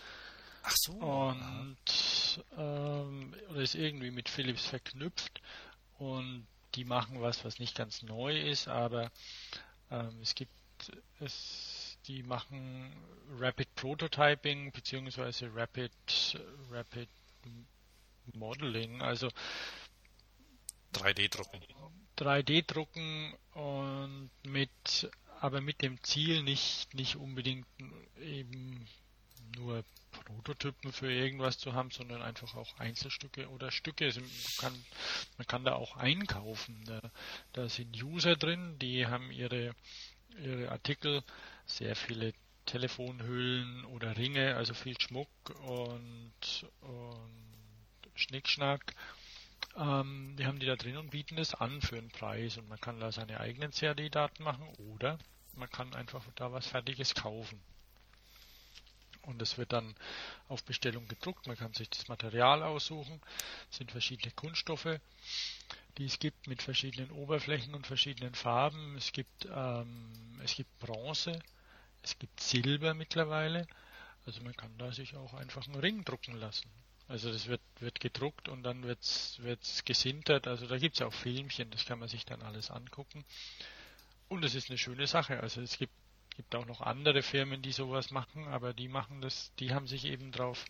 Ach 0.63 0.75
so. 0.77 0.93
Und 0.93 2.45
ähm, 2.57 3.35
oder 3.51 3.61
ist 3.61 3.75
irgendwie 3.75 4.11
mit 4.11 4.29
Philips 4.29 4.67
verknüpft 4.67 5.41
und 5.99 6.47
die 6.75 6.85
machen 6.85 7.21
was, 7.21 7.45
was 7.45 7.59
nicht 7.59 7.77
ganz 7.77 8.03
neu 8.03 8.39
ist, 8.41 8.69
aber 8.69 9.11
ähm, 9.91 10.19
es 10.23 10.35
gibt 10.35 10.53
es, 11.21 11.74
die 12.07 12.23
machen 12.23 12.93
Rapid 13.39 13.75
Prototyping 13.75 14.73
beziehungsweise 14.73 15.51
Rapid 15.55 15.93
Rapid 16.71 17.09
Modeling, 18.35 19.03
also 19.03 19.29
3D 20.95 21.29
drucken. 21.29 21.61
3D 22.17 22.67
drucken 22.67 23.35
und 23.55 24.31
mit 24.45 25.11
aber 25.41 25.61
mit 25.61 25.83
dem 25.83 26.03
Ziel 26.03 26.43
nicht, 26.43 26.95
nicht 26.95 27.17
unbedingt 27.17 27.67
eben 28.19 28.87
nur 29.57 29.85
Prototypen 30.25 30.91
für 30.93 31.13
irgendwas 31.13 31.59
zu 31.59 31.75
haben, 31.75 31.91
sondern 31.91 32.23
einfach 32.23 32.55
auch 32.55 32.79
Einzelstücke 32.79 33.51
oder 33.51 33.71
Stücke. 33.71 34.07
Also 34.07 34.21
man, 34.21 34.31
kann, 34.59 34.85
man 35.37 35.47
kann 35.47 35.65
da 35.65 35.75
auch 35.75 35.97
einkaufen. 35.97 36.83
Da, 36.87 37.01
da 37.53 37.69
sind 37.69 38.03
User 38.03 38.37
drin, 38.37 38.79
die 38.79 39.07
haben 39.07 39.31
ihre, 39.31 39.75
ihre 40.43 40.71
Artikel, 40.71 41.23
sehr 41.67 41.97
viele 41.97 42.33
Telefonhüllen 42.67 43.85
oder 43.87 44.17
Ringe, 44.17 44.57
also 44.57 44.75
viel 44.75 44.99
Schmuck 45.01 45.29
und, 45.67 46.67
und 46.81 48.11
Schnickschnack. 48.15 48.95
Ähm, 49.77 50.37
die 50.39 50.47
haben 50.47 50.59
die 50.59 50.67
da 50.67 50.77
drin 50.77 50.97
und 50.97 51.11
bieten 51.11 51.37
das 51.37 51.55
an 51.55 51.81
für 51.83 51.99
einen 51.99 52.11
Preis 52.11 52.57
und 52.57 52.69
man 52.69 52.81
kann 52.81 53.01
da 53.01 53.13
seine 53.13 53.41
eigenen 53.41 53.73
CAD-Daten 53.73 54.43
machen 54.43 54.69
oder 54.95 55.19
man 55.57 55.71
kann 55.71 55.95
einfach 55.95 56.25
da 56.37 56.53
was 56.53 56.67
Fertiges 56.67 57.15
kaufen. 57.15 57.61
Und 59.23 59.41
es 59.41 59.57
wird 59.57 59.73
dann 59.73 59.95
auf 60.49 60.63
Bestellung 60.65 61.09
gedruckt. 61.09 61.47
Man 61.47 61.57
kann 61.57 61.73
sich 61.73 61.89
das 61.89 62.09
Material 62.09 62.63
aussuchen. 62.63 63.21
Es 63.71 63.79
sind 63.79 63.91
verschiedene 63.91 64.33
Kunststoffe, 64.33 65.01
die 65.97 66.05
es 66.05 66.19
gibt 66.19 66.47
mit 66.47 66.63
verschiedenen 66.63 67.11
Oberflächen 67.11 67.75
und 67.75 67.87
verschiedenen 67.87 68.35
Farben. 68.35 68.97
Es 68.97 69.13
gibt, 69.13 69.47
ähm, 69.51 70.39
es 70.43 70.55
gibt 70.57 70.79
Bronze, 70.79 71.41
es 72.05 72.19
gibt 72.19 72.39
Silber 72.41 72.95
mittlerweile. 72.95 73.67
Also 74.27 74.43
man 74.43 74.55
kann 74.55 74.77
da 74.79 74.93
sich 74.93 75.17
auch 75.17 75.35
einfach 75.35 75.67
einen 75.67 75.81
Ring 75.81 76.05
drucken 76.05 76.37
lassen. 76.37 76.69
Also 77.09 77.33
das 77.33 77.49
wird, 77.49 77.61
wird 77.81 78.01
gedruckt 78.01 78.49
und 78.49 78.63
dann 78.63 78.85
wird 78.85 79.01
es 79.03 79.83
gesintert. 79.85 80.47
Also 80.47 80.67
da 80.67 80.79
gibt 80.79 80.97
es 80.97 81.03
auch 81.03 81.13
Filmchen, 81.13 81.71
das 81.71 81.85
kann 81.85 81.99
man 81.99 82.09
sich 82.09 82.25
dann 82.25 82.43
alles 82.43 82.71
angucken. 82.71 83.25
Und 84.29 84.45
es 84.45 84.55
ist 84.55 84.71
eine 84.71 84.79
schöne 84.79 85.07
Sache. 85.07 85.41
Also 85.41 85.61
es 85.61 85.77
gibt, 85.77 85.93
gibt 86.37 86.55
auch 86.55 86.67
noch 86.67 86.81
andere 86.81 87.23
Firmen, 87.23 87.63
die 87.63 87.73
sowas 87.73 88.11
machen, 88.11 88.49
aber 88.49 88.73
die 88.73 88.89
machen 88.89 89.21
das, 89.21 89.55
die 89.57 89.75
haben 89.75 89.87
sich 89.87 90.05
eben 90.05 90.33
darauf 90.33 90.65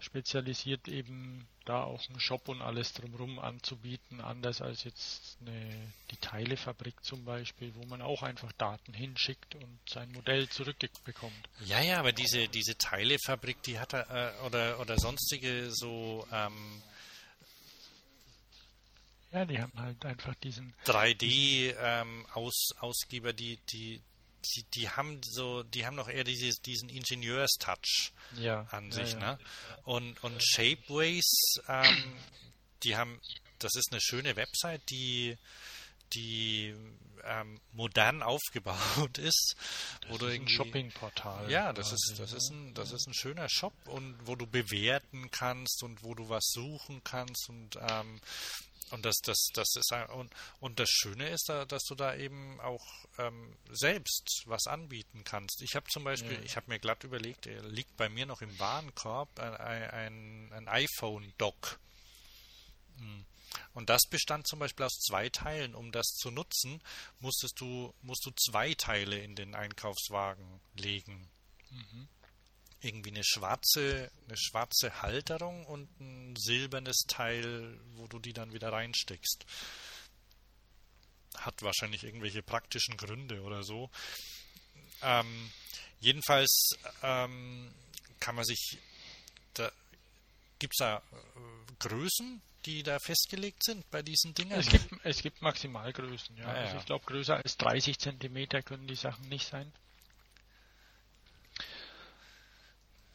spezialisiert, 0.00 0.88
eben 0.88 1.46
da 1.64 1.84
auch 1.84 2.08
einen 2.08 2.20
Shop 2.20 2.48
und 2.48 2.62
alles 2.62 2.92
drumherum 2.92 3.38
anzubieten, 3.38 4.20
anders 4.20 4.60
als 4.60 4.84
jetzt 4.84 5.38
eine, 5.40 5.92
die 6.10 6.16
Teilefabrik 6.16 7.02
zum 7.04 7.24
Beispiel, 7.24 7.74
wo 7.74 7.84
man 7.86 8.02
auch 8.02 8.22
einfach 8.22 8.52
Daten 8.52 8.92
hinschickt 8.92 9.54
und 9.54 9.78
sein 9.88 10.10
Modell 10.12 10.48
zurückbekommt. 10.48 11.48
Ja, 11.66 11.80
ja, 11.80 11.98
aber 11.98 12.12
diese, 12.12 12.48
diese 12.48 12.76
Teilefabrik, 12.76 13.62
die 13.62 13.78
hat 13.78 13.92
äh, 13.92 14.32
oder, 14.46 14.80
oder 14.80 14.98
sonstige 14.98 15.70
so 15.70 16.26
ähm, 16.32 16.82
ja, 19.32 19.44
die 19.44 19.60
haben 19.60 19.78
halt 19.78 20.04
einfach 20.04 20.34
diesen 20.36 20.72
3D-Ausgeber, 20.86 23.30
ähm, 23.30 23.36
die, 23.36 23.58
die, 23.72 24.00
die, 24.44 24.64
die 24.74 24.90
haben 24.90 25.20
so, 25.22 25.62
die 25.62 25.86
haben 25.86 25.96
noch 25.96 26.08
eher 26.08 26.24
dieses, 26.24 26.60
diesen 26.60 26.88
Ingenieurs-Touch 26.88 28.12
ja, 28.36 28.66
an 28.70 28.90
sich, 28.92 29.12
ja, 29.12 29.18
ne? 29.18 29.38
Und, 29.84 30.22
und 30.22 30.42
Shapeways, 30.42 31.56
ähm, 31.68 32.16
die 32.82 32.96
haben, 32.96 33.20
das 33.58 33.74
ist 33.74 33.92
eine 33.92 34.00
schöne 34.00 34.36
Website, 34.36 34.82
die, 34.90 35.36
die 36.12 36.74
ähm, 37.24 37.60
modern 37.72 38.22
aufgebaut 38.22 39.18
ist. 39.18 39.56
Das 40.08 40.16
ist 40.16 40.22
ein 40.22 40.48
Shoppingportal. 40.48 41.50
Ja, 41.50 41.72
das 41.72 41.92
ist, 41.92 42.14
das 42.18 42.32
ist 42.32 42.50
ein, 42.50 42.74
das 42.74 42.92
ist 42.92 43.06
ein 43.06 43.14
schöner 43.14 43.48
Shop 43.48 43.74
und 43.86 44.16
wo 44.24 44.36
du 44.36 44.46
bewerten 44.46 45.30
kannst 45.30 45.82
und 45.82 46.02
wo 46.02 46.14
du 46.14 46.28
was 46.28 46.44
suchen 46.52 47.02
kannst 47.04 47.48
und 47.48 47.76
ähm, 47.76 48.20
und 48.90 49.04
das, 49.04 49.18
das, 49.22 49.48
das 49.54 49.74
ist 49.76 49.92
und, 50.14 50.32
und 50.58 50.78
das 50.78 50.90
Schöne 50.90 51.28
ist 51.28 51.48
da, 51.48 51.64
dass 51.64 51.84
du 51.84 51.94
da 51.94 52.14
eben 52.16 52.60
auch 52.60 52.84
ähm, 53.18 53.56
selbst 53.70 54.42
was 54.46 54.66
anbieten 54.66 55.24
kannst. 55.24 55.62
Ich 55.62 55.74
habe 55.74 55.86
zum 55.90 56.04
Beispiel, 56.04 56.34
ja. 56.34 56.42
ich 56.42 56.56
habe 56.56 56.70
mir 56.70 56.78
glatt 56.78 57.04
überlegt, 57.04 57.46
er 57.46 57.62
liegt 57.62 57.96
bei 57.96 58.08
mir 58.08 58.26
noch 58.26 58.42
im 58.42 58.58
Warenkorb 58.58 59.38
ein, 59.38 59.54
ein, 59.54 60.52
ein 60.52 60.68
iPhone-Dock. 60.68 61.78
Hm. 62.98 63.24
Und 63.74 63.90
das 63.90 64.02
bestand 64.08 64.46
zum 64.46 64.58
Beispiel 64.58 64.86
aus 64.86 64.98
zwei 64.98 65.28
Teilen. 65.28 65.74
Um 65.74 65.92
das 65.92 66.06
zu 66.06 66.30
nutzen, 66.30 66.82
musstest 67.18 67.60
du, 67.60 67.94
musst 68.02 68.24
du 68.26 68.30
zwei 68.32 68.74
Teile 68.74 69.18
in 69.18 69.34
den 69.34 69.54
Einkaufswagen 69.54 70.60
legen. 70.74 71.28
Mhm. 71.70 72.08
Irgendwie 72.82 73.10
eine 73.10 73.24
schwarze, 73.24 74.10
eine 74.26 74.36
schwarze 74.36 75.02
Halterung 75.02 75.66
und 75.66 75.88
ein 76.00 76.34
silbernes 76.36 77.04
Teil, 77.06 77.78
wo 77.96 78.06
du 78.06 78.18
die 78.18 78.32
dann 78.32 78.52
wieder 78.52 78.72
reinsteckst. 78.72 79.44
Hat 81.36 81.62
wahrscheinlich 81.62 82.04
irgendwelche 82.04 82.42
praktischen 82.42 82.96
Gründe 82.96 83.42
oder 83.42 83.62
so. 83.62 83.90
Ähm, 85.02 85.50
jedenfalls 86.00 86.70
ähm, 87.02 87.72
kann 88.18 88.34
man 88.34 88.44
sich 88.44 88.78
da 89.54 89.70
gibt 90.58 90.74
es 90.74 90.78
da 90.78 90.98
äh, 90.98 91.72
Größen, 91.80 92.40
die 92.66 92.82
da 92.82 92.98
festgelegt 92.98 93.64
sind 93.64 93.90
bei 93.90 94.02
diesen 94.02 94.34
Dingen? 94.34 94.52
Es 94.52 94.68
gibt, 94.68 94.86
es 95.02 95.22
gibt 95.22 95.42
Maximalgrößen, 95.42 96.36
ja. 96.36 96.46
Ah, 96.46 96.54
ja. 96.54 96.60
Also 96.66 96.76
ich 96.76 96.86
glaube, 96.86 97.04
größer 97.06 97.36
als 97.36 97.56
30 97.56 97.98
Zentimeter 97.98 98.62
können 98.62 98.86
die 98.86 98.94
Sachen 98.94 99.28
nicht 99.28 99.48
sein. 99.48 99.72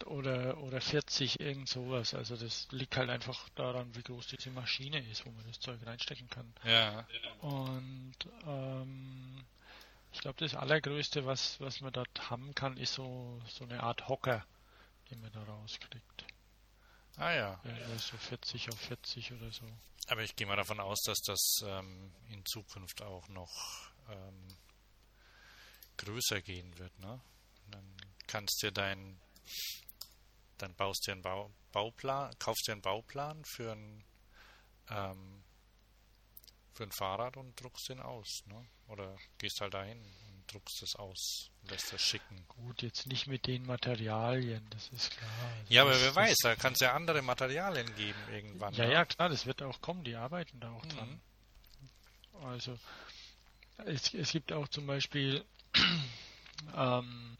Oder, 0.05 0.57
oder 0.59 0.81
40, 0.81 1.39
irgend 1.39 1.67
sowas. 1.67 2.13
Also 2.13 2.35
das 2.35 2.67
liegt 2.71 2.95
halt 2.95 3.09
einfach 3.09 3.49
daran, 3.49 3.93
wie 3.95 4.03
groß 4.03 4.27
diese 4.27 4.51
Maschine 4.51 4.99
ist, 5.09 5.25
wo 5.25 5.31
man 5.31 5.45
das 5.47 5.59
Zeug 5.59 5.79
reinstecken 5.83 6.29
kann. 6.29 6.53
Ja. 6.63 7.07
Und 7.41 8.15
ähm, 8.45 9.43
ich 10.13 10.21
glaube, 10.21 10.37
das 10.39 10.55
Allergrößte, 10.55 11.25
was, 11.25 11.59
was 11.59 11.81
man 11.81 11.91
dort 11.91 12.29
haben 12.29 12.53
kann, 12.53 12.77
ist 12.77 12.93
so, 12.93 13.41
so 13.47 13.63
eine 13.65 13.81
Art 13.81 14.07
Hocker, 14.07 14.45
den 15.09 15.21
man 15.21 15.31
da 15.33 15.43
rauskriegt. 15.43 16.25
Ah 17.17 17.31
ja. 17.31 17.61
ja 17.63 17.97
so 17.97 18.17
40 18.17 18.69
auf 18.69 18.79
40 18.79 19.33
oder 19.33 19.51
so. 19.51 19.65
Aber 20.07 20.21
ich 20.21 20.35
gehe 20.35 20.45
mal 20.45 20.55
davon 20.55 20.79
aus, 20.79 21.01
dass 21.01 21.19
das 21.21 21.57
ähm, 21.65 22.11
in 22.29 22.45
Zukunft 22.45 23.01
auch 23.01 23.27
noch 23.29 23.89
ähm, 24.09 24.47
größer 25.97 26.41
gehen 26.41 26.77
wird, 26.77 26.97
ne? 26.99 27.19
Dann 27.71 27.95
kannst 28.27 28.61
du 28.61 28.71
dein, 28.71 29.19
dann 30.57 30.75
baust 30.75 31.07
dir 31.07 31.13
einen 31.13 31.21
Bau, 31.21 31.51
Bauplan, 31.71 32.33
kaufst 32.39 32.67
dir 32.67 32.73
einen 32.73 32.81
Bauplan 32.81 33.43
für 33.45 33.71
ein 33.71 34.03
ähm, 34.89 35.43
für 36.73 36.83
ein 36.83 36.91
Fahrrad 36.91 37.37
und 37.37 37.59
druckst 37.59 37.89
den 37.89 38.01
aus, 38.01 38.43
ne? 38.47 38.67
Oder 38.87 39.15
gehst 39.37 39.61
halt 39.61 39.73
dahin 39.73 40.03
druckst 40.47 40.83
es 40.83 40.95
aus 40.95 41.51
und 41.61 41.71
lässt 41.71 41.91
das 41.91 42.01
schicken. 42.01 42.45
Gut, 42.47 42.81
jetzt 42.81 43.07
nicht 43.07 43.27
mit 43.27 43.47
den 43.47 43.65
Materialien, 43.65 44.65
das 44.69 44.89
ist 44.89 45.11
klar. 45.11 45.29
Also 45.59 45.73
ja, 45.73 45.81
aber 45.81 45.99
wer 45.99 46.15
weiß, 46.15 46.37
da 46.43 46.55
kann 46.55 46.73
es 46.73 46.79
ja 46.79 46.93
andere 46.93 47.21
Materialien 47.21 47.93
geben 47.95 48.19
irgendwann. 48.31 48.73
Ja, 48.73 48.85
ja, 48.85 48.91
ja, 48.91 49.05
klar, 49.05 49.29
das 49.29 49.45
wird 49.45 49.61
auch 49.61 49.81
kommen, 49.81 50.03
die 50.03 50.15
arbeiten 50.15 50.59
da 50.59 50.71
auch 50.71 50.85
mhm. 50.85 50.89
dran. 50.89 51.21
Also, 52.43 52.77
es, 53.85 54.13
es 54.13 54.31
gibt 54.31 54.51
auch 54.51 54.67
zum 54.67 54.87
Beispiel 54.87 55.43
ähm, 56.75 57.37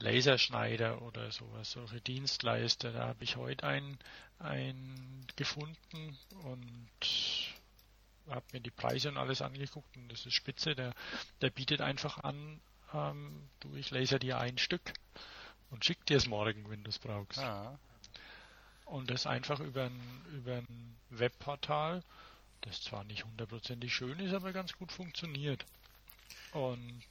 Laserschneider 0.00 1.02
oder 1.02 1.30
sowas, 1.30 1.72
solche 1.72 2.00
Dienstleister. 2.00 2.92
Da 2.92 3.08
habe 3.08 3.24
ich 3.24 3.36
heute 3.36 3.66
einen, 3.66 3.98
einen 4.38 5.26
gefunden 5.36 6.18
und 6.44 6.90
habe 8.28 8.44
mir 8.52 8.60
die 8.60 8.70
Preise 8.70 9.08
und 9.08 9.16
alles 9.16 9.42
angeguckt 9.42 9.96
und 9.96 10.10
das 10.10 10.26
ist 10.26 10.34
spitze. 10.34 10.74
Der, 10.74 10.94
der 11.40 11.50
bietet 11.50 11.80
einfach 11.80 12.18
an, 12.18 12.60
ähm, 12.92 13.48
du, 13.60 13.74
ich 13.74 13.90
laser 13.90 14.18
dir 14.18 14.38
ein 14.38 14.58
Stück 14.58 14.92
und 15.70 15.84
schick 15.84 16.04
dir 16.06 16.16
es 16.16 16.26
morgen, 16.26 16.68
wenn 16.70 16.84
du 16.84 16.90
es 16.90 16.98
brauchst. 16.98 17.38
Ah. 17.38 17.78
Und 18.84 19.10
das 19.10 19.26
einfach 19.26 19.60
über 19.60 19.84
ein, 19.84 20.24
über 20.32 20.56
ein 20.56 20.96
Webportal, 21.10 22.02
das 22.62 22.80
zwar 22.80 23.04
nicht 23.04 23.24
hundertprozentig 23.24 23.94
schön 23.94 24.18
ist, 24.20 24.32
aber 24.32 24.52
ganz 24.52 24.72
gut 24.72 24.92
funktioniert. 24.92 25.66
Und 26.52 27.02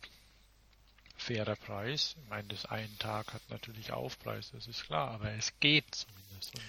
fairer 1.18 1.56
Preis. 1.56 2.16
Ich 2.22 2.30
meine, 2.30 2.48
das 2.48 2.66
einen 2.66 2.98
Tag 3.00 3.34
hat 3.34 3.42
natürlich 3.50 3.92
Aufpreis, 3.92 4.52
das 4.52 4.68
ist 4.68 4.86
klar, 4.86 5.12
aber 5.12 5.32
es 5.32 5.60
geht 5.60 5.94
zumindest. 5.94 6.56
Und 6.56 6.64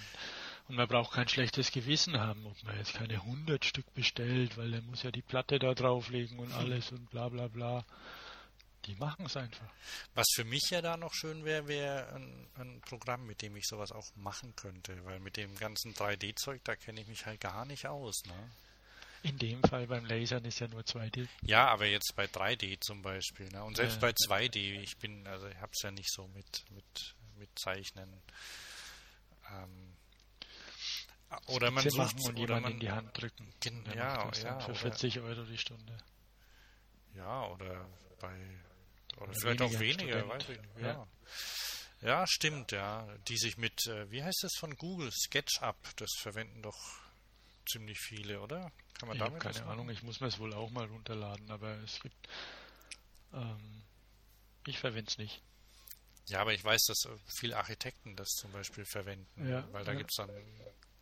und 0.69 0.75
man 0.75 0.87
braucht 0.87 1.13
kein 1.13 1.27
schlechtes 1.27 1.71
Gewissen 1.71 2.19
haben, 2.19 2.45
ob 2.45 2.63
man 2.63 2.77
jetzt 2.77 2.93
keine 2.93 3.15
100 3.15 3.65
Stück 3.65 3.91
bestellt, 3.95 4.55
weil 4.55 4.69
der 4.69 4.83
muss 4.83 5.01
ja 5.01 5.09
die 5.09 5.23
Platte 5.23 5.57
da 5.57 5.73
drauflegen 5.73 6.37
und 6.37 6.53
alles 6.53 6.91
und 6.91 7.09
bla 7.09 7.27
bla 7.27 7.47
bla. 7.47 7.83
Die 8.85 8.95
machen 8.95 9.25
es 9.25 9.35
einfach. 9.35 9.67
Was 10.13 10.27
für 10.35 10.43
mich 10.43 10.69
ja 10.69 10.83
da 10.83 10.95
noch 10.95 11.13
schön 11.13 11.43
wäre, 11.43 11.67
wäre 11.67 12.13
ein, 12.13 12.47
ein, 12.59 12.81
Programm, 12.81 13.25
mit 13.25 13.41
dem 13.41 13.55
ich 13.55 13.65
sowas 13.65 13.91
auch 13.91 14.15
machen 14.15 14.55
könnte, 14.55 15.03
weil 15.05 15.19
mit 15.19 15.37
dem 15.37 15.55
ganzen 15.55 15.95
3D-Zeug, 15.95 16.61
da 16.63 16.75
kenne 16.75 17.01
ich 17.01 17.07
mich 17.07 17.25
halt 17.25 17.41
gar 17.41 17.65
nicht 17.65 17.87
aus. 17.87 18.21
Ne? 18.27 18.51
In 19.23 19.37
dem 19.37 19.61
Fall 19.63 19.87
beim 19.87 20.05
Lasern 20.05 20.45
ist 20.45 20.59
ja 20.59 20.67
nur 20.67 20.81
2D. 20.81 21.27
Ja, 21.41 21.67
aber 21.67 21.85
jetzt 21.85 22.15
bei 22.15 22.25
3D 22.25 22.79
zum 22.79 23.01
Beispiel. 23.01 23.49
Ne? 23.49 23.63
Und 23.63 23.75
selbst 23.75 23.95
ja. 23.95 24.01
bei 24.01 24.11
2D, 24.11 24.79
ich 24.81 24.97
bin, 24.97 25.27
also 25.27 25.47
ich 25.47 25.57
habe 25.57 25.71
es 25.73 25.81
ja 25.81 25.91
nicht 25.91 26.11
so 26.11 26.27
mit, 26.29 26.65
mit, 26.71 27.15
mit 27.35 27.49
Zeichnen. 27.59 28.21
Ähm, 29.51 29.95
oder 31.47 31.69
man 31.71 31.87
sucht 31.87 32.15
und 32.27 32.37
jemanden 32.37 32.63
man, 32.63 32.71
in 32.73 32.79
die 32.79 32.91
Hand 32.91 33.19
drücken. 33.19 33.53
Gen, 33.59 33.85
ja, 33.93 34.31
ja, 34.31 34.59
für 34.59 34.73
40 34.73 35.19
Euro 35.19 35.43
die 35.43 35.57
Stunde. 35.57 35.97
Ja, 37.15 37.47
oder 37.47 37.87
bei 38.19 38.35
oder, 39.17 39.33
vielleicht 39.33 39.61
auch 39.61 39.79
weniger, 39.79 40.19
Student. 40.19 40.29
weiß 40.29 40.49
ich 40.49 40.61
nicht. 40.61 40.79
Ja. 40.81 40.87
ja. 40.87 41.07
ja. 42.01 42.27
stimmt, 42.27 42.71
ja. 42.71 43.07
Die 43.27 43.37
sich 43.37 43.57
mit, 43.57 43.85
äh, 43.87 44.09
wie 44.09 44.23
heißt 44.23 44.43
das 44.43 44.55
von 44.57 44.75
Google, 44.75 45.11
SketchUp, 45.11 45.77
das 45.97 46.09
verwenden 46.17 46.61
doch 46.61 46.77
ziemlich 47.67 47.99
viele, 47.99 48.41
oder? 48.41 48.71
Kann 48.99 49.07
man 49.07 49.17
ich 49.17 49.23
damit 49.23 49.39
keine 49.41 49.65
Ahnung, 49.65 49.89
ich 49.89 50.03
muss 50.03 50.19
mir 50.19 50.27
es 50.27 50.39
wohl 50.39 50.53
auch 50.53 50.69
mal 50.71 50.85
runterladen, 50.85 51.49
aber 51.51 51.71
es 51.83 51.99
gibt 52.01 52.27
ähm, 53.33 53.83
ich 54.65 54.79
verwende 54.79 55.09
es 55.09 55.17
nicht. 55.17 55.41
Ja, 56.27 56.41
aber 56.41 56.53
ich 56.53 56.63
weiß, 56.63 56.83
dass 56.85 57.07
viele 57.25 57.57
Architekten 57.57 58.15
das 58.15 58.29
zum 58.29 58.51
Beispiel 58.51 58.85
verwenden, 58.85 59.49
ja, 59.49 59.67
weil 59.71 59.83
da 59.83 59.93
ja. 59.93 59.97
gibt 59.97 60.11
es 60.11 60.17
dann 60.17 60.29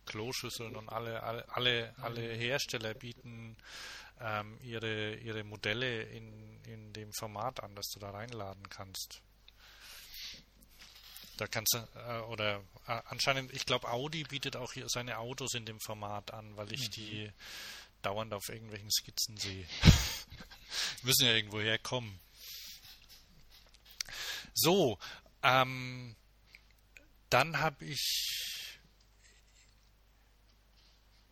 Kloschüsseln 0.06 0.74
und 0.74 0.88
alle, 0.88 1.22
alle, 1.22 1.46
alle, 1.50 1.94
alle 1.98 2.22
Hersteller 2.22 2.94
bieten 2.94 3.56
ähm, 4.20 4.58
ihre, 4.62 5.16
ihre 5.16 5.44
Modelle 5.44 6.02
in, 6.02 6.62
in 6.64 6.92
dem 6.94 7.12
Format 7.12 7.62
an, 7.62 7.74
dass 7.74 7.90
du 7.90 8.00
da 8.00 8.10
reinladen 8.10 8.68
kannst. 8.70 9.20
Da 11.38 11.46
kannst 11.46 11.72
du, 11.72 11.78
äh, 11.78 12.20
oder 12.24 12.56
äh, 12.88 13.00
anscheinend, 13.06 13.52
ich 13.52 13.64
glaube, 13.64 13.88
Audi 13.90 14.24
bietet 14.24 14.56
auch 14.56 14.72
hier 14.72 14.88
seine 14.88 15.18
Autos 15.18 15.54
in 15.54 15.64
dem 15.64 15.78
Format 15.78 16.34
an, 16.34 16.56
weil 16.56 16.72
ich 16.72 16.88
mhm. 16.88 16.90
die 16.90 17.32
dauernd 18.02 18.34
auf 18.34 18.48
irgendwelchen 18.48 18.90
Skizzen 18.90 19.36
sehe. 19.36 19.64
Müssen 21.02 21.26
ja 21.26 21.32
irgendwo 21.32 21.60
herkommen. 21.60 22.18
So, 24.52 24.98
ähm, 25.44 26.16
dann 27.30 27.60
habe 27.60 27.84
ich 27.84 28.47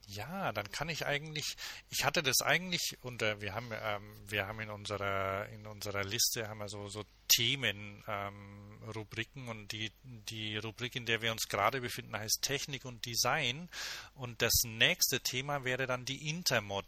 ja, 0.07 0.53
dann 0.53 0.71
kann 0.71 0.89
ich 0.89 1.05
eigentlich, 1.05 1.57
ich 1.91 2.05
hatte 2.05 2.23
das 2.23 2.41
eigentlich, 2.41 2.97
und 3.01 3.23
äh, 3.23 3.41
wir 3.41 3.55
haben, 3.55 3.71
ähm, 3.73 4.15
wir 4.29 4.47
haben 4.47 4.61
in 4.61 4.71
unserer, 4.71 5.49
in 5.49 5.67
unserer 5.67 6.05
Liste 6.05 6.49
haben 6.49 6.59
wir 6.59 6.69
so, 6.69 6.89
so 6.89 7.05
Themen, 7.29 8.05
ähm, 8.07 8.79
Rubriken 8.95 9.49
und 9.49 9.73
die, 9.73 9.93
die 10.05 10.57
Rubrik, 10.59 10.95
in 10.95 11.07
der 11.07 11.23
wir 11.23 11.33
uns 11.33 11.49
gerade 11.49 11.81
befinden, 11.81 12.17
heißt 12.17 12.41
Technik 12.41 12.85
und 12.85 13.05
Design. 13.05 13.69
Und 14.15 14.43
das 14.43 14.63
nächste 14.65 15.21
Thema 15.21 15.65
wäre 15.65 15.87
dann 15.87 16.05
die 16.05 16.29
Intermod. 16.29 16.87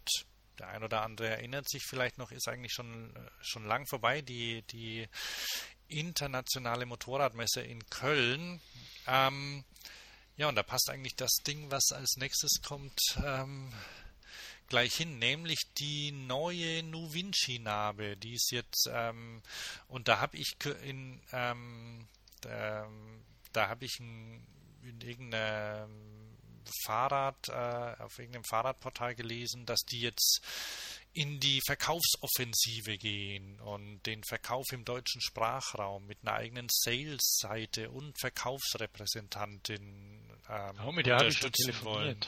Der 0.61 0.68
ein 0.68 0.85
oder 0.85 1.02
andere 1.02 1.28
erinnert 1.28 1.68
sich 1.68 1.85
vielleicht 1.85 2.18
noch, 2.18 2.31
ist 2.31 2.48
eigentlich 2.48 2.72
schon, 2.72 3.14
äh, 3.16 3.20
schon 3.40 3.66
lang 3.66 3.87
vorbei, 3.87 4.22
die, 4.22 4.62
die 4.62 5.09
internationale 5.88 6.87
Motorradmesse 6.87 7.62
in 7.62 7.85
Köln. 7.90 8.61
Ähm, 9.07 9.64
ja, 10.38 10.48
und 10.48 10.55
da 10.55 10.62
passt 10.62 10.88
eigentlich 10.88 11.16
das 11.16 11.33
Ding, 11.46 11.70
was 11.70 11.90
als 11.92 12.16
nächstes 12.16 12.62
kommt, 12.62 13.01
ähm, 13.24 13.72
gleich 14.68 14.94
hin, 14.94 15.18
nämlich 15.18 15.59
die 15.79 16.12
neue 16.12 16.85
Nuvinci-Narbe, 16.85 18.16
die 18.16 18.35
ist 18.35 18.53
jetzt, 18.53 18.88
ähm, 18.92 19.42
und 19.88 20.07
da 20.07 20.20
habe 20.20 20.37
ich 20.37 20.57
in, 20.85 21.20
ähm, 21.33 22.07
da, 22.40 22.88
da 23.53 23.68
habe 23.68 23.85
ich 23.85 23.98
ein, 23.98 24.46
in 24.83 25.01
irgendeinem 25.01 26.37
Fahrrad, 26.85 27.48
äh, 27.48 28.01
auf 28.03 28.18
irgendeinem 28.20 28.44
Fahrradportal 28.44 29.16
gelesen, 29.16 29.67
dass 29.67 29.81
die 29.81 30.00
jetzt 30.00 30.40
in 31.19 31.40
die 31.40 31.60
Verkaufsoffensive 31.66 32.96
gehen 32.96 33.60
und 33.60 34.06
den 34.06 34.23
Verkauf 34.23 34.66
im 34.71 34.85
deutschen 34.85 35.21
Sprachraum 35.21 36.06
mit 36.06 36.19
einer 36.23 36.35
eigenen 36.35 36.69
Sales-Seite 36.71 37.90
und 37.90 38.16
Verkaufsrepräsentantin 38.21 40.31
ähm, 40.48 40.81
oh, 40.87 40.92
mit 40.92 41.06
der 41.06 41.16
unterstützen 41.16 41.75
wollen. 41.83 42.21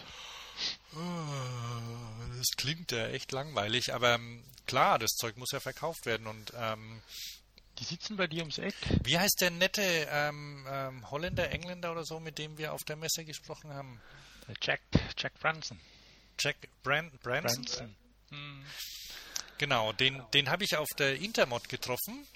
Das 2.36 2.48
klingt 2.56 2.90
ja 2.90 3.06
echt 3.08 3.30
langweilig, 3.30 3.94
aber 3.94 4.14
ähm, 4.14 4.42
klar, 4.66 4.98
das 4.98 5.12
Zeug 5.12 5.36
muss 5.36 5.52
ja 5.52 5.60
verkauft 5.60 6.04
werden 6.04 6.26
und 6.26 6.52
ähm, 6.56 7.00
die 7.78 7.84
sitzen 7.84 8.16
bei 8.16 8.26
dir 8.26 8.40
ums 8.40 8.58
Eck. 8.58 8.74
Wie 9.04 9.16
heißt 9.16 9.40
der 9.40 9.52
nette 9.52 10.08
ähm, 10.10 10.66
ähm, 10.68 11.08
Holländer, 11.12 11.48
Engländer 11.52 11.92
oder 11.92 12.04
so, 12.04 12.18
mit 12.18 12.38
dem 12.38 12.58
wir 12.58 12.72
auf 12.72 12.82
der 12.82 12.96
Messe 12.96 13.24
gesprochen 13.24 13.72
haben? 13.72 14.00
Jack, 14.60 14.80
Jack 15.16 15.38
Branson. 15.38 15.78
Jack 16.40 16.56
Brand, 16.82 17.22
Branson. 17.22 17.62
Branson. 17.62 17.96
Genau, 19.58 19.92
den, 19.92 20.22
den 20.32 20.48
habe 20.48 20.64
ich 20.64 20.76
auf 20.76 20.88
der 20.96 21.16
Intermod 21.16 21.68
getroffen. 21.68 22.26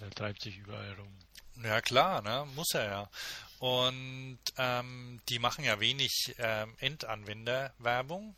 der 0.00 0.10
treibt 0.10 0.42
sich 0.42 0.58
überall 0.58 0.92
rum. 0.94 1.18
Ja 1.62 1.80
klar, 1.80 2.22
ne? 2.22 2.46
muss 2.54 2.72
er 2.74 2.84
ja. 2.84 3.10
Und 3.58 4.38
ähm, 4.56 5.20
die 5.28 5.40
machen 5.40 5.64
ja 5.64 5.80
wenig 5.80 6.34
ähm, 6.38 6.76
Endanwenderwerbung, 6.78 8.36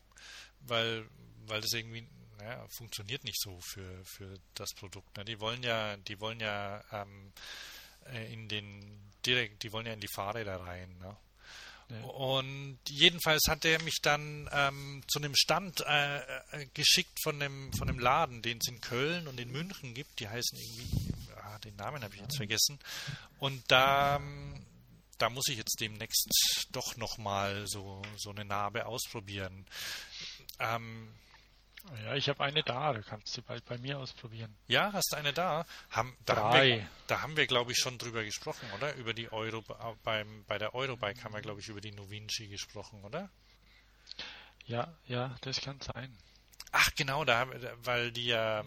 weil, 0.61 1.07
weil 1.47 1.61
das 1.61 1.73
irgendwie 1.75 2.07
naja, 2.39 2.67
funktioniert 2.69 3.25
nicht 3.25 3.39
so 3.39 3.59
für, 3.61 4.05
für 4.05 4.39
das 4.55 4.71
Produkt. 4.75 5.17
Ne? 5.19 5.25
Die 5.27 5.41
wollen 5.41 5.63
ja, 5.63 5.97
die 5.99 6.19
wollen 6.21 6.41
ja 6.41 6.83
ähm, 6.93 7.33
äh, 8.07 8.33
in 8.33 8.49
den 8.49 9.11
direkt, 9.27 9.63
die 9.63 9.73
wollen 9.73 9.87
ja 9.87 9.93
in 9.93 10.01
die 10.01 10.09
Fahrräder 10.15 10.57
rein. 10.57 10.97
Ne? 10.99 11.15
Und 12.05 12.79
jedenfalls 12.89 13.43
hat 13.49 13.65
er 13.65 13.83
mich 13.83 13.99
dann 14.03 14.49
ähm, 14.53 15.03
zu 15.09 15.19
einem 15.19 15.35
Stand 15.35 15.81
äh, 15.87 16.19
äh, 16.19 16.67
geschickt 16.75 17.19
von 17.23 17.41
dem, 17.41 17.73
von 17.73 17.89
dem 17.89 17.99
Laden, 17.99 18.43
den 18.43 18.59
es 18.59 18.69
in 18.69 18.81
Köln 18.81 19.27
und 19.27 19.41
in 19.41 19.51
München 19.51 19.95
gibt. 19.95 20.21
Die 20.21 20.29
heißen 20.29 20.59
irgendwie, 20.59 21.13
ah, 21.37 21.59
den 21.59 21.77
Namen 21.77 22.03
habe 22.03 22.15
ich 22.15 22.21
jetzt 22.21 22.37
vergessen. 22.37 22.79
Und 23.39 23.63
da, 23.69 24.17
ähm, 24.17 24.67
da 25.19 25.31
muss 25.31 25.49
ich 25.49 25.59
jetzt 25.59 25.81
demnächst 25.81 26.69
doch 26.73 26.97
nochmal 26.97 27.67
so, 27.67 28.03
so 28.17 28.31
eine 28.31 28.45
Narbe 28.45 28.87
ausprobieren. 28.87 29.67
Ähm, 30.59 31.13
Ja, 32.05 32.15
ich 32.15 32.29
habe 32.29 32.45
eine 32.45 32.63
da, 32.63 32.93
da 32.93 33.01
kannst 33.01 33.37
du 33.37 33.43
bald 33.43 33.65
bei 33.65 33.79
mir 33.79 33.99
ausprobieren. 33.99 34.55
ja, 34.69 34.93
hast 34.93 35.13
du 35.13 35.17
eine 35.17 35.33
da? 35.33 35.65
Haben, 35.91 36.17
da, 36.25 36.37
haben 36.37 36.51
Drei. 36.53 36.69
wir, 36.69 36.89
da 37.07 37.23
haben 37.23 37.37
wir, 37.37 37.47
glaube 37.47 37.73
ich, 37.73 37.79
schon 37.79 37.99
drüber 37.99 38.23
gesprochen, 38.23 38.69
oder? 38.77 38.95
Über 38.97 39.15
die 39.15 39.33
Euro, 39.33 39.65
beim, 40.05 40.45
bei 40.47 40.59
der 40.59 40.75
Eurobike 40.75 41.25
haben 41.25 41.35
wir, 41.35 41.41
glaube 41.41 41.61
ich, 41.61 41.69
über 41.69 41.81
die 41.81 41.93
Novinci 41.93 42.49
gesprochen, 42.49 43.03
oder? 43.05 43.31
Ja, 44.67 44.95
ja, 45.07 45.37
das 45.41 45.61
kann 45.61 45.81
sein. 45.81 46.17
Ach 46.73 46.91
genau, 46.95 47.25
da, 47.25 47.49
weil 47.83 48.13
die 48.13 48.27
ja, 48.27 48.65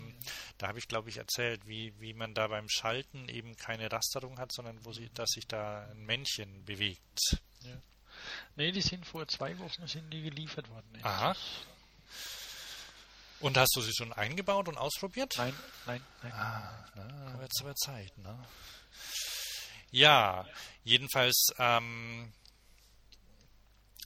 da 0.58 0.68
habe 0.68 0.80
ich 0.80 0.90
glaube 0.90 1.10
ich 1.10 1.18
erzählt, 1.18 1.66
wie, 1.66 1.94
wie 2.02 2.14
man 2.14 2.34
da 2.34 2.48
beim 2.48 2.68
Schalten 2.68 3.30
eben 3.30 3.56
keine 3.56 3.90
Rasterung 3.90 4.40
hat, 4.40 4.52
sondern 4.52 4.84
wo 4.84 4.92
sie, 4.92 5.10
dass 5.14 5.30
sich 5.30 5.48
da 5.48 5.88
ein 5.90 6.06
Männchen 6.06 6.66
bewegt. 6.66 7.38
Nee, 8.56 8.72
die 8.72 8.82
sind 8.82 9.06
vor 9.06 9.28
zwei 9.28 9.58
Wochen 9.60 9.88
sind 9.88 10.12
die 10.12 10.22
geliefert 10.22 10.70
worden. 10.70 11.00
Aha. 11.02 11.36
Und 13.44 13.58
hast 13.58 13.76
du 13.76 13.82
sie 13.82 13.94
schon 13.94 14.14
eingebaut 14.14 14.70
und 14.70 14.78
ausprobiert? 14.78 15.34
Nein, 15.38 15.54
nein, 15.86 16.02
nein. 16.22 16.32
Ah, 16.32 16.86
na, 16.96 17.40
wird's 17.40 17.62
aber 17.62 17.76
Zeit, 17.76 18.18
ne? 18.18 18.40
Ja, 19.92 20.48
jedenfalls 20.86 21.48
ähm, 21.60 22.32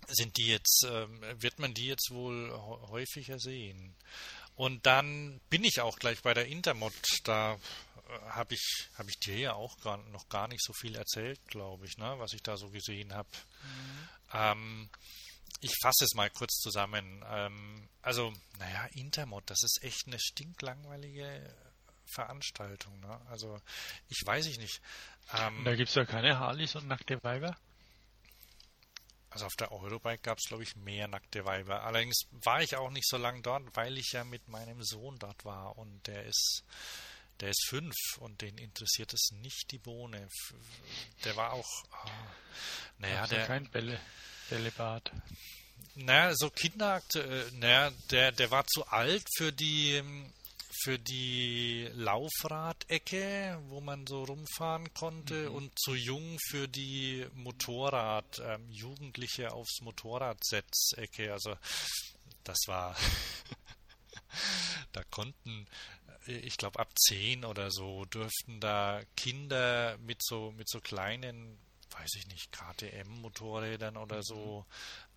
sind 0.07 0.37
die 0.37 0.47
jetzt, 0.47 0.85
ähm, 0.89 1.21
wird 1.41 1.59
man 1.59 1.73
die 1.73 1.85
jetzt 1.85 2.09
wohl 2.11 2.49
hä- 2.51 2.89
häufiger 2.89 3.39
sehen. 3.39 3.95
Und 4.55 4.85
dann 4.87 5.39
bin 5.51 5.63
ich 5.63 5.81
auch 5.81 5.99
gleich 5.99 6.21
bei 6.23 6.33
der 6.33 6.47
Intermod. 6.47 6.93
Da 7.23 7.53
äh, 7.53 7.59
habe 8.29 8.55
ich, 8.55 8.89
habe 8.97 9.09
ich 9.11 9.19
dir 9.19 9.37
ja 9.37 9.53
auch 9.53 9.79
gar, 9.81 9.97
noch 9.97 10.27
gar 10.29 10.47
nicht 10.47 10.63
so 10.63 10.73
viel 10.73 10.95
erzählt, 10.95 11.39
glaube 11.47 11.85
ich, 11.85 11.97
ne, 11.99 12.15
was 12.17 12.33
ich 12.33 12.41
da 12.41 12.57
so 12.57 12.69
gesehen 12.69 13.13
habe. 13.13 13.29
Ähm, 14.33 14.89
ich 15.61 15.73
fasse 15.81 16.05
es 16.05 16.13
mal 16.13 16.29
kurz 16.29 16.53
zusammen. 16.59 17.23
Ähm, 17.29 17.89
also, 18.01 18.33
naja, 18.59 18.85
Intermod, 18.93 19.43
das 19.49 19.63
ist 19.63 19.79
echt 19.83 20.07
eine 20.07 20.19
stinklangweilige 20.19 21.53
Veranstaltung. 22.05 22.99
Ne? 22.99 23.19
Also, 23.29 23.59
ich 24.09 24.21
weiß 24.25 24.45
ich 24.47 24.57
nicht. 24.59 24.81
Ähm, 25.33 25.63
Da 25.65 25.75
gibt 25.75 25.89
es 25.89 25.95
ja 25.95 26.05
keine 26.05 26.39
Harleys 26.39 26.75
und 26.75 26.87
nackte 26.87 27.21
Weiber. 27.23 27.57
also 29.29 29.45
auf 29.45 29.55
der 29.55 29.71
Eurobike 29.71 30.19
gab 30.23 30.37
es, 30.37 30.45
glaube 30.47 30.63
ich, 30.63 30.75
mehr 30.77 31.07
nackte 31.07 31.43
Weiber. 31.45 31.83
Allerdings 31.83 32.21
war 32.31 32.61
ich 32.61 32.75
auch 32.75 32.89
nicht 32.89 33.07
so 33.07 33.17
lange 33.17 33.41
dort, 33.41 33.75
weil 33.75 33.97
ich 33.97 34.11
ja 34.13 34.23
mit 34.23 34.47
meinem 34.47 34.81
Sohn 34.83 35.19
dort 35.19 35.43
war 35.45 35.77
und 35.77 36.07
der 36.07 36.23
ist, 36.25 36.63
der 37.41 37.49
ist 37.49 37.67
fünf 37.67 37.93
und 38.19 38.41
den 38.41 38.57
interessiert 38.57 39.13
es 39.13 39.29
nicht 39.33 39.69
die 39.71 39.77
Bohne. 39.79 40.27
Der 41.25 41.35
war 41.35 41.51
auch, 41.53 41.83
ah, 41.91 42.09
naja, 42.99 43.27
der, 43.27 43.45
kein 43.45 43.69
Bälle, 43.69 43.99
Bällebad. 44.49 45.11
naja, 45.95 46.33
so 46.35 46.49
Kinderakt, 46.49 47.15
naja, 47.53 47.91
der, 48.11 48.31
der 48.31 48.51
war 48.51 48.65
zu 48.67 48.85
alt 48.87 49.25
für 49.35 49.51
die, 49.51 50.01
für 50.83 50.99
die 50.99 51.89
Laufradecke, 51.93 53.59
wo 53.67 53.81
man 53.81 54.05
so 54.05 54.23
rumfahren 54.23 54.93
konnte, 54.93 55.51
und 55.51 55.77
zu 55.79 55.95
jung 55.95 56.37
für 56.49 56.67
die 56.67 57.25
Motorrad, 57.33 58.39
ähm, 58.43 58.69
Jugendliche 58.69 59.51
aufs 59.51 59.81
Motorradsetz-Ecke. 59.81 61.33
Also, 61.33 61.55
das 62.43 62.59
war, 62.67 62.95
da 64.91 65.03
konnten, 65.05 65.67
ich 66.27 66.57
glaube, 66.57 66.79
ab 66.79 66.91
10 66.97 67.43
oder 67.43 67.71
so 67.71 68.05
dürften 68.05 68.59
da 68.59 69.01
Kinder 69.15 69.97
mit 69.99 70.23
so, 70.23 70.51
mit 70.51 70.69
so 70.69 70.79
kleinen, 70.79 71.57
weiß 71.99 72.15
ich 72.15 72.27
nicht, 72.27 72.51
KTM-Motorrädern 72.51 73.97
oder 73.97 74.23
so, 74.23 74.65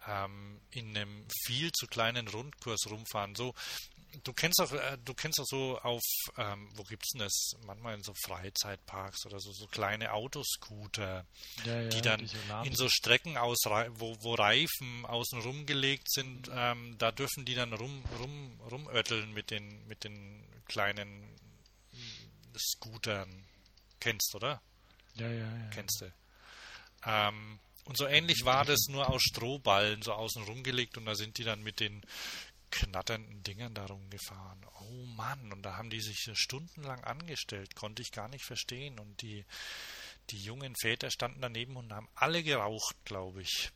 ähm, 0.07 0.61
in 0.71 0.97
einem 0.97 1.27
viel 1.45 1.73
zu 1.73 1.87
kleinen 1.87 2.29
Rundkurs 2.29 2.87
rumfahren. 2.89 3.35
So, 3.35 3.55
du 4.25 4.33
kennst 4.33 4.61
auch, 4.61 4.73
äh, 4.73 4.99
du 5.05 5.15
kennst 5.15 5.41
auch 5.41 5.47
so 5.47 5.79
auf, 5.81 6.03
ähm, 6.37 6.69
wo 6.75 6.83
gibt's 6.85 7.11
denn 7.13 7.21
das? 7.21 7.53
Manchmal 7.67 7.95
in 7.95 8.03
so 8.03 8.15
Freizeitparks 8.25 9.27
oder 9.27 9.41
so, 9.41 9.53
so 9.53 9.67
kleine 9.67 10.13
Autoscooter, 10.13 11.27
Ja, 11.65 11.81
ja, 11.83 11.89
die 11.89 12.01
dann 12.01 12.29
in 12.65 12.75
so 12.75 12.89
Strecken 12.89 13.37
aus, 13.37 13.59
wo, 13.91 14.17
wo 14.21 14.35
Reifen 14.35 15.05
außen 15.07 15.41
rumgelegt 15.41 16.11
sind, 16.11 16.51
ähm, 16.53 16.97
da 16.99 17.13
dürfen 17.13 17.45
die 17.45 17.55
dann 17.55 17.73
rum, 17.73 18.05
rum, 18.19 18.61
rumötteln 18.71 19.33
mit 19.33 19.51
den, 19.51 19.87
mit 19.87 20.05
den 20.05 20.47
kleinen 20.67 21.23
mm, 21.93 22.57
Scootern. 22.59 23.47
Kennst, 24.01 24.35
oder? 24.35 24.63
ja, 25.15 25.29
ja, 25.29 25.45
ja. 25.45 25.71
Kennst 25.71 26.01
du. 26.01 26.11
Ähm, 27.05 27.59
und 27.85 27.97
so 27.97 28.07
ähnlich 28.07 28.45
war 28.45 28.65
das 28.65 28.87
nur 28.89 29.09
aus 29.09 29.23
Strohballen 29.23 30.03
so 30.03 30.13
außen 30.13 30.45
rumgelegt 30.45 30.97
und 30.97 31.07
da 31.07 31.15
sind 31.15 31.39
die 31.39 31.45
dann 31.45 31.63
mit 31.63 31.81
den 31.81 32.03
knatternden 32.71 33.43
Dingern 33.43 33.75
da 33.75 33.87
rumgefahren. 33.87 34.65
Oh 34.81 35.07
Mann, 35.17 35.53
und 35.53 35.63
da 35.63 35.77
haben 35.77 35.91
die 35.91 36.01
sich 36.01 36.31
stundenlang 36.35 37.03
angestellt, 37.05 37.75
konnte 37.75 38.03
ich 38.03 38.13
gar 38.13 38.29
nicht 38.29 38.45
verstehen. 38.45 38.99
Und 38.99 39.21
die, 39.23 39.45
die 40.31 40.39
jungen 40.39 40.75
Väter 40.81 41.11
standen 41.11 41.41
daneben 41.41 41.77
und 41.77 41.93
haben 41.93 42.09
alle 42.15 42.43
geraucht, 42.43 42.97
glaube 43.05 43.43
ich. 43.43 43.71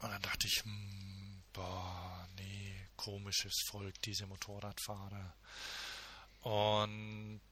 Und 0.00 0.10
dann 0.10 0.22
dachte 0.22 0.46
ich, 0.46 0.62
hm, 0.64 1.42
boah, 1.52 2.26
nee, 2.36 2.74
komisches 2.96 3.64
Volk, 3.70 4.00
diese 4.02 4.26
Motorradfahrer. 4.26 5.34
Und 6.40 7.42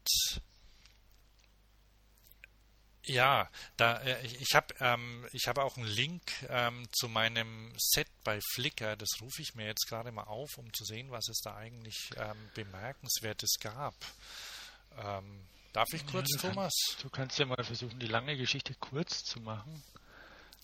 ja, 3.08 3.48
da 3.76 3.98
äh, 3.98 4.26
ich, 4.26 4.54
habe 4.54 4.74
ähm, 4.80 5.26
ich 5.32 5.48
habe 5.48 5.62
auch 5.62 5.76
einen 5.76 5.86
Link 5.86 6.22
ähm, 6.48 6.86
zu 6.92 7.08
meinem 7.08 7.72
Set 7.76 8.08
bei 8.24 8.40
Flickr. 8.52 8.96
Das 8.96 9.08
rufe 9.20 9.42
ich 9.42 9.54
mir 9.54 9.66
jetzt 9.66 9.88
gerade 9.88 10.12
mal 10.12 10.24
auf, 10.24 10.58
um 10.58 10.72
zu 10.72 10.84
sehen, 10.84 11.10
was 11.10 11.28
es 11.28 11.40
da 11.40 11.56
eigentlich 11.56 12.10
ähm, 12.16 12.36
bemerkenswertes 12.54 13.58
gab. 13.60 13.94
Ähm, 15.02 15.46
darf 15.72 15.88
ich 15.92 16.06
kurz, 16.06 16.28
du 16.30 16.38
Thomas? 16.38 16.72
Kannst, 16.86 17.04
du 17.04 17.10
kannst 17.10 17.38
ja 17.38 17.46
mal 17.46 17.64
versuchen, 17.64 17.98
die 17.98 18.06
lange 18.06 18.36
Geschichte 18.36 18.74
kurz 18.74 19.24
zu 19.24 19.40
machen. 19.40 19.82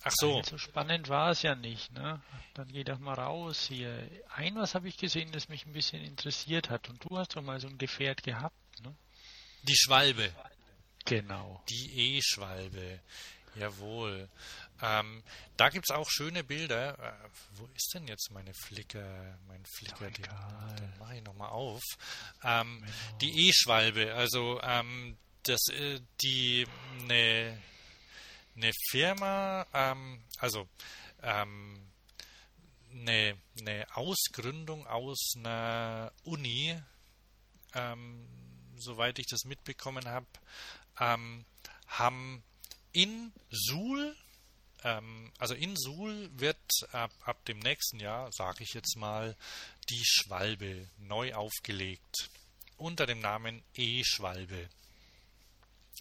Ach 0.07 0.13
so, 0.15 0.43
So 0.43 0.59
spannend 0.59 1.09
war 1.09 1.31
es 1.31 1.41
ja 1.41 1.55
nicht, 1.55 1.93
ne? 1.93 2.21
Dann 2.53 2.69
geh 2.69 2.85
doch 2.85 2.99
mal 2.99 3.15
raus 3.15 3.65
hier. 3.69 4.07
Ein 4.35 4.57
was 4.57 4.75
habe 4.75 4.87
ich 4.87 4.99
gesehen, 4.99 5.33
das 5.33 5.49
mich 5.49 5.65
ein 5.65 5.73
bisschen 5.73 6.05
interessiert 6.05 6.69
hat. 6.69 6.91
Und 6.91 7.03
du 7.03 7.17
hast 7.17 7.37
doch 7.37 7.43
mal 7.43 7.59
so 7.59 7.69
ein 7.69 7.79
Gefährt 7.79 8.23
gehabt, 8.23 8.55
ne? 8.83 8.95
die 9.67 9.77
Schwalbe. 9.77 10.31
Genau. 11.05 11.63
Die 11.69 12.17
E-Schwalbe. 12.17 13.01
Jawohl. 13.57 14.29
Ähm, 14.83 15.23
da 15.57 15.69
gibt 15.69 15.89
es 15.89 15.95
auch 15.95 16.11
schöne 16.11 16.43
Bilder. 16.43 16.99
Äh, 16.99 17.29
wo 17.53 17.67
ist 17.75 17.93
denn 17.95 18.09
jetzt 18.09 18.31
meine 18.33 18.53
Flickr, 18.53 19.39
mein 19.47 19.65
Flickr? 19.65 20.11
Den, 20.11 20.25
den 20.25 20.99
mache 20.99 21.17
ich 21.17 21.23
nochmal 21.23 21.51
auf. 21.51 21.83
Ähm, 22.43 22.85
die 23.21 23.49
E-Schwalbe, 23.49 24.15
also 24.15 24.61
ähm, 24.63 25.17
das, 25.45 25.69
äh, 25.69 26.01
die 26.21 26.67
eine 27.01 27.63
ne 28.55 28.73
Firma, 28.91 29.67
ähm, 29.73 30.25
also 30.39 30.69
ähm, 31.23 31.81
eine, 32.93 33.37
eine 33.59 33.87
Ausgründung 33.97 34.87
aus 34.87 35.35
einer 35.37 36.13
Uni, 36.25 36.81
ähm, 37.75 38.29
soweit 38.77 39.19
ich 39.19 39.27
das 39.27 39.45
mitbekommen 39.45 40.07
habe, 40.09 40.27
ähm, 41.01 41.45
haben 41.87 42.43
in 42.93 43.33
Suhl, 43.51 44.17
ähm, 44.83 45.33
also 45.39 45.55
in 45.55 45.77
Suhl 45.77 46.31
wird 46.39 46.57
ab, 46.93 47.13
ab 47.25 47.45
dem 47.47 47.59
nächsten 47.59 48.01
Jahr, 48.01 48.31
sage 48.33 48.63
ich 48.63 48.75
jetzt 48.75 48.97
mal, 48.97 49.37
die 49.91 50.03
Schwalbe 50.05 50.89
neu 50.99 51.35
aufgelegt 51.35 52.31
unter 52.77 53.07
dem 53.07 53.21
Namen 53.21 53.63
E-Schwalbe. 53.75 54.69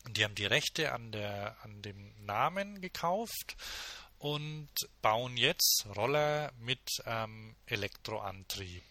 Die 0.10 0.24
haben 0.24 0.36
die 0.36 0.46
Rechte 0.46 0.92
an, 0.92 1.12
der, 1.12 1.56
an 1.64 1.82
dem 1.82 2.14
Namen 2.26 2.82
gekauft 2.82 3.56
und 4.18 4.70
bauen 5.02 5.38
jetzt 5.38 5.86
Roller 5.96 6.52
mit 6.60 6.82
ähm, 7.06 7.56
Elektroantrieb. 7.66 8.84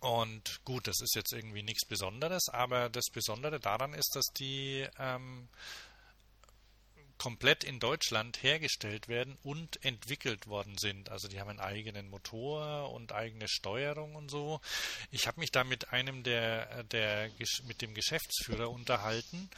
Und 0.00 0.64
gut, 0.64 0.86
das 0.86 1.00
ist 1.00 1.14
jetzt 1.16 1.32
irgendwie 1.32 1.62
nichts 1.62 1.86
Besonderes, 1.86 2.48
aber 2.48 2.88
das 2.88 3.06
Besondere 3.12 3.58
daran 3.58 3.94
ist, 3.94 4.14
dass 4.14 4.26
die 4.36 4.86
ähm, 4.98 5.48
komplett 7.18 7.64
in 7.64 7.80
Deutschland 7.80 8.42
hergestellt 8.42 9.08
werden 9.08 9.36
und 9.42 9.84
entwickelt 9.84 10.46
worden 10.46 10.78
sind. 10.78 11.10
Also 11.10 11.28
die 11.28 11.40
haben 11.40 11.50
einen 11.50 11.60
eigenen 11.60 12.08
Motor 12.08 12.92
und 12.92 13.12
eigene 13.12 13.48
Steuerung 13.48 14.14
und 14.14 14.30
so. 14.30 14.60
Ich 15.10 15.26
habe 15.26 15.40
mich 15.40 15.50
da 15.50 15.64
mit 15.64 15.92
einem 15.92 16.22
der, 16.22 16.84
der 16.84 17.30
mit 17.66 17.82
dem 17.82 17.92
Geschäftsführer 17.94 18.70
unterhalten. 18.70 19.50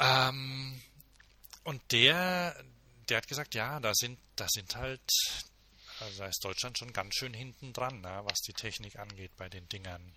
Ähm, 0.00 0.80
und 1.62 1.80
der, 1.92 2.56
der 3.08 3.18
hat 3.18 3.28
gesagt, 3.28 3.54
ja, 3.54 3.78
da 3.80 3.92
sind, 3.94 4.18
da 4.36 4.46
sind 4.48 4.74
halt, 4.76 5.00
also 6.00 6.18
da 6.18 6.26
ist 6.26 6.44
Deutschland 6.44 6.78
schon 6.78 6.92
ganz 6.92 7.14
schön 7.14 7.34
hinten 7.34 7.72
dran, 7.72 8.00
ne, 8.00 8.22
was 8.24 8.40
die 8.40 8.52
Technik 8.52 8.98
angeht 8.98 9.32
bei 9.36 9.48
den 9.48 9.68
Dingern. 9.68 10.14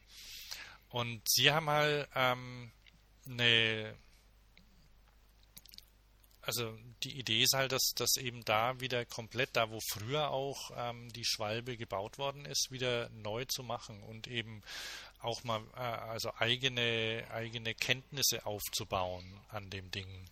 Und 0.89 1.21
sie 1.29 1.51
haben 1.51 1.69
halt 1.69 2.07
ähm, 2.15 2.71
eine 3.25 3.95
also 6.43 6.75
die 7.03 7.19
Idee 7.19 7.43
ist 7.43 7.53
halt, 7.53 7.71
dass, 7.71 7.93
dass 7.95 8.17
eben 8.17 8.43
da 8.45 8.79
wieder 8.79 9.05
komplett, 9.05 9.51
da 9.53 9.69
wo 9.69 9.79
früher 9.91 10.31
auch 10.31 10.71
ähm, 10.75 11.11
die 11.13 11.25
Schwalbe 11.25 11.77
gebaut 11.77 12.17
worden 12.17 12.45
ist, 12.45 12.71
wieder 12.71 13.09
neu 13.09 13.45
zu 13.45 13.63
machen 13.63 14.01
und 14.03 14.27
eben 14.27 14.63
auch 15.21 15.43
mal 15.43 15.61
äh, 15.75 15.79
also 15.79 16.33
eigene, 16.37 17.25
eigene 17.31 17.75
Kenntnisse 17.75 18.45
aufzubauen 18.45 19.39
an 19.49 19.69
dem 19.69 19.91
Ding. 19.91 20.29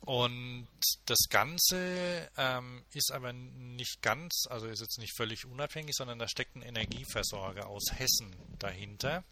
Und 0.00 0.68
das 1.06 1.18
Ganze 1.28 2.30
ähm, 2.36 2.84
ist 2.94 3.12
aber 3.12 3.32
nicht 3.32 4.00
ganz, 4.00 4.46
also 4.48 4.66
ist 4.66 4.80
jetzt 4.80 4.98
nicht 4.98 5.14
völlig 5.16 5.44
unabhängig, 5.44 5.94
sondern 5.94 6.18
da 6.18 6.28
steckt 6.28 6.56
ein 6.56 6.62
Energieversorger 6.62 7.66
aus 7.66 7.92
Hessen 7.92 8.34
dahinter, 8.58 9.24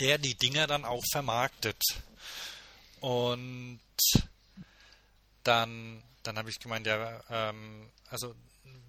der 0.00 0.18
die 0.18 0.36
Dinger 0.36 0.66
dann 0.66 0.84
auch 0.84 1.02
vermarktet. 1.10 1.82
Und 3.00 3.80
dann, 5.42 6.02
dann 6.22 6.38
habe 6.38 6.50
ich 6.50 6.58
gemeint, 6.58 6.86
ja, 6.86 7.20
ähm, 7.30 7.90
also 8.08 8.34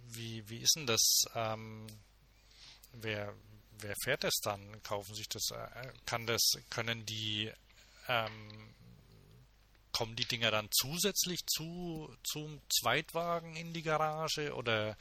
wie, 0.07 0.47
wie 0.49 0.59
ist 0.59 0.75
denn 0.75 0.87
das? 0.87 1.25
Ähm, 1.33 1.87
wer, 2.93 3.33
wer 3.79 3.93
fährt 4.03 4.23
das 4.23 4.35
dann? 4.41 4.81
Kaufen 4.83 5.15
sich 5.15 5.27
das? 5.27 5.49
Äh, 5.51 5.91
kann 6.05 6.25
das, 6.25 6.51
können 6.69 7.05
die 7.05 7.51
ähm, 8.07 8.75
kommen 9.95 10.17
die 10.17 10.25
Dinger 10.25 10.51
dann 10.51 10.67
zusätzlich 10.71 11.45
zu 11.45 12.13
zum 12.23 12.59
Zweitwagen 12.69 13.55
in 13.55 13.71
die 13.71 13.81
Garage 13.81 14.53
oder 14.53 14.97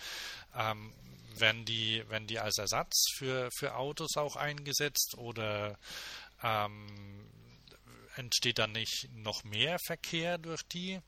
ähm, 0.55 0.93
werden 1.37 1.65
die 1.65 2.09
werden 2.09 2.29
die 2.29 2.39
als 2.39 2.59
Ersatz 2.59 3.07
für 3.17 3.49
für 3.51 3.75
Autos 3.75 4.17
auch 4.17 4.37
eingesetzt 4.37 5.17
oder 5.17 5.77
ähm, 6.45 7.27
entsteht 8.15 8.61
dann 8.61 8.71
nicht 8.71 9.09
noch 9.15 9.43
mehr 9.43 9.79
Verkehr 9.85 10.39
durch 10.39 10.63
die? 10.63 11.01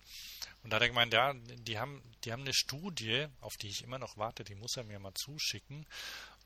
Und 0.64 0.70
da 0.70 0.76
hat 0.76 0.82
er 0.82 0.89
gemeint, 0.89 1.12
ja, 1.12 1.32
die 1.34 1.78
haben, 1.78 2.03
die 2.24 2.32
haben 2.32 2.43
eine 2.43 2.55
Studie, 2.55 3.28
auf 3.41 3.57
die 3.57 3.68
ich 3.68 3.84
immer 3.84 4.01
noch 4.01 4.16
warte, 4.16 4.43
die 4.43 4.57
muss 4.57 4.76
er 4.76 4.82
mir 4.82 4.99
mal 4.99 5.14
zuschicken. 5.14 5.87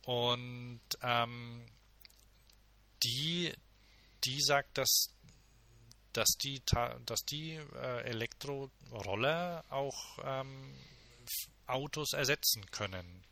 Und 0.05 0.83
ähm, 1.01 1.65
die, 3.03 3.55
die 4.25 4.43
sagt, 4.43 4.77
dass 4.77 5.15
dass 6.13 6.31
die, 6.43 6.63
dass 7.07 7.21
die 7.25 7.53
äh, 7.75 8.03
Elektroroller 8.03 9.65
auch 9.71 10.19
ähm, 10.25 10.75
Autos 11.67 12.13
ersetzen 12.13 12.71
können. 12.71 13.25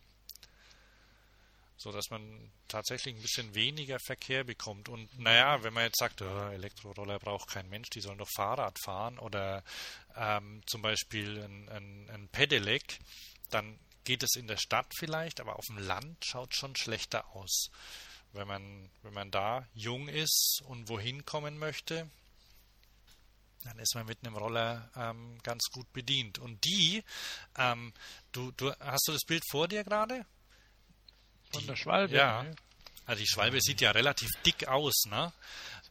So 1.77 1.93
dass 1.93 2.11
man 2.11 2.51
tatsächlich 2.67 3.15
ein 3.15 3.23
bisschen 3.23 3.55
weniger 3.55 3.99
Verkehr 4.01 4.45
bekommt. 4.45 4.89
Und 4.89 5.17
naja, 5.19 5.63
wenn 5.63 5.73
man 5.73 5.85
jetzt 5.85 5.99
sagt, 5.99 6.23
oh, 6.23 6.51
Elektroroller 6.51 7.19
braucht 7.19 7.51
kein 7.51 7.69
Mensch, 7.69 7.91
die 7.91 8.01
sollen 8.01 8.19
doch 8.19 8.31
Fahrrad 8.35 8.79
fahren 8.85 9.19
oder 9.19 9.63
ähm, 10.17 10.63
zum 10.67 10.83
Beispiel 10.83 11.43
ein, 11.43 11.69
ein, 11.69 12.11
ein 12.11 12.29
Pedelec, 12.29 12.99
dann 13.51 13.79
geht 14.05 14.23
es 14.23 14.37
in 14.37 14.49
der 14.49 14.57
Stadt 14.57 14.93
vielleicht, 14.99 15.41
aber 15.41 15.57
auf 15.57 15.67
dem 15.67 15.79
Land 15.79 16.25
schaut 16.25 16.53
es 16.53 16.59
schon 16.59 16.75
schlechter 16.77 17.27
aus. 17.35 17.71
Wenn 18.33 18.49
man, 18.49 18.91
wenn 19.03 19.15
man 19.15 19.31
da 19.31 19.67
jung 19.75 20.09
ist 20.09 20.63
und 20.67 20.89
wohin 20.89 21.25
kommen 21.25 21.59
möchte, 21.59 22.11
dann 23.65 23.79
ist 23.79 23.95
man 23.95 24.07
mit 24.07 24.25
einem 24.25 24.37
Roller 24.37 24.91
ähm, 24.97 25.39
ganz 25.43 25.65
gut 25.73 25.93
bedient. 25.93 26.39
Und 26.39 26.65
die, 26.65 27.03
ähm, 27.57 27.93
du, 28.33 28.53
du 28.53 28.73
hast 28.81 29.07
du 29.09 29.13
das 29.13 29.25
Bild 29.27 29.43
vor 29.51 29.69
dir 29.69 29.85
gerade? 29.85 30.25
Von 31.53 31.67
der 31.67 31.77
Schwalbe. 31.77 32.15
Ja. 32.15 32.47
Also 33.07 33.21
die 33.21 33.29
Schwalbe 33.29 33.61
sieht 33.61 33.81
ja 33.81 33.91
relativ 33.91 34.31
dick 34.45 34.69
aus, 34.69 35.05
ne? 35.07 35.33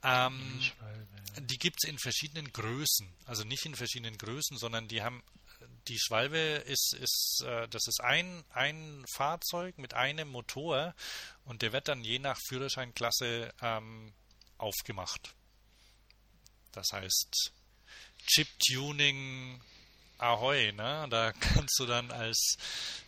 Ähm, 0.03 0.57
die, 0.59 0.65
Schwalbe, 0.65 1.07
ja. 1.35 1.41
die 1.41 1.57
gibt 1.57 1.77
es 1.83 1.89
in 1.89 1.97
verschiedenen 1.97 2.51
Größen. 2.53 3.11
Also 3.25 3.43
nicht 3.43 3.65
in 3.65 3.75
verschiedenen 3.75 4.17
Größen, 4.17 4.57
sondern 4.57 4.87
die 4.87 5.01
haben 5.01 5.23
die 5.87 5.99
Schwalbe 5.99 6.37
ist, 6.37 6.93
ist 6.93 7.43
äh, 7.45 7.67
das 7.69 7.87
ist 7.87 8.01
ein, 8.01 8.43
ein 8.51 9.05
Fahrzeug 9.15 9.77
mit 9.77 9.93
einem 9.93 10.27
Motor 10.27 10.93
und 11.45 11.61
der 11.61 11.73
wird 11.73 11.87
dann 11.87 12.03
je 12.03 12.19
nach 12.19 12.37
Führerscheinklasse 12.47 13.53
ähm, 13.61 14.13
aufgemacht. 14.57 15.33
Das 16.71 16.91
heißt, 16.91 17.53
Chip-Tuning 18.27 19.61
Ahoi, 20.19 20.71
ne? 20.73 21.07
Da 21.09 21.31
kannst 21.39 21.79
du 21.79 21.85
dann 21.85 22.11
als 22.11 22.57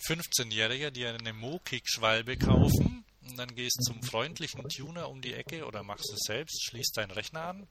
15-Jähriger 0.07 0.91
dir 0.91 1.13
eine 1.13 1.33
Mokik-Schwalbe 1.33 2.37
kaufen 2.37 3.05
und 3.27 3.37
dann 3.37 3.53
gehst 3.55 3.83
zum 3.83 4.01
freundlichen 4.03 4.67
Tuner 4.69 5.09
um 5.09 5.21
die 5.21 5.33
Ecke 5.33 5.65
oder 5.65 5.83
machst 5.83 6.11
es 6.11 6.21
selbst, 6.25 6.63
schließt 6.65 6.97
deinen 6.97 7.11
Rechner 7.11 7.41
an 7.41 7.67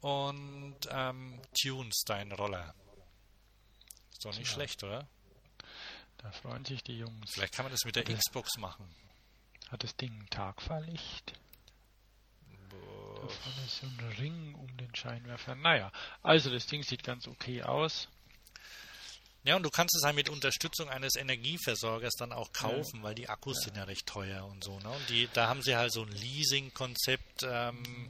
und 0.00 0.78
ähm, 0.90 1.40
tunst 1.60 2.08
deinen 2.08 2.32
Roller. 2.32 2.74
Ist 4.10 4.24
doch 4.24 4.36
nicht 4.36 4.48
ja. 4.48 4.54
schlecht, 4.54 4.82
oder? 4.82 5.08
Da 6.18 6.30
freuen 6.30 6.64
sich 6.64 6.82
die 6.82 6.98
Jungs. 6.98 7.32
Vielleicht 7.32 7.54
kann 7.54 7.64
man 7.64 7.72
das 7.72 7.84
mit 7.84 7.96
der 7.96 8.04
Xbox 8.04 8.56
machen. 8.58 8.88
Hat 9.70 9.82
das 9.82 9.96
Ding 9.96 10.26
Tagfahrlicht? 10.30 11.32
Vorne 13.28 13.66
ist 13.66 13.78
so 13.78 13.86
ein 13.86 14.14
Ring 14.18 14.54
um 14.54 14.76
den 14.76 14.94
Scheinwerfer. 14.94 15.54
Naja, 15.54 15.92
also 16.22 16.50
das 16.50 16.66
Ding 16.66 16.82
sieht 16.82 17.02
ganz 17.02 17.26
okay 17.28 17.62
aus. 17.62 18.08
Ja, 19.44 19.56
und 19.56 19.64
du 19.64 19.70
kannst 19.70 19.96
es 19.96 20.04
halt 20.04 20.14
mit 20.14 20.28
Unterstützung 20.28 20.88
eines 20.88 21.16
Energieversorgers 21.16 22.14
dann 22.14 22.32
auch 22.32 22.52
kaufen, 22.52 22.98
ja. 22.98 23.02
weil 23.02 23.14
die 23.16 23.28
Akkus 23.28 23.58
ja. 23.58 23.64
sind 23.64 23.76
ja 23.76 23.84
recht 23.84 24.06
teuer 24.06 24.46
und 24.46 24.62
so. 24.62 24.78
Ne? 24.78 24.88
Und 24.88 25.08
die, 25.08 25.28
da 25.32 25.48
haben 25.48 25.62
sie 25.62 25.74
halt 25.74 25.92
so 25.92 26.02
ein 26.02 26.12
Leasing-Konzept. 26.12 27.42
Ähm, 27.42 27.82
mhm. 27.82 28.08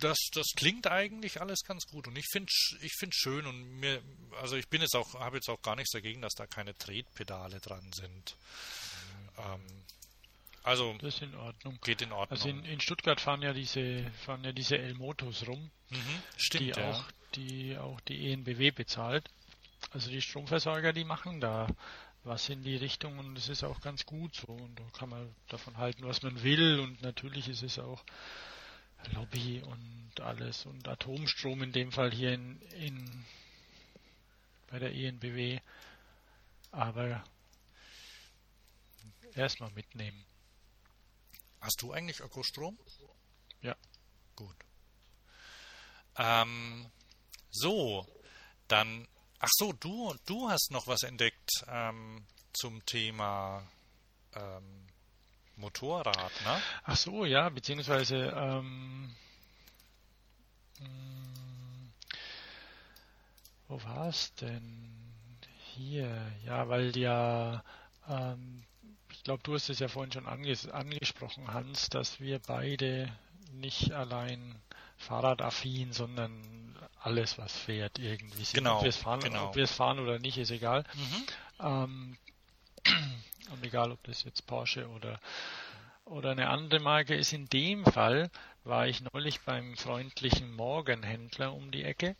das, 0.00 0.18
das 0.34 0.48
klingt 0.56 0.86
eigentlich 0.86 1.40
alles 1.40 1.62
ganz 1.64 1.86
gut 1.86 2.06
und 2.06 2.16
ich 2.16 2.26
finde 2.30 2.52
ich 2.82 2.92
finde 2.98 3.16
schön 3.16 3.46
und 3.46 3.80
mir 3.80 4.02
also 4.40 4.56
ich 4.56 4.68
bin 4.68 4.82
jetzt 4.82 4.94
auch 4.94 5.14
habe 5.14 5.38
jetzt 5.38 5.48
auch 5.48 5.62
gar 5.62 5.74
nichts 5.74 5.92
dagegen, 5.92 6.20
dass 6.20 6.34
da 6.34 6.46
keine 6.46 6.74
Tretpedale 6.74 7.58
dran 7.58 7.90
sind. 7.94 8.36
Mhm. 9.36 9.42
Ähm, 9.42 9.84
also 10.62 10.94
das 11.00 11.14
ist 11.14 11.22
in 11.22 11.34
Ordnung. 11.34 11.78
Geht 11.82 12.02
in 12.02 12.12
Ordnung. 12.12 12.30
Also 12.30 12.48
in, 12.48 12.64
in 12.64 12.80
Stuttgart 12.80 13.20
fahren 13.20 13.42
ja 13.42 13.52
diese 13.52 14.10
fahren 14.24 14.44
ja 14.44 14.52
diese 14.52 14.78
L-Motos 14.78 15.46
rum, 15.46 15.70
mhm, 15.90 16.22
stimmt, 16.36 16.76
die 16.76 16.80
ja. 16.80 16.90
auch 16.90 17.04
die 17.34 17.78
auch 17.78 18.00
die 18.02 18.32
ENBW 18.32 18.70
bezahlt. 18.70 19.28
Also 19.90 20.10
die 20.10 20.20
Stromversorger, 20.20 20.92
die 20.92 21.04
machen 21.04 21.40
da 21.40 21.68
was 22.24 22.48
in 22.48 22.62
die 22.62 22.76
Richtung 22.76 23.18
und 23.18 23.38
es 23.38 23.48
ist 23.48 23.64
auch 23.64 23.80
ganz 23.80 24.04
gut 24.04 24.34
so 24.34 24.48
und 24.48 24.78
da 24.78 24.84
kann 24.98 25.08
man 25.08 25.34
davon 25.48 25.76
halten, 25.78 26.04
was 26.04 26.22
man 26.22 26.42
will 26.42 26.80
und 26.80 27.00
natürlich 27.00 27.48
ist 27.48 27.62
es 27.62 27.78
auch 27.78 28.04
Lobby 29.14 29.62
und 29.62 30.20
alles 30.20 30.66
und 30.66 30.86
Atomstrom 30.88 31.62
in 31.62 31.72
dem 31.72 31.92
Fall 31.92 32.10
hier 32.10 32.32
in, 32.32 32.60
in 32.72 33.24
bei 34.70 34.78
der 34.78 34.94
ENBW, 34.94 35.60
aber 36.72 37.24
erstmal 39.34 39.70
mitnehmen. 39.70 40.24
Hast 41.60 41.82
du 41.82 41.92
eigentlich 41.92 42.20
Ökostrom? 42.20 42.78
Ja. 43.62 43.76
Gut. 44.36 44.56
Ähm, 46.16 46.90
so, 47.50 48.06
dann. 48.68 49.06
Ach 49.40 49.48
so, 49.52 49.72
du, 49.72 50.14
du 50.26 50.50
hast 50.50 50.70
noch 50.72 50.86
was 50.88 51.04
entdeckt 51.04 51.50
ähm, 51.68 52.26
zum 52.52 52.84
Thema 52.86 53.62
ähm, 54.34 54.86
Motorrad, 55.56 56.32
ne? 56.44 56.62
Ach 56.84 56.96
so, 56.96 57.24
ja, 57.24 57.48
beziehungsweise 57.48 58.16
ähm, 58.36 59.14
hm, 60.78 61.92
wo 63.68 63.82
war 63.82 64.08
es 64.08 64.34
denn? 64.34 64.94
Hier, 65.74 66.32
ja, 66.44 66.68
weil 66.68 66.96
ja 66.96 67.62
ähm, 68.08 68.64
ich 69.18 69.24
glaube, 69.24 69.42
du 69.42 69.54
hast 69.54 69.68
es 69.68 69.80
ja 69.80 69.88
vorhin 69.88 70.12
schon 70.12 70.28
anges 70.28 70.68
angesprochen, 70.68 71.52
Hans, 71.52 71.90
dass 71.90 72.20
wir 72.20 72.38
beide 72.38 73.12
nicht 73.52 73.90
allein 73.92 74.54
Fahrradaffin, 74.96 75.92
sondern 75.92 76.76
alles, 77.00 77.36
was 77.36 77.56
fährt, 77.56 77.98
irgendwie. 77.98 78.44
Genau, 78.52 78.76
Ob 78.76 78.82
wir 78.84 78.90
es 78.90 78.96
fahren, 78.96 79.20
genau. 79.20 79.52
fahren 79.66 79.98
oder 79.98 80.20
nicht, 80.20 80.38
ist 80.38 80.52
egal. 80.52 80.84
Mhm. 80.94 81.26
Ähm, 81.60 82.18
und 83.50 83.64
egal, 83.64 83.90
ob 83.90 84.02
das 84.04 84.22
jetzt 84.22 84.46
Porsche 84.46 84.88
oder, 84.88 85.20
oder 86.04 86.30
eine 86.30 86.48
andere 86.48 86.78
Marke 86.78 87.16
ist. 87.16 87.32
In 87.32 87.48
dem 87.48 87.84
Fall 87.84 88.30
war 88.62 88.86
ich 88.86 89.00
neulich 89.12 89.40
beim 89.40 89.76
freundlichen 89.76 90.54
Morgenhändler 90.54 91.52
um 91.52 91.72
die 91.72 91.82
Ecke 91.82 92.14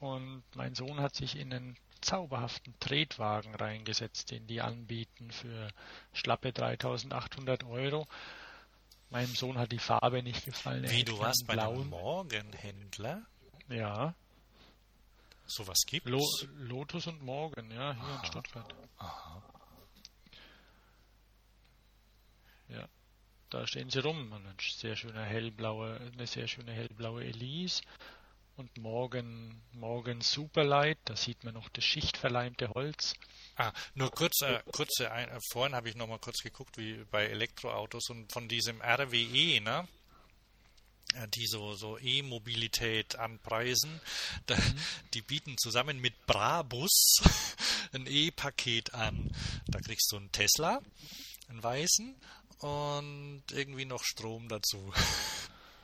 und 0.00 0.42
mein 0.54 0.74
Sohn 0.74 1.00
hat 1.00 1.14
sich 1.14 1.36
in 1.36 1.52
einen 1.52 1.76
zauberhaften 2.00 2.74
Tretwagen 2.80 3.54
reingesetzt, 3.54 4.30
den 4.30 4.46
die 4.46 4.60
anbieten 4.60 5.30
für 5.30 5.68
schlappe 6.12 6.52
3800 6.52 7.64
Euro. 7.64 8.06
Meinem 9.10 9.34
Sohn 9.34 9.58
hat 9.58 9.72
die 9.72 9.78
Farbe 9.78 10.22
nicht 10.22 10.44
gefallen. 10.44 10.84
er 10.84 10.90
Wie, 10.90 11.04
du 11.04 11.18
warst 11.18 11.46
bei 11.46 11.54
einem 11.54 11.88
blauen. 11.88 11.88
Morgenhändler? 11.88 13.22
Ja, 13.68 14.14
Sowas 15.48 15.78
gibt's? 15.86 16.10
Lo 16.10 16.22
Lotus 16.58 17.06
und 17.06 17.22
Morgen, 17.22 17.70
ja, 17.70 17.94
hier 17.94 18.18
in 18.18 18.24
Stuttgart. 18.26 18.74
Aha. 18.98 19.42
Ja, 22.68 22.86
da 23.48 23.66
stehen 23.66 23.88
sie 23.88 24.00
rum. 24.00 24.30
Ein 24.30 24.44
sehr 24.60 24.94
schöner 24.94 25.24
hellblaue, 25.24 25.98
eine 26.00 26.26
sehr 26.26 26.48
schöne 26.48 26.72
hellblaue 26.72 27.24
Elise. 27.24 27.82
Und 28.58 28.76
morgen, 28.76 29.62
morgen 29.70 30.20
Superlight, 30.20 30.98
da 31.04 31.14
sieht 31.14 31.44
man 31.44 31.54
noch 31.54 31.68
das 31.68 31.84
schichtverleimte 31.84 32.70
Holz. 32.70 33.14
Ah, 33.54 33.72
nur 33.94 34.10
kurz, 34.10 34.40
äh, 34.42 34.60
kurze, 34.72 35.12
ein, 35.12 35.28
äh, 35.28 35.38
vorhin 35.52 35.76
habe 35.76 35.88
ich 35.88 35.94
noch 35.94 36.08
mal 36.08 36.18
kurz 36.18 36.42
geguckt, 36.42 36.76
wie 36.76 37.04
bei 37.08 37.26
Elektroautos 37.26 38.10
und 38.10 38.32
von 38.32 38.48
diesem 38.48 38.82
RWE, 38.82 39.60
ne? 39.60 39.86
Äh, 41.14 41.28
Die 41.28 41.46
so, 41.46 41.74
so 41.74 41.98
E-Mobilität 41.98 43.14
anpreisen, 43.14 44.00
da, 44.46 44.56
die 45.14 45.22
bieten 45.22 45.56
zusammen 45.56 46.00
mit 46.00 46.26
Brabus 46.26 47.22
ein 47.92 48.08
E-Paket 48.08 48.92
an. 48.92 49.30
Da 49.68 49.78
kriegst 49.78 50.10
du 50.10 50.16
einen 50.16 50.32
Tesla, 50.32 50.80
einen 51.48 51.62
weißen 51.62 52.12
und 52.58 53.44
irgendwie 53.52 53.84
noch 53.84 54.02
Strom 54.02 54.48
dazu. 54.48 54.92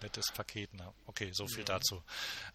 Nettes 0.04 0.26
Paket, 0.32 0.74
ne? 0.74 0.92
Okay, 1.06 1.30
so 1.32 1.46
viel 1.46 1.64
dazu. 1.64 2.02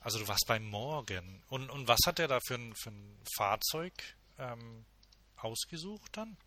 Also 0.01 0.19
du 0.19 0.27
warst 0.27 0.45
bei 0.47 0.59
Morgen. 0.59 1.41
Und, 1.49 1.69
und 1.71 1.87
was 1.87 1.97
hat 2.05 2.19
der 2.19 2.27
da 2.27 2.39
für 2.45 2.53
ein, 2.55 2.75
für 2.75 2.91
ein 2.91 3.17
Fahrzeug 3.35 3.93
ähm, 4.37 4.85
ausgesucht 5.37 6.15
dann? 6.15 6.37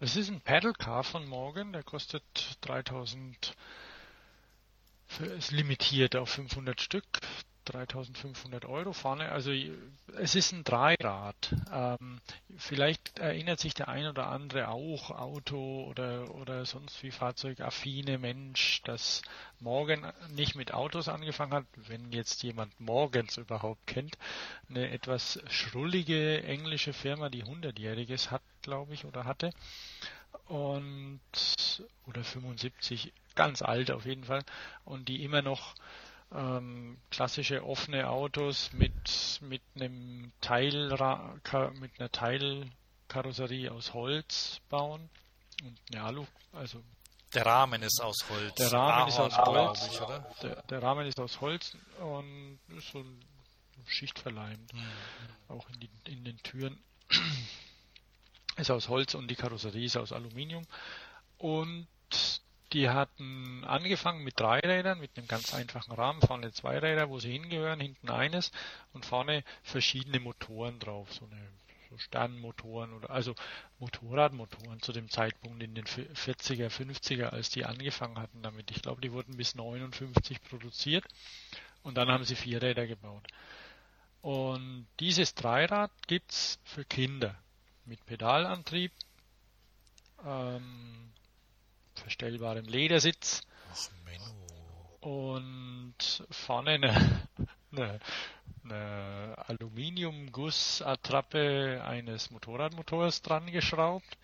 Es 0.00 0.16
ist 0.16 0.28
ein 0.30 0.40
Pedal 0.40 0.72
Car 0.72 1.04
von 1.04 1.26
Morgan, 1.26 1.72
der 1.74 1.82
kostet 1.82 2.22
3000, 2.62 3.54
für- 5.06 5.26
ist 5.26 5.50
limitiert 5.50 6.16
auf 6.16 6.30
500 6.30 6.80
Stück, 6.80 7.04
3500 7.72 8.64
Euro 8.64 8.92
vorne. 8.92 9.30
Also 9.30 9.52
es 10.18 10.34
ist 10.34 10.52
ein 10.52 10.64
Dreirad. 10.64 11.54
Ähm, 11.72 12.20
vielleicht 12.56 13.18
erinnert 13.18 13.60
sich 13.60 13.74
der 13.74 13.88
ein 13.88 14.06
oder 14.06 14.28
andere 14.28 14.68
auch, 14.68 15.10
Auto 15.10 15.84
oder, 15.84 16.34
oder 16.34 16.64
sonst 16.64 17.02
wie 17.02 17.10
fahrzeugaffine 17.10 18.18
Mensch, 18.18 18.82
dass 18.84 19.22
Morgan 19.60 20.12
nicht 20.30 20.54
mit 20.54 20.72
Autos 20.72 21.08
angefangen 21.08 21.52
hat, 21.52 21.66
wenn 21.76 22.12
jetzt 22.12 22.42
jemand 22.42 22.78
Morgans 22.80 23.36
überhaupt 23.36 23.86
kennt. 23.86 24.16
Eine 24.68 24.90
etwas 24.90 25.40
schrullige 25.48 26.42
englische 26.42 26.92
Firma, 26.92 27.28
die 27.28 27.44
100-jähriges 27.44 28.30
hat, 28.30 28.42
glaube 28.62 28.94
ich, 28.94 29.04
oder 29.04 29.24
hatte 29.24 29.52
und 30.48 31.20
oder 32.06 32.24
75, 32.24 33.12
ganz 33.34 33.62
alt 33.62 33.90
auf 33.90 34.06
jeden 34.06 34.24
Fall, 34.24 34.42
und 34.84 35.08
die 35.08 35.22
immer 35.22 35.42
noch 35.42 35.74
ähm, 36.34 36.98
klassische 37.10 37.64
offene 37.64 38.08
Autos 38.10 38.72
mit 38.72 39.40
mit 39.42 39.62
einem 39.74 40.32
Teilra 40.40 41.34
Ka- 41.42 41.70
mit 41.80 41.98
einer 41.98 42.10
Teilkarosserie 42.10 43.72
aus 43.72 43.94
Holz 43.94 44.60
bauen 44.68 45.08
und 45.64 45.78
eine 45.92 46.04
Alu, 46.04 46.26
also 46.52 46.82
Der 47.34 47.46
Rahmen 47.46 47.82
ist 47.82 48.00
aus 48.02 48.28
Holz. 48.28 48.54
der 48.56 48.72
Rahmen 48.72 49.08
ist 49.08 49.18
aus 49.18 49.32
Ahorn, 49.34 49.68
Holz, 49.68 49.88
ich, 49.90 50.00
oder? 50.00 50.34
Der, 50.42 50.62
der 50.62 50.82
Rahmen 50.82 51.06
ist 51.06 51.18
aus 51.20 51.40
Holz 51.40 51.76
und 52.00 52.58
ist 52.76 52.90
so 52.92 53.04
schichtverleimt, 53.86 54.70
auch 55.48 55.66
in, 55.70 55.80
die, 55.80 55.90
in 56.10 56.24
den 56.24 56.36
Türen. 56.42 56.78
ist 58.56 58.70
aus 58.70 58.88
Holz 58.88 59.14
und 59.14 59.28
die 59.28 59.34
Karosserie 59.36 59.86
ist 59.86 59.96
aus 59.96 60.12
Aluminium. 60.12 60.66
Und 61.38 61.86
die 62.72 62.90
hatten 62.90 63.64
angefangen 63.64 64.24
mit 64.24 64.38
drei 64.38 64.60
Rädern, 64.60 65.00
mit 65.00 65.16
einem 65.16 65.26
ganz 65.26 65.54
einfachen 65.54 65.92
Rahmen, 65.92 66.20
vorne 66.20 66.52
zwei 66.52 66.78
Räder, 66.78 67.08
wo 67.08 67.18
sie 67.18 67.32
hingehören, 67.32 67.80
hinten 67.80 68.10
eines 68.10 68.52
und 68.92 69.06
vorne 69.06 69.44
verschiedene 69.62 70.20
Motoren 70.20 70.78
drauf, 70.78 71.12
so 71.12 71.24
eine 71.24 71.48
so 71.90 71.96
Sternmotoren 71.96 72.92
oder 72.92 73.10
also 73.10 73.34
Motorradmotoren 73.78 74.82
zu 74.82 74.92
dem 74.92 75.08
Zeitpunkt 75.08 75.62
in 75.62 75.74
den 75.74 75.86
40er, 75.86 76.68
50er, 76.68 77.30
als 77.30 77.48
die 77.50 77.64
angefangen 77.64 78.18
hatten 78.18 78.42
damit. 78.42 78.70
Ich 78.70 78.82
glaube, 78.82 79.00
die 79.00 79.12
wurden 79.12 79.36
bis 79.36 79.54
59 79.54 80.42
produziert 80.42 81.04
und 81.82 81.96
dann 81.96 82.08
haben 82.08 82.24
sie 82.24 82.36
vier 82.36 82.60
Räder 82.60 82.86
gebaut. 82.86 83.26
Und 84.20 84.86
dieses 85.00 85.34
Dreirad 85.34 85.90
gibt's 86.06 86.58
für 86.64 86.84
Kinder 86.84 87.34
mit 87.84 88.04
Pedalantrieb, 88.04 88.92
ähm, 90.26 91.12
verstellbarem 91.98 92.66
Ledersitz 92.66 93.42
Ach, 93.70 93.76
und 95.00 95.96
vorne 96.30 96.70
eine, 96.72 96.92
eine, 97.72 97.98
eine 98.64 99.34
Aluminiumgussattrappe 99.46 101.82
eines 101.84 102.30
Motorradmotors 102.30 103.22
dran 103.22 103.50
geschraubt. 103.50 104.18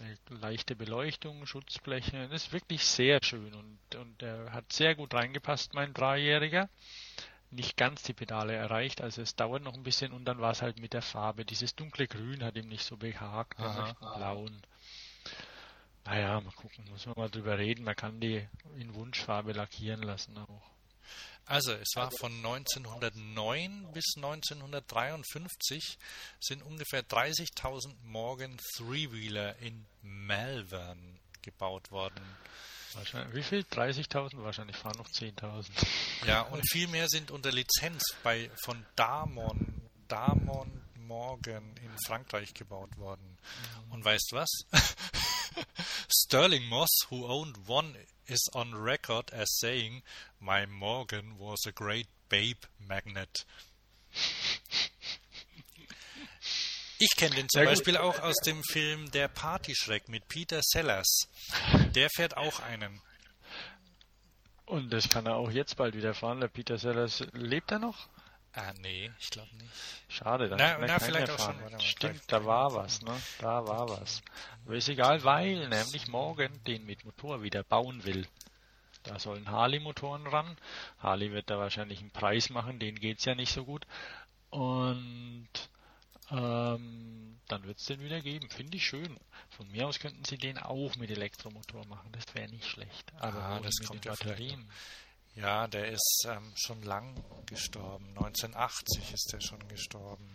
Eine 0.00 0.16
leichte 0.40 0.74
Beleuchtung, 0.76 1.44
Schutzbleche. 1.46 2.28
Das 2.28 2.44
ist 2.44 2.52
wirklich 2.52 2.84
sehr 2.84 3.18
schön 3.22 3.54
und, 3.54 3.78
und 3.96 4.22
er 4.22 4.52
hat 4.52 4.70
sehr 4.72 4.94
gut 4.94 5.14
reingepasst, 5.14 5.72
mein 5.74 5.94
Dreijähriger. 5.94 6.68
Nicht 7.50 7.78
ganz 7.78 8.02
die 8.02 8.12
Pedale 8.12 8.54
erreicht, 8.54 9.00
also 9.00 9.22
es 9.22 9.34
dauert 9.34 9.62
noch 9.62 9.72
ein 9.72 9.82
bisschen 9.82 10.12
und 10.12 10.26
dann 10.26 10.38
war 10.38 10.50
es 10.50 10.60
halt 10.60 10.78
mit 10.78 10.92
der 10.92 11.00
Farbe. 11.00 11.46
Dieses 11.46 11.74
dunkle 11.74 12.06
Grün 12.06 12.44
hat 12.44 12.56
ihm 12.56 12.68
nicht 12.68 12.84
so 12.84 12.98
behagt, 12.98 13.58
Aha. 13.58 13.80
möchten 13.80 14.04
blauen. 14.16 14.60
Naja, 16.08 16.40
mal 16.40 16.52
gucken, 16.52 16.86
muss 16.90 17.04
man 17.04 17.14
mal 17.18 17.28
drüber 17.28 17.58
reden. 17.58 17.84
Man 17.84 17.94
kann 17.94 18.18
die 18.18 18.48
in 18.78 18.94
Wunschfarbe 18.94 19.52
lackieren 19.52 20.02
lassen 20.02 20.38
auch. 20.38 20.62
Also, 21.44 21.72
es 21.72 21.88
war 21.96 22.10
von 22.10 22.32
1909 22.32 23.92
bis 23.92 24.14
1953 24.16 25.98
sind 26.40 26.62
ungefähr 26.62 27.02
30.000 27.02 27.94
Morgan 28.04 28.56
Three-Wheeler 28.76 29.56
in 29.58 29.84
Malvern 30.00 31.18
gebaut 31.42 31.90
worden. 31.90 32.24
Wahrscheinlich, 32.94 33.34
wie 33.34 33.42
viel? 33.42 33.60
30.000? 33.60 34.42
Wahrscheinlich 34.42 34.76
fahren 34.76 34.96
noch 34.96 35.08
10.000. 35.08 35.68
Ja, 36.26 36.42
und 36.42 36.66
viel 36.70 36.88
mehr 36.88 37.08
sind 37.08 37.30
unter 37.30 37.52
Lizenz 37.52 38.02
bei, 38.22 38.50
von 38.64 38.84
Damon, 38.96 39.82
Damon 40.08 40.70
Morgan 40.96 41.76
in 41.82 41.90
Frankreich 42.06 42.54
gebaut 42.54 42.96
worden. 42.96 43.38
Und 43.90 44.04
weißt 44.04 44.30
was? 44.32 44.48
Sterling 46.08 46.64
Moss, 46.66 46.90
who 47.10 47.26
owned 47.26 47.56
one, 47.66 47.94
is 48.26 48.48
on 48.54 48.74
record 48.74 49.32
as 49.32 49.48
saying, 49.58 50.02
My 50.40 50.66
Morgan 50.66 51.36
was 51.38 51.66
a 51.66 51.72
great 51.72 52.08
babe 52.28 52.66
magnet. 52.78 53.46
Ich 56.98 57.10
kenne 57.16 57.36
den 57.36 57.48
zum. 57.48 57.64
Beispiel 57.64 57.96
auch 57.96 58.18
aus 58.20 58.36
dem 58.44 58.62
Film 58.64 59.10
Der 59.12 59.28
Partyschreck 59.28 60.08
mit 60.08 60.26
Peter 60.28 60.60
Sellers. 60.62 61.28
Der 61.94 62.08
fährt 62.10 62.36
auch 62.36 62.60
einen. 62.60 63.00
Und 64.66 64.92
das 64.92 65.08
kann 65.08 65.26
er 65.26 65.36
auch 65.36 65.50
jetzt 65.50 65.76
bald 65.76 65.94
wieder 65.94 66.12
fahren. 66.12 66.40
Der 66.40 66.48
Peter 66.48 66.76
Sellers, 66.76 67.24
lebt 67.32 67.70
er 67.70 67.78
noch? 67.78 68.08
Ah, 68.54 68.72
nee, 68.80 69.10
ich 69.20 69.30
glaube 69.30 69.54
nicht. 69.56 69.70
Schade, 70.08 70.48
da 70.48 70.56
Na, 70.56 70.72
kann 70.72 70.82
er 70.82 70.88
na, 70.88 70.98
vielleicht 70.98 71.26
mehr 71.26 71.34
auch 71.36 71.38
schon. 71.38 71.60
mal, 71.60 71.80
Stimmt, 71.80 72.14
vielleicht- 72.16 72.32
da 72.32 72.44
war 72.44 72.74
was, 72.74 73.02
ne? 73.02 73.14
Da 73.38 73.66
war 73.66 73.88
was. 73.88 74.22
Aber 74.64 74.74
ist 74.74 74.88
egal, 74.88 75.22
weil 75.24 75.68
nämlich 75.68 76.08
morgen 76.08 76.62
den 76.64 76.84
mit 76.86 77.04
Motor 77.04 77.42
wieder 77.42 77.62
bauen 77.62 78.04
will. 78.04 78.26
Da 79.04 79.18
sollen 79.18 79.48
Harley-Motoren 79.50 80.26
ran. 80.26 80.56
Harley 80.98 81.30
wird 81.32 81.50
da 81.50 81.58
wahrscheinlich 81.58 82.00
einen 82.00 82.10
Preis 82.10 82.50
machen, 82.50 82.78
denen 82.78 82.98
geht's 82.98 83.24
ja 83.26 83.34
nicht 83.34 83.52
so 83.52 83.64
gut. 83.64 83.86
Und 84.50 85.48
ähm, 86.30 87.38
dann 87.48 87.62
wird's 87.64 87.86
den 87.86 88.00
wieder 88.00 88.20
geben. 88.20 88.50
Finde 88.50 88.76
ich 88.76 88.86
schön. 88.86 89.18
Von 89.50 89.70
mir 89.70 89.86
aus 89.86 89.98
könnten 89.98 90.24
sie 90.24 90.36
den 90.36 90.58
auch 90.58 90.96
mit 90.96 91.10
Elektromotor 91.10 91.86
machen. 91.86 92.10
Das 92.12 92.24
wäre 92.34 92.48
nicht 92.50 92.66
schlecht. 92.66 93.12
Aber 93.18 93.38
Ah, 93.42 93.60
das 93.60 93.78
mit 93.78 93.88
kommt 93.88 94.04
den 94.04 94.10
Batterien. 94.10 94.60
Ja, 94.60 94.66
der 95.68 95.88
ist 95.88 96.26
ähm, 96.28 96.52
schon 96.56 96.82
lang 96.82 97.14
gestorben. 97.46 98.08
1980 98.08 99.12
ist 99.12 99.32
er 99.32 99.40
schon 99.40 99.68
gestorben. 99.68 100.28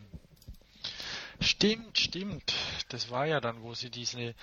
Stimmt, 1.41 1.97
stimmt. 1.97 2.53
Das 2.89 3.09
war 3.09 3.25
ja 3.25 3.41
dann, 3.41 3.61
wo 3.63 3.73
sie 3.73 3.89
diese, 3.89 4.33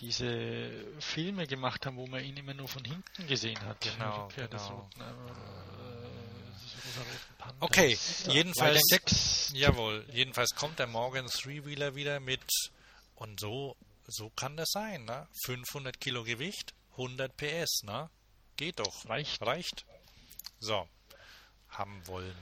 diese 0.00 0.84
Filme 0.98 1.46
gemacht 1.46 1.86
haben, 1.86 1.96
wo 1.96 2.06
man 2.06 2.24
ihn 2.24 2.36
immer 2.36 2.54
nur 2.54 2.66
von 2.66 2.84
hinten 2.84 3.26
gesehen 3.28 3.60
hat. 3.60 3.80
Genau, 3.80 4.28
genau. 4.34 4.68
roten, 4.68 5.00
äh, 5.00 5.04
Okay, 7.60 7.96
jedenfalls, 8.28 9.52
jawohl, 9.54 10.04
jedenfalls 10.12 10.54
kommt 10.54 10.80
der 10.80 10.88
Morgan 10.88 11.26
Three-Wheeler 11.26 11.94
wieder 11.94 12.18
mit 12.18 12.42
und 13.14 13.38
so, 13.38 13.76
so 14.06 14.30
kann 14.30 14.56
das 14.56 14.70
sein, 14.72 15.04
ne? 15.04 15.28
500 15.44 16.00
Kilo 16.00 16.24
Gewicht, 16.24 16.74
100 16.92 17.36
PS, 17.36 17.82
ne? 17.84 18.10
Geht 18.56 18.80
doch. 18.80 19.08
Reicht. 19.08 19.40
Reicht. 19.42 19.86
So, 20.60 20.88
haben 21.68 22.06
wollen. 22.06 22.36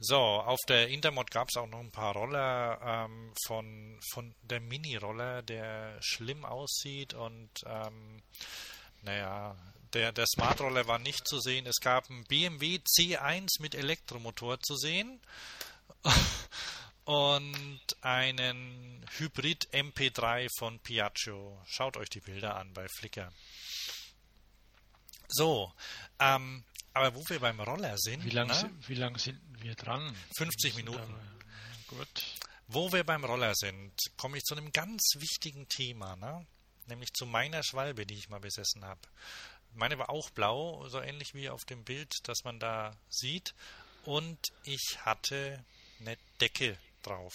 So, 0.00 0.16
auf 0.16 0.60
der 0.68 0.88
Intermod 0.88 1.30
gab 1.32 1.48
es 1.48 1.56
auch 1.56 1.66
noch 1.66 1.80
ein 1.80 1.90
paar 1.90 2.14
Roller 2.14 2.80
ähm, 2.82 3.32
von, 3.46 3.98
von 4.12 4.34
der 4.42 4.60
Mini-Roller, 4.60 5.42
der 5.42 6.00
schlimm 6.00 6.44
aussieht 6.44 7.14
und 7.14 7.50
ähm, 7.66 8.22
naja, 9.02 9.56
der, 9.92 10.12
der 10.12 10.26
Smart 10.26 10.60
Roller 10.60 10.86
war 10.86 11.00
nicht 11.00 11.26
zu 11.26 11.40
sehen. 11.40 11.66
Es 11.66 11.80
gab 11.80 12.08
einen 12.10 12.24
BMW 12.24 12.76
C1 12.76 13.60
mit 13.60 13.74
Elektromotor 13.74 14.60
zu 14.60 14.76
sehen 14.76 15.20
und 17.04 17.80
einen 18.00 19.04
Hybrid 19.16 19.68
MP3 19.72 20.48
von 20.58 20.78
Piaggio. 20.78 21.60
Schaut 21.66 21.96
euch 21.96 22.08
die 22.08 22.20
Bilder 22.20 22.56
an 22.56 22.72
bei 22.72 22.86
Flickr. 22.88 23.32
So, 25.26 25.72
ähm, 26.20 26.64
aber 26.98 27.14
wo 27.14 27.28
wir 27.28 27.40
beim 27.40 27.60
Roller 27.60 27.96
sind. 27.98 28.24
Wie 28.24 28.30
lange 28.30 28.52
ne? 28.52 28.72
lang 28.94 29.18
sind 29.18 29.40
wir 29.62 29.74
dran? 29.74 30.14
50 30.36 30.76
Minuten. 30.76 30.98
Aber, 30.98 31.98
gut. 31.98 32.24
Wo 32.68 32.92
wir 32.92 33.04
beim 33.04 33.24
Roller 33.24 33.54
sind, 33.54 33.92
komme 34.16 34.36
ich 34.36 34.44
zu 34.44 34.54
einem 34.54 34.72
ganz 34.72 35.02
wichtigen 35.16 35.68
Thema, 35.68 36.16
ne? 36.16 36.46
nämlich 36.86 37.12
zu 37.12 37.26
meiner 37.26 37.62
Schwalbe, 37.62 38.06
die 38.06 38.14
ich 38.14 38.28
mal 38.28 38.40
besessen 38.40 38.84
habe. 38.84 39.00
Meine 39.74 39.98
war 39.98 40.10
auch 40.10 40.30
blau, 40.30 40.88
so 40.88 41.00
ähnlich 41.00 41.34
wie 41.34 41.48
auf 41.48 41.64
dem 41.64 41.84
Bild, 41.84 42.12
das 42.24 42.44
man 42.44 42.58
da 42.58 42.96
sieht. 43.08 43.54
Und 44.04 44.38
ich 44.64 44.98
hatte 45.04 45.64
eine 46.00 46.16
Decke 46.40 46.78
drauf. 47.02 47.34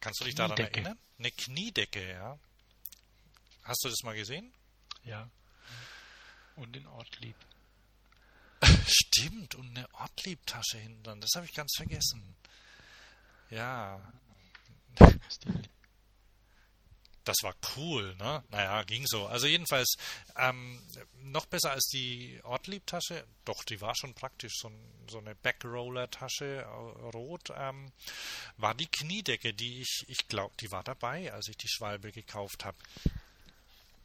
Kannst 0.00 0.20
du 0.20 0.24
dich 0.24 0.34
daran 0.34 0.56
erinnern? 0.56 0.98
Eine 1.18 1.30
Kniedecke, 1.30 2.08
ja. 2.08 2.38
Hast 3.64 3.84
du 3.84 3.88
das 3.88 4.02
mal 4.02 4.16
gesehen? 4.16 4.52
Ja. 5.04 5.30
Und 6.56 6.76
in 6.76 6.86
Ortlieb. 6.86 7.36
Stimmt, 8.86 9.54
und 9.54 9.76
eine 9.76 9.92
Ortlieb-Tasche 9.94 10.78
hinten 10.78 11.02
dran. 11.02 11.20
Das 11.20 11.30
habe 11.34 11.46
ich 11.46 11.54
ganz 11.54 11.72
vergessen. 11.76 12.34
Ja. 13.50 14.00
Das 17.24 17.36
war 17.42 17.54
cool, 17.76 18.16
ne? 18.16 18.42
Naja, 18.50 18.82
ging 18.82 19.06
so. 19.06 19.26
Also 19.26 19.46
jedenfalls 19.46 19.94
ähm, 20.36 20.82
noch 21.20 21.46
besser 21.46 21.70
als 21.70 21.84
die 21.86 22.40
Ortlieb-Tasche. 22.42 23.24
Doch, 23.44 23.62
die 23.64 23.80
war 23.80 23.94
schon 23.94 24.14
praktisch 24.14 24.54
so, 24.56 24.72
so 25.08 25.18
eine 25.18 25.36
Backroller-Tasche, 25.36 26.62
äh, 26.62 27.10
rot. 27.14 27.52
Ähm, 27.56 27.92
war 28.56 28.74
die 28.74 28.88
Kniedecke, 28.88 29.54
die 29.54 29.82
ich, 29.82 30.04
ich 30.08 30.26
glaube, 30.26 30.54
die 30.60 30.72
war 30.72 30.82
dabei, 30.82 31.32
als 31.32 31.48
ich 31.48 31.56
die 31.56 31.68
Schwalbe 31.68 32.10
gekauft 32.10 32.64
habe. 32.64 32.76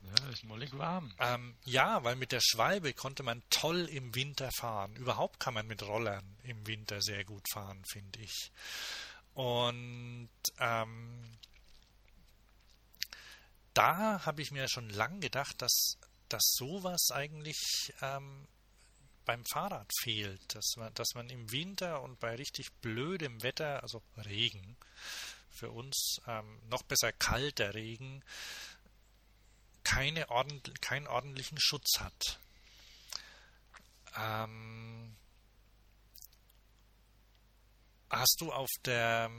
Ja, 0.03 0.29
ist 0.29 0.43
mollig 0.45 0.77
warm. 0.77 1.13
Ähm, 1.19 1.55
ja, 1.65 2.03
weil 2.03 2.15
mit 2.15 2.31
der 2.31 2.41
Schwalbe 2.41 2.93
konnte 2.93 3.23
man 3.23 3.43
toll 3.49 3.85
im 3.85 4.15
Winter 4.15 4.49
fahren. 4.51 4.95
Überhaupt 4.95 5.39
kann 5.39 5.53
man 5.53 5.67
mit 5.67 5.83
Rollern 5.83 6.37
im 6.43 6.65
Winter 6.65 7.01
sehr 7.01 7.25
gut 7.25 7.43
fahren, 7.51 7.83
finde 7.91 8.19
ich. 8.19 8.51
Und 9.33 10.29
ähm, 10.59 11.37
da 13.73 14.25
habe 14.25 14.41
ich 14.41 14.51
mir 14.51 14.67
schon 14.69 14.89
lange 14.89 15.19
gedacht, 15.19 15.61
dass, 15.61 15.97
dass 16.29 16.43
sowas 16.57 17.11
eigentlich 17.11 17.93
ähm, 18.01 18.47
beim 19.25 19.45
Fahrrad 19.45 19.91
fehlt, 20.01 20.55
dass 20.55 20.75
man, 20.77 20.91
dass 20.95 21.09
man 21.13 21.29
im 21.29 21.51
Winter 21.51 22.01
und 22.01 22.19
bei 22.19 22.35
richtig 22.35 22.71
blödem 22.81 23.43
Wetter, 23.43 23.83
also 23.83 24.01
Regen, 24.25 24.77
für 25.51 25.69
uns 25.69 26.17
ähm, 26.27 26.59
noch 26.69 26.81
besser 26.83 27.11
kalter 27.11 27.75
Regen, 27.75 28.23
keine 29.87 30.29
ordent 30.29 30.81
keinen 30.81 31.07
ordentlichen 31.07 31.57
Schutz 31.59 31.99
hat. 31.99 32.39
Ähm, 34.17 35.15
hast 38.09 38.37
du 38.41 38.51
auf 38.51 38.69
der 38.83 39.31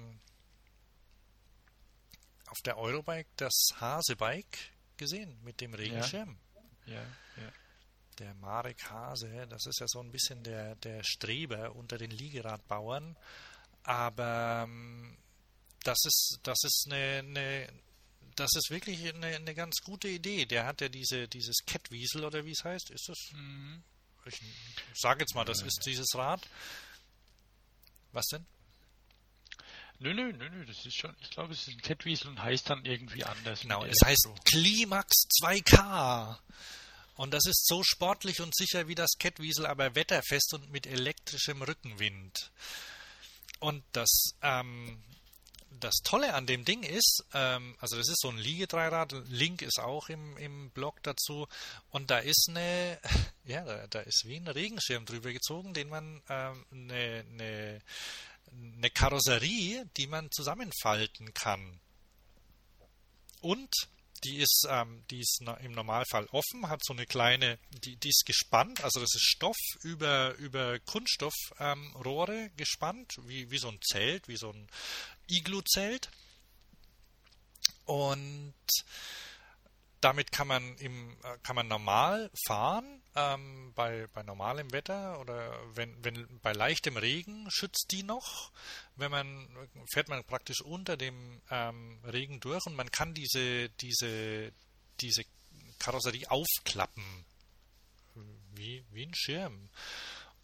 auf 2.47 2.59
der 2.65 2.79
Eurobike 2.79 3.29
das 3.37 3.69
Hase-Bike 3.79 4.59
gesehen 4.97 5.39
mit 5.45 5.61
dem 5.61 5.75
Regenschirm. 5.75 6.39
Ja. 6.87 6.95
ja, 6.95 7.03
ja. 7.37 7.53
Der 8.19 8.35
Marek 8.35 8.91
Hase, 8.91 9.47
das 9.49 9.67
ist 9.67 9.81
ja 9.81 9.87
so 9.87 10.01
ein 10.01 10.11
bisschen 10.11 10.43
der, 10.43 10.77
der 10.77 11.05
Streber 11.05 11.77
unter 11.77 11.99
den 11.99 12.11
Liegeradbauern. 12.11 13.17
Aber 13.83 14.65
ähm, 14.65 15.19
das 15.85 15.99
ist, 16.07 16.41
das 16.43 16.59
ist 16.65 16.87
eine, 16.87 17.19
eine 17.19 17.69
das 18.39 18.51
ist 18.55 18.71
wirklich 18.71 19.07
eine, 19.15 19.27
eine, 19.27 19.55
ganz 19.55 19.77
gute 19.83 20.09
Idee. 20.09 20.47
Der 20.47 20.67
hat 20.67 20.81
ja 20.81 20.89
diese, 20.89 21.29
dieses 21.29 21.59
Kettwiesel 21.67 22.25
oder 22.25 22.45
wie 22.45 22.53
es 22.53 22.65
heißt. 22.65 22.91
Ist 22.91 23.09
das? 23.09 23.19
Mhm. 23.33 23.83
Ich 24.27 24.41
sage 24.95 25.21
jetzt 25.21 25.35
mal, 25.35 25.45
das 25.45 25.63
ist 25.63 25.83
dieses 25.87 26.15
Rad. 26.15 26.47
Was 28.13 28.27
denn? 28.27 28.47
Nö, 30.01 30.15
nö, 30.15 30.33
nö, 30.33 30.49
nö, 30.49 30.65
das 30.65 30.85
ist 30.87 30.97
schon, 30.97 31.17
ich 31.21 31.31
glaube, 31.31 31.55
es 31.55 31.67
ist 31.67 31.75
ein 31.75 31.81
Kettwiesel 31.81 32.29
und 32.29 32.41
heißt 32.41 32.71
dann 32.71 32.85
irgendwie 32.85 33.25
anders. 33.25 33.61
Genau, 33.63 33.85
es 33.85 33.99
heißt 34.05 34.29
Klimax 34.45 35.27
2K. 35.43 36.39
Und 37.17 37.33
das 37.33 37.47
ist 37.47 37.67
so 37.67 37.83
sportlich 37.83 38.41
und 38.41 38.55
sicher 38.55 38.87
wie 38.87 38.95
das 38.95 39.11
Kettwiesel, 39.19 39.67
aber 39.67 39.97
wetterfest 39.97 40.55
und 40.55 40.71
mit 40.71 40.87
elektrischem 40.87 41.63
Rückenwind. 41.63 42.53
Und 43.59 43.83
das, 43.91 44.35
ähm, 44.41 45.03
das 45.71 45.97
Tolle 46.03 46.35
an 46.35 46.47
dem 46.47 46.65
Ding 46.65 46.83
ist, 46.83 47.25
ähm, 47.35 47.77
also 47.79 47.97
das 47.97 48.09
ist 48.09 48.21
so 48.21 48.29
ein 48.29 48.39
Liegedreirad, 48.39 49.15
Link 49.29 49.63
ist 49.63 49.79
auch 49.79 50.09
im, 50.09 50.37
im 50.37 50.71
Blog 50.71 51.03
dazu 51.03 51.47
und 51.91 52.11
da 52.11 52.19
ist 52.19 52.47
eine, 52.49 52.99
ja, 53.45 53.65
da, 53.65 53.87
da 53.87 54.01
ist 54.01 54.25
wie 54.27 54.37
ein 54.37 54.49
Regenschirm 54.49 55.05
drüber 55.05 55.33
gezogen, 55.33 55.75
den 55.75 55.89
man 55.89 56.23
ähm, 56.29 56.65
eine, 56.73 57.25
eine 57.31 57.81
eine 58.53 58.91
Karosserie, 58.91 59.87
die 59.97 60.07
man 60.07 60.31
zusammenfalten 60.31 61.35
kann. 61.35 61.81
Und 63.41 63.71
die 64.25 64.39
ist, 64.39 64.67
ähm, 64.69 65.05
die 65.11 65.21
ist 65.21 65.41
im 65.63 65.73
Normalfall 65.73 66.27
offen, 66.33 66.69
hat 66.69 66.85
so 66.85 66.93
eine 66.93 67.07
kleine, 67.07 67.59
die, 67.85 67.97
die 67.97 68.09
ist 68.09 68.25
gespannt, 68.27 68.83
also 68.83 69.01
das 69.01 69.15
ist 69.15 69.25
Stoff 69.25 69.57
über, 69.83 70.35
über 70.37 70.79
Kunststoffrohre 70.81 72.37
ähm, 72.37 72.57
gespannt, 72.57 73.15
wie, 73.27 73.51
wie 73.51 73.59
so 73.59 73.69
ein 73.69 73.81
Zelt, 73.83 74.29
wie 74.29 74.37
so 74.37 74.51
ein 74.51 74.69
Iglu-Zelt. 75.29 76.11
Und 77.85 78.55
damit 80.01 80.33
kann 80.33 80.49
man 80.49 80.77
im, 80.77 81.11
äh, 81.23 81.39
kann 81.43 81.57
man 81.57 81.69
normal 81.69 82.31
fahren 82.47 83.03
ähm, 83.15 83.73
bei, 83.75 84.07
bei 84.13 84.23
normalem 84.23 84.73
Wetter 84.73 85.19
oder 85.21 85.59
wenn, 85.75 86.05
wenn 86.05 86.41
bei 86.41 86.53
leichtem 86.53 86.97
Regen 86.97 87.51
schützt 87.51 87.89
die 87.91 88.03
noch. 88.03 88.53
Wenn 88.97 89.11
man 89.11 89.49
fährt 89.93 90.09
man 90.09 90.23
praktisch 90.25 90.61
unter 90.61 90.97
dem 90.97 91.41
ähm, 91.51 92.01
Regen 92.05 92.41
durch 92.41 92.67
und 92.67 92.77
man 92.77 92.91
kann 92.91 93.15
diese 93.15 93.69
diese 93.81 94.53
diese 95.01 95.25
Karosserie 95.79 96.31
aufklappen 96.31 97.25
wie 98.53 98.85
wie 98.91 99.07
ein 99.07 99.15
Schirm. 99.15 99.69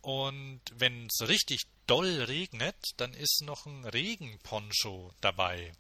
Und 0.01 0.61
wenn 0.75 1.07
es 1.07 1.29
richtig 1.29 1.63
doll 1.87 2.23
regnet, 2.25 2.77
dann 2.99 3.15
ist 3.15 3.43
noch 3.43 3.67
ein 3.67 3.85
Regenponcho 3.87 5.13
dabei. 5.21 5.73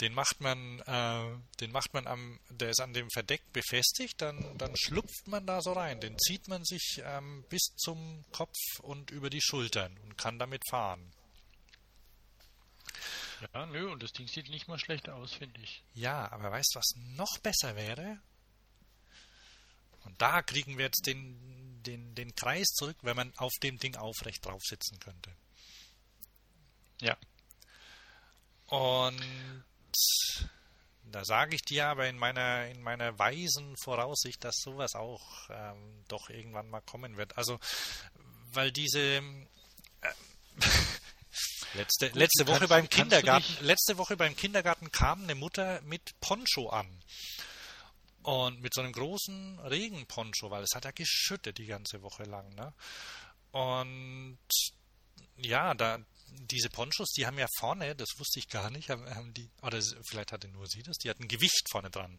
Den 0.00 0.14
macht 0.14 0.40
man, 0.40 0.80
äh, 0.80 1.58
den 1.60 1.70
macht 1.70 1.94
man 1.94 2.06
am, 2.06 2.40
der 2.48 2.70
ist 2.70 2.80
an 2.80 2.92
dem 2.92 3.08
Verdeck 3.10 3.52
befestigt, 3.52 4.20
dann, 4.20 4.58
dann 4.58 4.76
schlupft 4.76 5.28
man 5.28 5.46
da 5.46 5.60
so 5.60 5.72
rein. 5.72 6.00
Den 6.00 6.18
zieht 6.18 6.48
man 6.48 6.64
sich 6.64 7.00
ähm, 7.04 7.44
bis 7.48 7.74
zum 7.76 8.24
Kopf 8.32 8.56
und 8.80 9.10
über 9.10 9.30
die 9.30 9.42
Schultern 9.42 9.96
und 9.98 10.18
kann 10.18 10.38
damit 10.38 10.62
fahren. 10.68 11.12
Ja, 13.54 13.66
nö, 13.66 13.90
und 13.90 14.02
das 14.02 14.12
Ding 14.12 14.28
sieht 14.28 14.48
nicht 14.48 14.68
mal 14.68 14.78
schlecht 14.78 15.08
aus, 15.08 15.34
finde 15.34 15.60
ich. 15.60 15.84
Ja, 15.94 16.30
aber 16.32 16.50
weißt 16.50 16.74
du, 16.74 16.78
was 16.78 16.94
noch 17.16 17.38
besser 17.38 17.76
wäre? 17.76 18.20
Und 20.04 20.20
da 20.20 20.42
kriegen 20.42 20.78
wir 20.78 20.86
jetzt 20.86 21.06
den, 21.06 21.82
den, 21.82 22.14
den 22.14 22.34
Kreis 22.34 22.68
zurück, 22.68 22.96
wenn 23.02 23.16
man 23.16 23.32
auf 23.36 23.52
dem 23.62 23.78
Ding 23.78 23.96
aufrecht 23.96 24.44
drauf 24.44 24.62
sitzen 24.62 24.98
könnte. 24.98 25.34
Ja. 27.00 27.16
Und 28.66 29.20
da 31.12 31.24
sage 31.24 31.54
ich 31.54 31.62
dir 31.62 31.86
aber 31.86 32.08
in 32.08 32.16
meiner, 32.16 32.66
in 32.68 32.82
meiner 32.82 33.18
weisen 33.18 33.76
Voraussicht, 33.76 34.42
dass 34.44 34.56
sowas 34.56 34.94
auch 34.94 35.48
ähm, 35.50 36.04
doch 36.08 36.30
irgendwann 36.30 36.68
mal 36.70 36.80
kommen 36.80 37.16
wird. 37.16 37.36
Also, 37.36 37.58
weil 38.52 38.72
diese 38.72 39.00
äh, 39.00 39.22
letzte, 41.74 42.08
Gut, 42.08 42.18
letzte 42.18 42.46
Woche 42.46 42.66
beim 42.66 42.88
Kindergarten, 42.88 43.56
letzte 43.60 43.98
Woche 43.98 44.16
beim 44.16 44.34
Kindergarten 44.34 44.90
kam 44.90 45.22
eine 45.22 45.34
Mutter 45.34 45.80
mit 45.82 46.18
Poncho 46.20 46.68
an. 46.70 47.02
Und 48.22 48.60
mit 48.60 48.72
so 48.72 48.80
einem 48.80 48.92
großen 48.92 49.58
Regenponcho, 49.58 50.50
weil 50.50 50.62
es 50.62 50.76
hat 50.76 50.84
ja 50.84 50.92
geschüttet 50.92 51.58
die 51.58 51.66
ganze 51.66 52.02
Woche 52.02 52.22
lang, 52.22 52.54
ne? 52.54 52.72
Und 53.50 54.38
ja, 55.36 55.74
da 55.74 55.98
diese 56.50 56.70
Ponchos, 56.70 57.10
die 57.10 57.26
haben 57.26 57.38
ja 57.38 57.46
vorne, 57.58 57.94
das 57.94 58.08
wusste 58.18 58.38
ich 58.38 58.48
gar 58.48 58.70
nicht, 58.70 58.90
haben, 58.90 59.08
haben 59.14 59.34
die, 59.34 59.50
oder 59.62 59.80
vielleicht 60.08 60.32
hatte 60.32 60.48
nur 60.48 60.66
sie 60.66 60.82
das, 60.82 60.98
die 60.98 61.10
hatten 61.10 61.28
Gewicht 61.28 61.68
vorne 61.70 61.90
dran, 61.90 62.18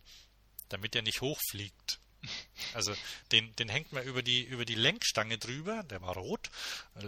damit 0.70 0.94
der 0.94 1.02
nicht 1.02 1.22
hochfliegt. 1.22 2.00
Also 2.74 2.96
den, 3.32 3.54
den 3.58 3.68
hängt 3.68 3.92
man 3.92 4.04
über 4.04 4.24
die, 4.24 4.44
über 4.44 4.64
die 4.64 4.76
Lenkstange 4.76 5.38
drüber, 5.38 5.84
der 5.84 6.02
war 6.02 6.16
rot, 6.16 6.50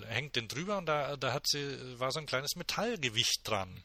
hängt 0.08 0.36
den 0.36 0.47
drüber 0.47 0.78
und 0.78 0.86
da, 0.86 1.16
da 1.16 1.32
hat 1.32 1.47
sie, 1.47 1.99
war 1.99 2.12
so 2.12 2.20
ein 2.20 2.26
kleines 2.26 2.56
Metallgewicht 2.56 3.39
dran. 3.45 3.82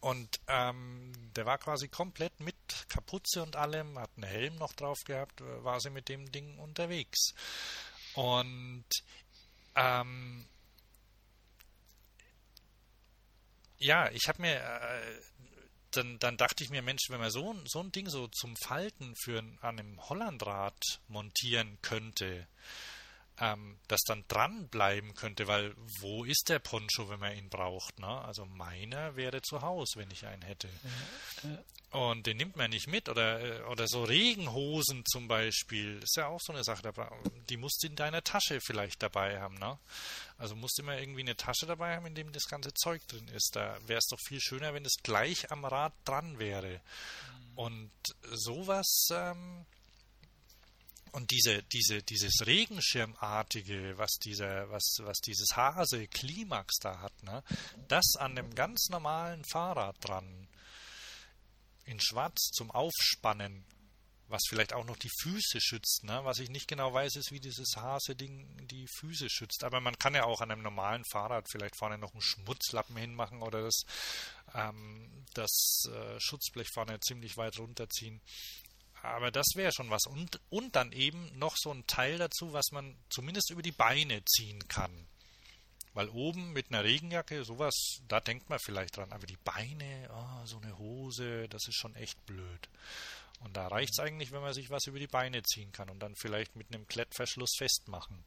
Und 0.00 0.40
ähm, 0.46 1.12
der 1.34 1.46
war 1.46 1.58
quasi 1.58 1.88
komplett 1.88 2.38
mit 2.40 2.56
Kapuze 2.88 3.42
und 3.42 3.56
allem, 3.56 3.98
hat 3.98 4.10
einen 4.16 4.24
Helm 4.24 4.56
noch 4.56 4.72
drauf 4.72 4.98
gehabt, 5.04 5.40
war 5.40 5.80
sie 5.80 5.90
mit 5.90 6.08
dem 6.08 6.30
Ding 6.30 6.58
unterwegs. 6.58 7.34
Und 8.14 8.86
ähm, 9.74 10.46
ja, 13.78 14.10
ich 14.10 14.28
habe 14.28 14.42
mir 14.42 14.56
äh, 14.56 15.20
dann, 15.90 16.18
dann 16.18 16.36
dachte 16.36 16.62
ich 16.62 16.70
mir, 16.70 16.82
Mensch, 16.82 17.08
wenn 17.08 17.20
man 17.20 17.30
so, 17.30 17.54
so 17.64 17.80
ein 17.80 17.92
Ding 17.92 18.08
so 18.08 18.28
zum 18.28 18.56
Falten 18.56 19.14
für 19.16 19.38
an 19.38 19.78
einem 19.78 20.08
Hollandrad 20.08 21.00
montieren 21.08 21.78
könnte, 21.82 22.46
ähm, 23.38 23.78
das 23.88 24.00
dann 24.02 24.24
dranbleiben 24.28 25.14
könnte, 25.14 25.46
weil 25.46 25.74
wo 26.00 26.24
ist 26.24 26.48
der 26.48 26.58
Poncho, 26.58 27.08
wenn 27.08 27.20
man 27.20 27.36
ihn 27.36 27.50
braucht? 27.50 27.98
Ne? 27.98 28.06
Also 28.06 28.46
meiner 28.46 29.16
wäre 29.16 29.42
zu 29.42 29.62
Hause, 29.62 29.98
wenn 30.00 30.10
ich 30.10 30.26
einen 30.26 30.42
hätte. 30.42 30.68
Und 31.90 32.26
den 32.26 32.36
nimmt 32.38 32.56
man 32.56 32.70
nicht 32.70 32.88
mit. 32.88 33.08
Oder, 33.08 33.40
äh, 33.40 33.62
oder 33.64 33.86
so 33.86 34.04
Regenhosen 34.04 35.04
zum 35.06 35.28
Beispiel. 35.28 36.02
Ist 36.02 36.16
ja 36.16 36.26
auch 36.28 36.40
so 36.40 36.52
eine 36.52 36.64
Sache. 36.64 36.92
Die 37.48 37.56
musst 37.56 37.82
du 37.82 37.88
in 37.88 37.96
deiner 37.96 38.22
Tasche 38.22 38.60
vielleicht 38.60 39.02
dabei 39.02 39.40
haben. 39.40 39.56
Ne? 39.56 39.78
Also 40.38 40.56
musst 40.56 40.78
du 40.78 40.82
immer 40.82 40.98
irgendwie 40.98 41.20
eine 41.20 41.36
Tasche 41.36 41.66
dabei 41.66 41.96
haben, 41.96 42.06
in 42.06 42.14
dem 42.14 42.32
das 42.32 42.44
ganze 42.44 42.72
Zeug 42.74 43.06
drin 43.06 43.28
ist. 43.28 43.54
Da 43.54 43.76
wäre 43.86 43.98
es 43.98 44.06
doch 44.06 44.20
viel 44.20 44.40
schöner, 44.40 44.72
wenn 44.74 44.84
es 44.84 44.96
gleich 45.02 45.50
am 45.50 45.64
Rad 45.64 45.92
dran 46.04 46.38
wäre. 46.38 46.80
Mhm. 46.80 47.58
Und 47.58 47.92
sowas. 48.32 49.08
Ähm, 49.12 49.66
und 51.16 51.30
diese, 51.30 51.62
diese, 51.62 52.02
dieses 52.02 52.46
Regenschirmartige, 52.46 53.96
was 53.96 54.18
dieser, 54.22 54.70
was, 54.70 54.98
was 55.00 55.16
dieses 55.20 55.56
Hase 55.56 56.06
Klimax 56.08 56.74
da 56.78 57.00
hat, 57.00 57.22
ne, 57.22 57.42
das 57.88 58.16
an 58.18 58.36
dem 58.36 58.54
ganz 58.54 58.90
normalen 58.90 59.42
Fahrrad 59.50 59.96
dran, 60.06 60.46
in 61.86 62.00
Schwarz 62.00 62.50
zum 62.52 62.70
Aufspannen, 62.70 63.64
was 64.28 64.42
vielleicht 64.46 64.74
auch 64.74 64.84
noch 64.84 64.98
die 64.98 65.10
Füße 65.22 65.58
schützt, 65.60 66.04
ne? 66.04 66.20
Was 66.24 66.40
ich 66.40 66.50
nicht 66.50 66.68
genau 66.68 66.92
weiß, 66.92 67.16
ist, 67.16 67.30
wie 67.30 67.40
dieses 67.40 67.76
Hase-Ding 67.76 68.66
die 68.66 68.86
Füße 68.98 69.30
schützt. 69.30 69.62
Aber 69.62 69.80
man 69.80 69.96
kann 69.98 70.14
ja 70.14 70.24
auch 70.24 70.40
an 70.40 70.50
einem 70.50 70.62
normalen 70.62 71.04
Fahrrad 71.12 71.46
vielleicht 71.50 71.78
vorne 71.78 71.96
noch 71.96 72.12
einen 72.12 72.22
Schmutzlappen 72.22 72.96
hinmachen 72.96 73.40
oder 73.40 73.62
das, 73.62 73.84
ähm, 74.52 75.24
das 75.32 75.84
äh, 75.86 76.20
Schutzblech 76.20 76.68
vorne 76.74 76.98
ziemlich 77.00 77.36
weit 77.36 77.58
runterziehen. 77.58 78.20
Aber 79.06 79.30
das 79.30 79.46
wäre 79.54 79.72
schon 79.72 79.90
was. 79.90 80.06
Und, 80.06 80.40
und 80.50 80.74
dann 80.74 80.92
eben 80.92 81.30
noch 81.38 81.54
so 81.56 81.72
ein 81.72 81.86
Teil 81.86 82.18
dazu, 82.18 82.52
was 82.52 82.72
man 82.72 82.96
zumindest 83.08 83.50
über 83.50 83.62
die 83.62 83.72
Beine 83.72 84.24
ziehen 84.24 84.66
kann. 84.68 85.06
Weil 85.94 86.08
oben 86.10 86.52
mit 86.52 86.70
einer 86.70 86.84
Regenjacke, 86.84 87.44
sowas, 87.44 88.02
da 88.08 88.20
denkt 88.20 88.50
man 88.50 88.58
vielleicht 88.58 88.96
dran. 88.96 89.12
Aber 89.12 89.26
die 89.26 89.38
Beine, 89.38 90.10
oh, 90.12 90.46
so 90.46 90.58
eine 90.58 90.76
Hose, 90.76 91.48
das 91.48 91.66
ist 91.68 91.76
schon 91.76 91.94
echt 91.94 92.24
blöd. 92.26 92.68
Und 93.40 93.56
da 93.56 93.68
reicht 93.68 93.92
es 93.92 94.00
eigentlich, 94.00 94.32
wenn 94.32 94.42
man 94.42 94.52
sich 94.52 94.70
was 94.70 94.86
über 94.86 94.98
die 94.98 95.06
Beine 95.06 95.42
ziehen 95.42 95.72
kann 95.72 95.88
und 95.88 96.00
dann 96.00 96.16
vielleicht 96.16 96.56
mit 96.56 96.74
einem 96.74 96.86
Klettverschluss 96.86 97.54
festmachen. 97.56 98.24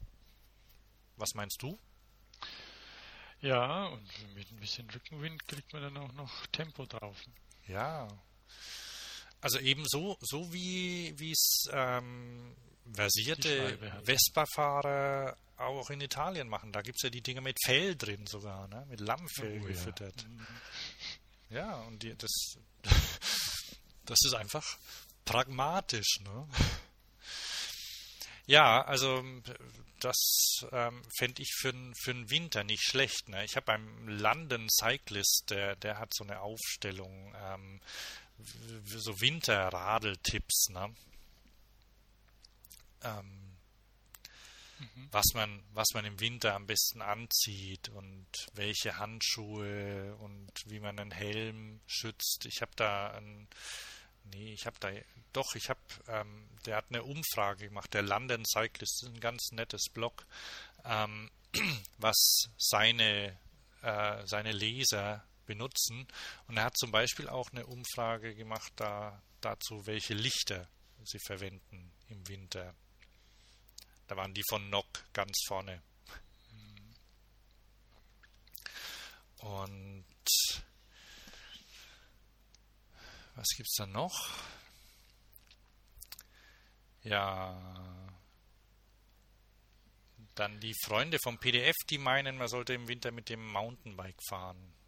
Was 1.18 1.34
meinst 1.34 1.62
du? 1.62 1.78
Ja, 3.42 3.88
und 3.88 4.36
mit 4.36 4.52
ein 4.52 4.60
bisschen 4.60 4.90
Rückenwind 4.90 5.48
kriegt 5.48 5.74
man 5.74 5.82
dann 5.82 5.98
auch 5.98 6.14
noch 6.14 6.48
Tempo 6.48 6.86
drauf. 6.86 7.18
Ja, 7.68 8.08
also 9.42 9.60
eben 9.60 9.86
so, 9.88 10.18
so 10.22 10.52
wie 10.54 11.32
es 11.32 11.70
ähm, 11.72 12.56
versierte 12.94 13.78
Vespa-Fahrer 14.04 15.38
auch 15.58 15.90
in 15.90 16.02
Italien 16.02 16.48
machen. 16.48 16.72
Da 16.72 16.82
gibt 16.82 16.98
es 16.98 17.04
ja 17.04 17.10
die 17.10 17.22
Dinge 17.22 17.42
mit 17.42 17.58
Fell 17.64 17.96
drin 17.96 18.26
sogar, 18.26 18.68
ne? 18.68 18.86
mit 18.90 19.00
Lammfell 19.00 19.62
oh, 19.62 19.68
gefüttert. 19.68 20.22
Ja, 20.22 20.28
mhm. 20.30 20.48
ja 21.50 21.76
und 21.82 22.04
die, 22.04 22.16
das, 22.16 22.58
das 24.06 24.20
ist 24.26 24.34
einfach 24.34 24.78
pragmatisch. 25.26 26.20
Ne? 26.22 26.48
Ja, 28.46 28.82
also 28.84 29.24
das 30.00 30.62
ähm, 30.72 31.04
fände 31.18 31.42
ich 31.42 31.54
für, 31.60 31.74
für 32.02 32.14
den 32.14 32.30
Winter 32.30 32.64
nicht 32.64 32.84
schlecht. 32.84 33.28
Ne? 33.30 33.44
Ich 33.44 33.56
habe 33.56 33.66
beim 33.66 34.08
London 34.08 34.68
Cyclist, 34.70 35.46
der, 35.50 35.76
der 35.76 36.00
hat 36.00 36.14
so 36.14 36.24
eine 36.24 36.40
Aufstellung, 36.40 37.36
ähm, 37.38 37.82
so 38.86 39.20
Winterradeltipps, 39.22 40.70
ne? 40.70 40.94
Ähm, 43.04 43.50
mhm. 44.80 45.08
was 45.12 45.26
man, 45.34 45.64
was 45.74 45.88
man 45.94 46.06
im 46.06 46.20
Winter 46.20 46.54
am 46.54 46.68
besten 46.68 47.02
anzieht 47.02 47.90
und 47.90 48.28
welche 48.54 48.98
Handschuhe 48.98 50.16
und 50.18 50.52
wie 50.66 50.80
man 50.80 51.00
einen 51.00 51.12
Helm 51.12 51.80
schützt. 51.88 52.46
Ich 52.46 52.62
habe 52.62 52.72
da 52.76 53.12
ein, 53.12 53.48
nee, 54.26 54.54
ich 54.54 54.66
habe 54.66 54.78
da, 54.80 54.92
doch, 55.34 55.56
ich 55.56 55.70
habe, 55.70 55.80
ähm, 56.08 56.50
der 56.66 56.78
hat 56.78 56.86
eine 56.90 57.04
Umfrage 57.04 57.68
gemacht, 57.68 57.94
der 57.94 58.02
London 58.02 58.44
Cyclist, 58.46 59.04
ist 59.04 59.10
ein 59.10 59.20
ganz 59.20 59.52
nettes 59.52 59.86
Blog, 59.94 60.26
ähm, 60.86 61.32
was 61.98 62.50
seine, 62.58 63.38
äh, 63.82 64.26
seine 64.26 64.52
Leser 64.52 65.24
benutzen. 65.50 66.08
Und 66.48 66.58
er 66.58 66.66
hat 66.66 66.78
zum 66.78 66.92
Beispiel 66.92 67.28
auch 67.28 67.50
eine 67.52 67.66
Umfrage 67.66 68.36
gemacht 68.36 68.72
da, 68.76 69.22
dazu, 69.42 69.86
welche 69.88 70.14
Lichter 70.14 70.70
sie 71.04 71.20
verwenden 71.20 71.92
im 72.08 72.26
Winter. 72.28 72.76
Da 74.08 74.16
waren 74.16 74.34
die 74.34 74.44
von 74.48 74.70
Nock 74.70 75.06
ganz 75.12 75.36
vorne. 75.48 75.82
Und 79.40 80.06
was 83.36 83.48
gibt 83.56 83.70
es 83.70 83.76
da 83.78 83.88
noch? 83.88 84.30
Ja, 87.02 88.20
dann 90.36 90.60
die 90.60 90.76
Freunde 90.86 91.18
vom 91.24 91.40
PDF, 91.40 91.76
die 91.90 91.98
meinen, 91.98 92.38
man 92.38 92.50
sollte 92.50 92.74
im 92.74 92.88
Winter 92.88 93.12
mit 93.12 93.30
dem 93.30 93.46
Mountainbike 93.48 94.22
fahren. 94.28 94.79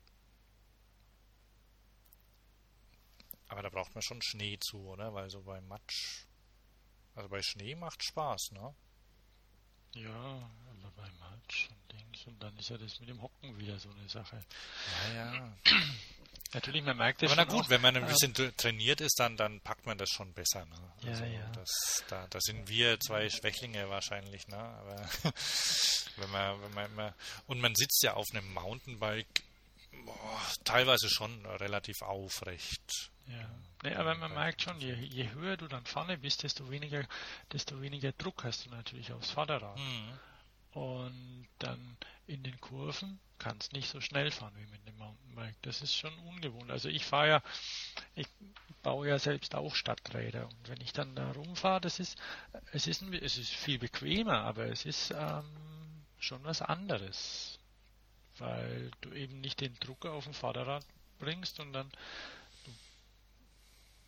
Aber 3.51 3.63
da 3.63 3.69
braucht 3.69 3.93
man 3.93 4.01
schon 4.01 4.21
Schnee 4.21 4.57
zu, 4.61 4.79
oder? 4.87 5.13
Weil 5.13 5.29
so 5.29 5.41
bei 5.41 5.59
Matsch. 5.59 6.23
Also 7.15 7.27
bei 7.27 7.41
Schnee 7.41 7.75
macht 7.75 8.01
Spaß, 8.01 8.51
ne? 8.53 8.73
Ja, 9.93 10.49
aber 10.69 10.91
bei 10.95 11.09
Matsch 11.19 11.67
und 11.69 11.91
Dings. 11.91 12.25
Und 12.27 12.41
dann 12.41 12.57
ist 12.57 12.69
ja 12.69 12.77
das 12.77 12.97
mit 13.01 13.09
dem 13.09 13.21
Hocken 13.21 13.59
wieder 13.59 13.77
so 13.77 13.89
eine 13.89 14.07
Sache. 14.07 14.41
Ja, 15.13 15.33
ja. 15.35 15.57
Natürlich, 16.53 16.81
man 16.81 16.95
merkt 16.95 17.23
das 17.23 17.31
Aber 17.33 17.43
na 17.43 17.51
gut, 17.51 17.65
auch, 17.65 17.69
wenn 17.69 17.81
man 17.81 17.97
ein 17.97 18.05
bisschen 18.05 18.33
äh, 18.37 18.53
trainiert 18.53 19.01
ist, 19.01 19.19
dann, 19.19 19.35
dann 19.35 19.59
packt 19.59 19.85
man 19.85 19.97
das 19.97 20.09
schon 20.09 20.31
besser. 20.33 20.65
Ne? 20.65 20.93
Also 21.05 21.25
ja, 21.25 21.29
ja. 21.39 21.49
Das, 21.49 22.05
da, 22.07 22.27
da 22.27 22.39
sind 22.39 22.69
wir 22.69 23.01
zwei 23.01 23.29
Schwächlinge 23.29 23.89
wahrscheinlich, 23.89 24.47
ne? 24.47 24.57
Aber 24.57 25.09
wenn 26.15 26.29
man, 26.31 26.61
wenn 26.61 26.73
man 26.73 26.85
immer. 26.85 27.15
Und 27.47 27.59
man 27.59 27.75
sitzt 27.75 28.01
ja 28.01 28.13
auf 28.13 28.27
einem 28.31 28.53
Mountainbike 28.53 29.43
boah, 30.05 30.41
teilweise 30.63 31.09
schon 31.09 31.45
relativ 31.45 32.01
aufrecht. 32.01 33.11
Ja. 33.27 33.49
Nee, 33.83 33.95
aber 33.95 34.15
man 34.15 34.33
merkt 34.33 34.61
schon, 34.61 34.79
je, 34.79 34.93
je, 34.93 35.31
höher 35.31 35.57
du 35.57 35.67
dann 35.67 35.85
vorne 35.85 36.17
bist, 36.17 36.43
desto 36.43 36.69
weniger, 36.69 37.03
desto 37.51 37.81
weniger 37.81 38.11
Druck 38.11 38.43
hast 38.43 38.65
du 38.65 38.69
natürlich 38.69 39.11
aufs 39.11 39.31
Vorderrad. 39.31 39.77
Mhm. 39.77 40.19
Und 40.73 41.47
dann 41.59 41.97
in 42.27 42.43
den 42.43 42.59
Kurven 42.61 43.19
kannst 43.39 43.73
nicht 43.73 43.89
so 43.89 43.99
schnell 43.99 44.31
fahren 44.31 44.53
wie 44.55 44.71
mit 44.71 44.85
dem 44.87 44.97
Mountainbike. 44.97 45.55
Das 45.63 45.81
ist 45.81 45.95
schon 45.95 46.13
ungewohnt. 46.19 46.69
Also 46.69 46.89
ich 46.89 47.03
fahre 47.03 47.27
ja, 47.27 47.43
ich 48.15 48.27
baue 48.83 49.07
ja 49.07 49.19
selbst 49.19 49.55
auch 49.55 49.75
Stadträder 49.75 50.47
und 50.47 50.69
wenn 50.69 50.79
ich 50.81 50.93
dann 50.93 51.15
da 51.15 51.31
rumfahre, 51.31 51.81
das 51.81 51.99
ist, 51.99 52.17
es 52.71 52.87
ist, 52.87 53.01
ein, 53.01 53.13
es 53.13 53.37
ist 53.37 53.51
viel 53.51 53.79
bequemer, 53.79 54.41
aber 54.43 54.67
es 54.67 54.85
ist 54.85 55.11
ähm, 55.11 56.03
schon 56.19 56.43
was 56.43 56.61
anderes, 56.61 57.50
weil 58.37 58.91
du 59.01 59.11
eben 59.13 59.41
nicht 59.41 59.61
den 59.61 59.75
Druck 59.79 60.05
auf 60.05 60.23
dem 60.23 60.33
Vorderrad 60.33 60.85
bringst 61.19 61.59
und 61.59 61.73
dann 61.73 61.91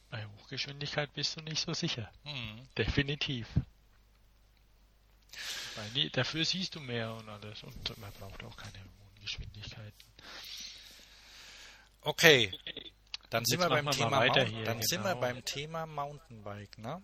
bei 0.09 0.25
Hochgeschwindigkeit 0.25 1.13
bist 1.13 1.37
du 1.37 1.41
nicht 1.41 1.61
so 1.61 1.73
sicher. 1.73 2.11
Mhm. 2.23 2.67
Definitiv. 2.77 3.47
Weil 5.75 6.09
dafür 6.11 6.45
siehst 6.45 6.75
du 6.75 6.79
mehr 6.79 7.13
und 7.13 7.27
alles 7.29 7.63
und 7.63 7.97
man 7.97 8.11
braucht 8.13 8.43
auch 8.43 8.55
keine 8.55 8.77
hohen 8.77 9.21
Geschwindigkeiten. 9.21 10.13
Okay, 12.01 12.51
dann 13.29 13.45
sind 13.45 13.59
wir 13.59 13.69
beim 13.69 13.89
Thema 13.89 14.23
hier, 14.23 14.65
dann 14.65 14.77
genau. 14.77 14.81
sind 14.81 15.03
wir 15.03 15.15
beim 15.15 15.43
Thema 15.45 15.85
Mountainbike, 15.87 16.77
ne? 16.77 17.01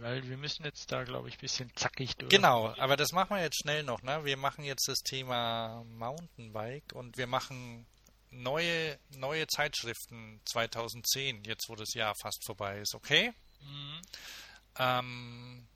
Weil 0.00 0.28
wir 0.28 0.36
müssen 0.36 0.64
jetzt 0.64 0.90
da, 0.92 1.04
glaube 1.04 1.28
ich, 1.28 1.36
ein 1.36 1.40
bisschen 1.40 1.74
zackig 1.74 2.16
durch. 2.16 2.30
Genau, 2.30 2.74
aber 2.78 2.96
das 2.96 3.12
machen 3.12 3.36
wir 3.36 3.42
jetzt 3.42 3.60
schnell 3.62 3.82
noch. 3.82 4.02
Ne? 4.02 4.24
Wir 4.24 4.36
machen 4.36 4.64
jetzt 4.64 4.88
das 4.88 4.98
Thema 4.98 5.84
Mountainbike 5.84 6.92
und 6.92 7.16
wir 7.16 7.26
machen 7.26 7.86
neue, 8.30 8.98
neue 9.16 9.46
Zeitschriften 9.46 10.40
2010, 10.44 11.44
jetzt 11.44 11.68
wo 11.68 11.74
das 11.74 11.94
Jahr 11.94 12.14
fast 12.20 12.44
vorbei 12.44 12.80
ist, 12.80 12.94
okay? 12.94 13.32
Mhm. 13.60 14.02
Ähm, 14.78 15.68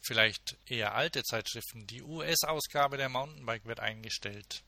vielleicht 0.00 0.56
eher 0.66 0.94
alte 0.94 1.22
Zeitschriften. 1.22 1.86
Die 1.86 2.02
US-Ausgabe 2.02 2.96
der 2.96 3.08
Mountainbike 3.08 3.66
wird 3.66 3.80
eingestellt. 3.80 4.64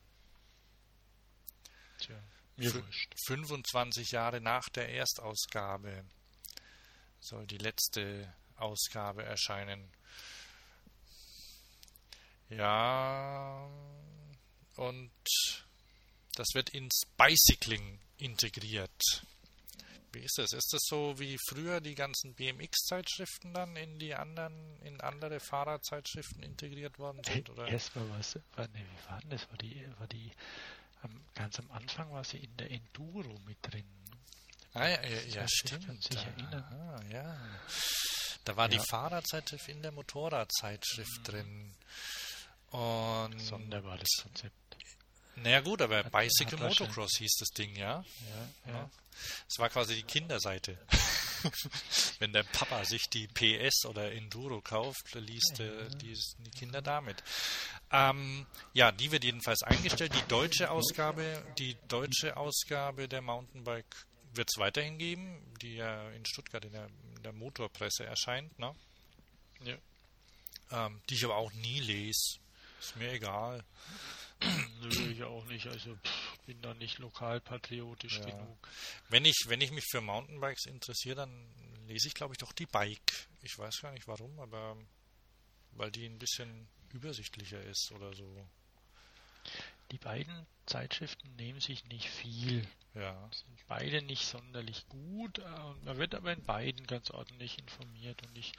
Tja, 1.99 2.15
mir 2.55 2.71
25 3.25 4.11
Jahre 4.11 4.39
nach 4.39 4.69
der 4.69 4.89
Erstausgabe 4.89 6.05
soll 7.23 7.47
die 7.47 7.57
letzte 7.57 8.33
Ausgabe 8.55 9.23
erscheinen. 9.23 9.91
Ja, 12.49 13.67
und 14.75 15.11
das 16.35 16.47
wird 16.53 16.69
ins 16.71 17.03
Bicycling 17.17 17.99
integriert. 18.17 19.25
Wie 20.11 20.19
ist 20.19 20.37
das? 20.37 20.53
Ist 20.53 20.71
das 20.71 20.81
so 20.85 21.17
wie 21.17 21.37
früher 21.49 21.81
die 21.81 21.95
ganzen 21.95 22.35
BMX-Zeitschriften 22.35 23.53
dann 23.53 23.75
in 23.75 23.97
die 23.97 24.13
anderen, 24.13 24.79
in 24.81 25.01
andere 25.01 25.39
Fahrradzeitschriften 25.39 26.43
integriert 26.43 26.99
worden 26.99 27.23
sind? 27.23 27.49
Oder? 27.49 27.67
Erstmal 27.67 28.07
was, 28.11 28.37
war, 28.55 28.67
nee, 28.67 28.85
wie 28.85 29.09
war 29.09 29.19
denn 29.21 29.31
das? 29.31 29.49
War 29.49 29.57
die, 29.57 29.87
war 29.97 30.07
die 30.07 30.31
am, 31.01 31.25
ganz 31.33 31.59
am 31.59 31.71
Anfang 31.71 32.11
war 32.11 32.23
sie 32.23 32.37
in 32.37 32.55
der 32.57 32.69
Enduro 32.69 33.39
mit 33.45 33.57
drin. 33.61 34.02
Ah, 34.73 34.87
ja, 34.87 35.03
ja, 35.03 35.21
ja 35.27 35.47
stimmt. 35.47 36.03
Sich 36.03 36.17
erinnern. 36.17 36.63
Ah, 36.63 37.01
ja. 37.11 37.37
Da 38.45 38.57
war 38.57 38.71
ja. 38.71 38.77
die 38.77 38.85
Fahrradzeitschrift 38.87 39.69
in 39.69 39.81
der 39.81 39.91
Motorradzeitschrift 39.91 41.19
mhm. 41.19 41.23
drin. 41.23 41.75
Und 42.71 43.39
Sonderbar 43.39 43.97
das 43.97 44.09
Konzept. 44.21 44.55
Naja 45.35 45.61
gut, 45.61 45.81
aber 45.81 45.97
hat, 45.97 46.11
Bicycle 46.11 46.59
hat 46.59 46.69
Motocross 46.69 47.17
hieß 47.17 47.35
das 47.39 47.49
Ding, 47.49 47.75
ja? 47.75 48.03
Ja, 48.65 48.71
ja. 48.71 48.89
Es 49.49 49.57
war 49.57 49.69
quasi 49.69 49.95
die 49.95 50.03
Kinderseite. 50.03 50.77
Wenn 52.19 52.33
der 52.33 52.43
Papa 52.43 52.85
sich 52.85 53.09
die 53.09 53.27
PS 53.27 53.85
oder 53.85 54.11
Enduro 54.11 54.61
kauft, 54.61 55.13
liest 55.15 55.59
ja. 55.59 55.65
die, 56.01 56.17
die, 56.39 56.51
Kinder 56.51 56.81
damit. 56.81 57.23
Ähm, 57.91 58.45
ja, 58.73 58.91
die 58.91 59.11
wird 59.11 59.23
jedenfalls 59.23 59.63
eingestellt. 59.63 60.13
Die 60.15 60.27
deutsche 60.27 60.71
Ausgabe, 60.71 61.43
die 61.57 61.77
deutsche 61.87 62.37
Ausgabe 62.37 63.07
der 63.07 63.21
Mountainbike 63.21 64.05
wird 64.35 64.49
es 64.51 64.59
weiterhin 64.59 64.97
geben, 64.97 65.53
die 65.61 65.75
ja 65.75 66.09
in 66.11 66.25
Stuttgart 66.25 66.63
in 66.65 66.73
der, 66.73 66.87
in 67.15 67.23
der 67.23 67.33
Motorpresse 67.33 68.05
erscheint, 68.05 68.57
ne? 68.59 68.75
Ja. 69.63 69.77
Ähm, 70.71 71.01
die 71.09 71.15
ich 71.15 71.25
aber 71.25 71.35
auch 71.35 71.51
nie 71.53 71.79
lese. 71.79 72.39
Ist 72.79 72.95
mir 72.97 73.11
egal. 73.11 73.63
Nö, 74.81 75.11
ich 75.11 75.23
auch 75.23 75.45
nicht. 75.45 75.67
Also 75.67 75.95
pff, 75.95 76.37
bin 76.45 76.61
da 76.61 76.73
nicht 76.73 76.99
lokalpatriotisch 76.99 78.17
ja. 78.19 78.25
genug. 78.25 78.67
Wenn 79.09 79.25
ich, 79.25 79.45
wenn 79.47 79.61
ich 79.61 79.71
mich 79.71 79.85
für 79.89 80.01
Mountainbikes 80.01 80.65
interessiere, 80.65 81.15
dann 81.15 81.47
lese 81.87 82.07
ich 82.07 82.13
glaube 82.13 82.33
ich 82.33 82.39
doch 82.39 82.51
die 82.51 82.65
Bike. 82.65 83.27
Ich 83.41 83.57
weiß 83.57 83.81
gar 83.81 83.91
nicht 83.91 84.07
warum, 84.07 84.37
aber 84.39 84.77
weil 85.71 85.91
die 85.91 86.05
ein 86.05 86.19
bisschen 86.19 86.67
übersichtlicher 86.93 87.61
ist 87.63 87.91
oder 87.91 88.13
so. 88.13 88.47
Die 89.93 89.99
beiden 89.99 90.47
Zeitschriften 90.65 91.35
nehmen 91.35 91.59
sich 91.59 91.85
nicht 91.85 92.09
viel. 92.09 92.67
Ja. 92.95 93.29
Sind 93.31 93.67
beide 93.67 94.01
nicht 94.01 94.25
sonderlich 94.25 94.87
gut. 94.87 95.37
Äh, 95.37 95.73
man 95.83 95.97
wird 95.99 96.15
aber 96.15 96.33
in 96.33 96.43
beiden 96.43 96.87
ganz 96.87 97.11
ordentlich 97.11 97.59
informiert 97.59 98.19
und 98.23 98.35
ich, 98.35 98.53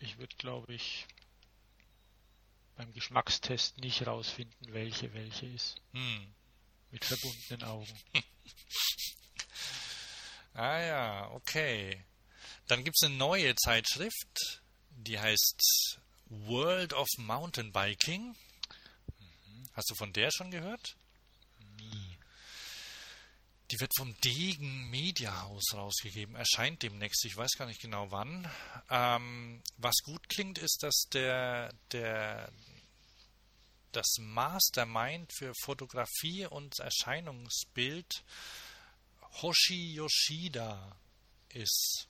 ich 0.00 0.18
würde 0.18 0.34
glaube 0.38 0.74
ich 0.74 1.06
beim 2.74 2.92
Geschmackstest 2.94 3.78
nicht 3.78 4.04
rausfinden, 4.08 4.72
welche 4.72 5.14
welche 5.14 5.46
ist. 5.46 5.76
Hm. 5.92 6.34
Mit 6.90 7.04
verbundenen 7.04 7.62
Augen. 7.62 8.00
ah 10.54 10.80
ja, 10.80 11.30
okay. 11.30 12.04
Dann 12.66 12.82
gibt 12.82 12.96
es 13.00 13.06
eine 13.06 13.14
neue 13.14 13.54
Zeitschrift, 13.54 14.62
die 14.90 15.20
heißt 15.20 16.00
World 16.24 16.92
of 16.92 17.06
Mountain 17.18 17.70
Biking. 17.70 18.34
Hast 19.76 19.90
du 19.90 19.94
von 19.94 20.12
der 20.14 20.30
schon 20.32 20.50
gehört? 20.50 20.96
Nie. 21.76 22.18
Die 23.70 23.78
wird 23.78 23.92
vom 23.94 24.18
Degen 24.22 24.88
Media 24.88 25.42
House 25.42 25.74
rausgegeben, 25.74 26.34
erscheint 26.34 26.82
demnächst, 26.82 27.24
ich 27.26 27.36
weiß 27.36 27.52
gar 27.58 27.66
nicht 27.66 27.82
genau 27.82 28.10
wann. 28.10 28.50
Ähm, 28.88 29.62
was 29.76 29.96
gut 30.02 30.30
klingt, 30.30 30.56
ist, 30.56 30.82
dass 30.82 31.08
der, 31.12 31.74
der, 31.92 32.50
das 33.92 34.06
Mastermind 34.18 35.30
für 35.36 35.52
Fotografie 35.62 36.46
und 36.46 36.78
Erscheinungsbild 36.78 38.24
Hoshi 39.42 39.92
Yoshida 39.92 40.96
ist. 41.50 42.08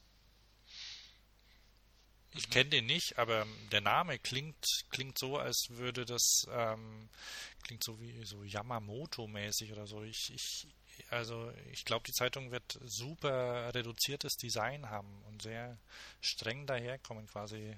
Ich 2.37 2.51
kenne 2.51 2.71
den 2.71 2.87
nicht, 2.87 3.19
aber 3.19 3.47
der 3.73 3.81
Name 3.81 4.19
klingt, 4.19 4.65
klingt 4.91 5.19
so, 5.19 5.39
als 5.39 5.69
würde 5.71 6.05
das 6.05 6.47
ähm, 6.51 7.09
klingt 7.63 7.83
so 7.83 7.99
wie 7.99 8.25
so 8.25 8.43
Yamamoto-mäßig 8.43 9.73
oder 9.73 9.87
so. 9.87 10.03
Ich, 10.03 10.33
ich, 10.35 10.69
also 11.11 11.51
ich 11.73 11.85
glaube, 11.85 12.05
die 12.07 12.13
Zeitung 12.13 12.51
wird 12.51 12.79
super 12.85 13.75
reduziertes 13.75 14.37
Design 14.37 14.91
haben 14.91 15.23
und 15.25 15.43
sehr 15.43 15.79
streng 16.21 16.67
daherkommen, 16.67 17.27
quasi. 17.27 17.77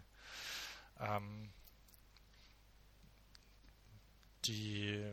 Ähm, 0.99 1.51
die 4.45 5.05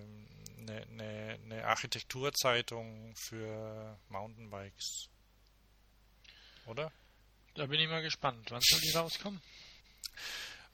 eine, 0.58 0.82
eine, 0.82 1.40
eine 1.44 1.66
Architekturzeitung 1.66 3.16
für 3.16 4.00
Mountainbikes. 4.10 5.10
Oder? 6.66 6.92
Da 7.56 7.66
bin 7.66 7.80
ich 7.80 7.90
mal 7.90 8.02
gespannt. 8.02 8.52
Wann 8.52 8.62
soll 8.62 8.82
die 8.82 8.92
rauskommen? 8.92 9.42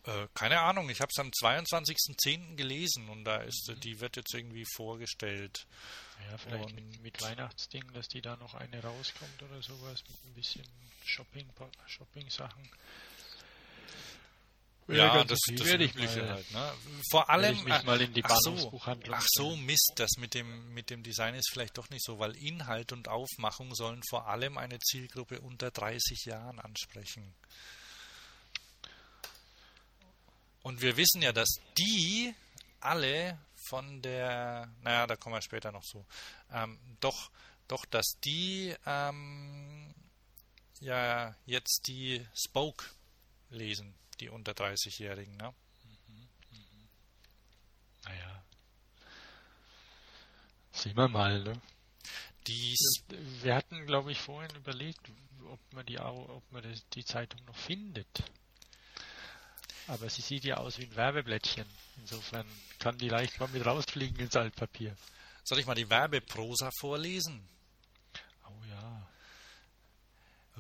Äh, 0.05 0.27
keine 0.33 0.59
Ahnung, 0.59 0.89
ich 0.89 0.99
habe 0.99 1.11
es 1.11 1.19
am 1.19 1.29
22.10. 1.29 2.55
gelesen 2.55 3.07
und 3.09 3.23
da 3.23 3.37
ist, 3.37 3.69
mhm. 3.69 3.79
die 3.81 3.99
wird 3.99 4.15
jetzt 4.17 4.33
irgendwie 4.33 4.65
vorgestellt. 4.75 5.67
Ja, 6.29 6.37
vielleicht 6.37 6.73
mit, 6.73 7.01
mit, 7.01 7.21
Weihnachtsding, 7.21 7.83
dass 7.93 8.07
die 8.07 8.21
da 8.21 8.35
noch 8.37 8.55
eine 8.55 8.81
rauskommt 8.81 9.43
oder 9.43 9.61
sowas, 9.61 10.03
mit 10.07 10.25
ein 10.25 10.33
bisschen 10.33 10.65
Shopping, 11.05 11.47
Shopping-Sachen. 11.87 12.69
Ja, 14.87 15.15
ja 15.17 15.23
das, 15.23 15.39
das 15.47 15.65
werde 15.65 15.85
ich 15.85 15.95
mal, 15.95 16.29
halt. 16.29 16.51
Ne? 16.51 16.73
Vor 17.09 17.29
allem, 17.29 17.55
ich 17.55 17.63
mich 17.63 17.83
mal 17.83 18.01
in 18.01 18.13
die 18.13 18.23
ach 18.23 18.35
so, 18.41 18.81
ach 19.11 19.25
so, 19.27 19.55
Mist, 19.55 19.93
das 19.95 20.11
mit 20.17 20.33
dem, 20.33 20.73
mit 20.73 20.89
dem 20.89 21.03
Design 21.03 21.35
ist 21.35 21.49
vielleicht 21.51 21.77
doch 21.77 21.89
nicht 21.89 22.03
so, 22.03 22.19
weil 22.19 22.35
Inhalt 22.35 22.91
und 22.91 23.07
Aufmachung 23.07 23.73
sollen 23.75 24.01
vor 24.09 24.27
allem 24.27 24.57
eine 24.57 24.79
Zielgruppe 24.79 25.39
unter 25.41 25.71
30 25.71 26.25
Jahren 26.25 26.59
ansprechen. 26.59 27.33
Und 30.63 30.81
wir 30.81 30.97
wissen 30.97 31.21
ja, 31.21 31.31
dass 31.31 31.59
die 31.77 32.33
alle 32.79 33.39
von 33.69 34.01
der, 34.01 34.69
naja, 34.81 35.07
da 35.07 35.15
kommen 35.15 35.35
wir 35.35 35.41
später 35.41 35.71
noch 35.71 35.83
so, 35.83 36.05
ähm, 36.51 36.79
doch, 36.99 37.31
doch, 37.67 37.85
dass 37.85 38.17
die 38.23 38.75
ähm, 38.85 39.93
ja 40.81 41.35
jetzt 41.45 41.87
die 41.87 42.25
Spoke 42.35 42.85
lesen 43.49 43.95
die 44.21 44.29
unter 44.29 44.53
30-Jährigen. 44.53 45.35
Ne? 45.35 45.53
Mhm, 45.83 46.29
mhm. 46.51 46.87
Naja. 48.05 48.43
Sehen 50.71 50.95
wir 50.95 51.07
mal, 51.07 51.43
ne? 51.43 51.61
Dies 52.47 53.03
wir 53.41 53.55
hatten, 53.55 53.85
glaube 53.85 54.11
ich, 54.11 54.19
vorhin 54.19 54.55
überlegt, 54.55 55.11
ob 55.45 55.59
man 55.73 55.85
die, 55.85 55.99
ob 55.99 56.51
man 56.51 56.63
die 56.93 57.05
Zeitung 57.05 57.43
noch 57.45 57.55
findet. 57.55 58.23
Aber 59.87 60.09
sie 60.09 60.21
sieht 60.21 60.45
ja 60.45 60.57
aus 60.57 60.77
wie 60.77 60.85
ein 60.85 60.95
Werbeblättchen. 60.95 61.65
Insofern 61.97 62.47
kann 62.79 62.97
die 62.97 63.09
leicht 63.09 63.39
mal 63.39 63.49
mit 63.49 63.65
rausfliegen 63.65 64.17
ins 64.19 64.35
Altpapier. 64.35 64.95
Soll 65.43 65.59
ich 65.59 65.65
mal 65.65 65.75
die 65.75 65.89
Werbeprosa 65.89 66.69
vorlesen? 66.79 67.47
Oh 68.45 68.65
ja. 68.69 69.07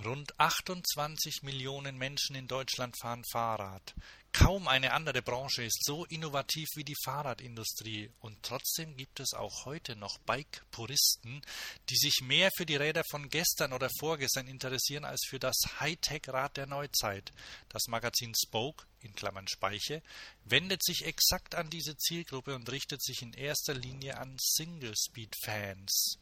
Rund 0.03 0.39
28 0.39 1.43
Millionen 1.43 1.95
Menschen 1.95 2.35
in 2.35 2.47
Deutschland 2.47 2.97
fahren 2.99 3.23
Fahrrad. 3.31 3.93
Kaum 4.33 4.67
eine 4.67 4.93
andere 4.93 5.21
Branche 5.21 5.63
ist 5.63 5.83
so 5.83 6.05
innovativ 6.05 6.69
wie 6.75 6.83
die 6.83 6.95
Fahrradindustrie. 7.03 8.09
Und 8.19 8.41
trotzdem 8.41 8.97
gibt 8.97 9.19
es 9.19 9.33
auch 9.33 9.65
heute 9.65 9.95
noch 9.95 10.17
Bike-Puristen, 10.19 11.43
die 11.89 11.97
sich 11.97 12.21
mehr 12.23 12.49
für 12.55 12.65
die 12.65 12.77
Räder 12.77 13.03
von 13.11 13.29
gestern 13.29 13.73
oder 13.73 13.89
vorgestern 13.99 14.47
interessieren 14.47 15.05
als 15.05 15.23
für 15.29 15.37
das 15.37 15.57
Hightech-Rad 15.79 16.57
der 16.57 16.65
Neuzeit. 16.65 17.31
Das 17.69 17.83
Magazin 17.87 18.33
Spoke, 18.33 18.87
in 19.01 19.13
Klammern 19.13 19.47
Speiche, 19.47 20.01
wendet 20.45 20.83
sich 20.83 21.05
exakt 21.05 21.53
an 21.53 21.69
diese 21.69 21.95
Zielgruppe 21.97 22.55
und 22.55 22.71
richtet 22.71 23.03
sich 23.03 23.21
in 23.21 23.33
erster 23.33 23.75
Linie 23.75 24.17
an 24.17 24.35
Single-Speed-Fans. 24.39 26.17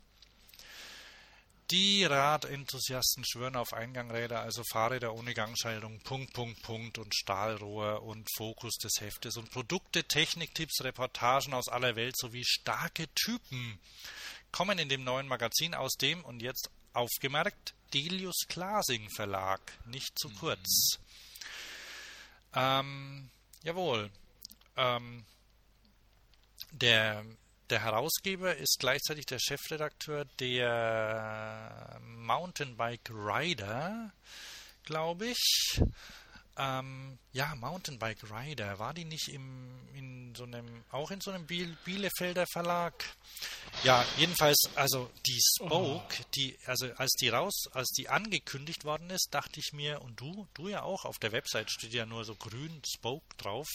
Die 1.71 2.03
Radenthusiasten 2.03 3.23
schwören 3.23 3.55
auf 3.55 3.73
Eingangräder, 3.73 4.41
also 4.41 4.63
Fahrräder 4.63 5.13
ohne 5.13 5.35
Gangschaltung, 5.35 5.99
Punkt, 5.99 6.33
Punkt, 6.33 6.63
Punkt 6.63 6.97
und 6.97 7.13
Stahlrohr 7.13 8.01
und 8.01 8.27
Fokus 8.35 8.77
des 8.77 8.93
Heftes 8.99 9.37
und 9.37 9.51
Produkte, 9.51 10.03
Techniktipps, 10.03 10.83
Reportagen 10.83 11.53
aus 11.53 11.69
aller 11.69 11.95
Welt 11.95 12.17
sowie 12.17 12.43
starke 12.43 13.07
Typen 13.13 13.79
kommen 14.51 14.79
in 14.79 14.89
dem 14.89 15.03
neuen 15.03 15.27
Magazin 15.27 15.75
aus 15.75 15.93
dem 15.93 16.25
und 16.25 16.41
jetzt 16.41 16.71
aufgemerkt 16.93 17.75
Delius 17.93 18.47
Glasing 18.47 19.07
Verlag, 19.11 19.61
nicht 19.85 20.17
zu 20.17 20.29
kurz. 20.29 20.97
Ähm, 22.55 23.29
jawohl. 23.63 24.09
Ähm, 24.75 25.23
der 26.71 27.23
der 27.69 27.83
Herausgeber 27.83 28.55
ist 28.55 28.77
gleichzeitig 28.79 29.25
der 29.25 29.39
Chefredakteur 29.39 30.25
der 30.39 31.99
Mountainbike 32.01 33.09
Rider, 33.09 34.11
glaube 34.83 35.27
ich. 35.27 35.81
Ähm, 36.57 37.17
ja, 37.31 37.55
Mountainbike 37.55 38.29
Rider. 38.29 38.79
War 38.79 38.93
die 38.93 39.05
nicht 39.05 39.29
im, 39.29 39.69
in 39.93 40.35
so 40.35 40.43
einem, 40.43 40.83
auch 40.91 41.09
in 41.09 41.21
so 41.21 41.31
einem 41.31 41.47
Biel, 41.47 41.77
Bielefelder 41.85 42.45
Verlag? 42.51 43.05
Ja, 43.83 44.05
jedenfalls, 44.17 44.69
also 44.75 45.09
die 45.25 45.39
Spoke, 45.39 46.17
oh. 46.19 46.25
die, 46.35 46.57
also 46.65 46.91
als 46.95 47.13
die 47.13 47.29
raus, 47.29 47.69
als 47.71 47.89
die 47.91 48.09
angekündigt 48.09 48.83
worden 48.83 49.09
ist, 49.09 49.29
dachte 49.31 49.59
ich 49.59 49.71
mir, 49.71 50.01
und 50.01 50.19
du, 50.19 50.47
du 50.53 50.67
ja 50.67 50.81
auch, 50.81 51.05
auf 51.05 51.17
der 51.17 51.31
Website 51.31 51.71
steht 51.71 51.93
ja 51.93 52.05
nur 52.05 52.25
so 52.25 52.35
grün 52.35 52.81
Spoke 52.85 53.37
drauf. 53.37 53.69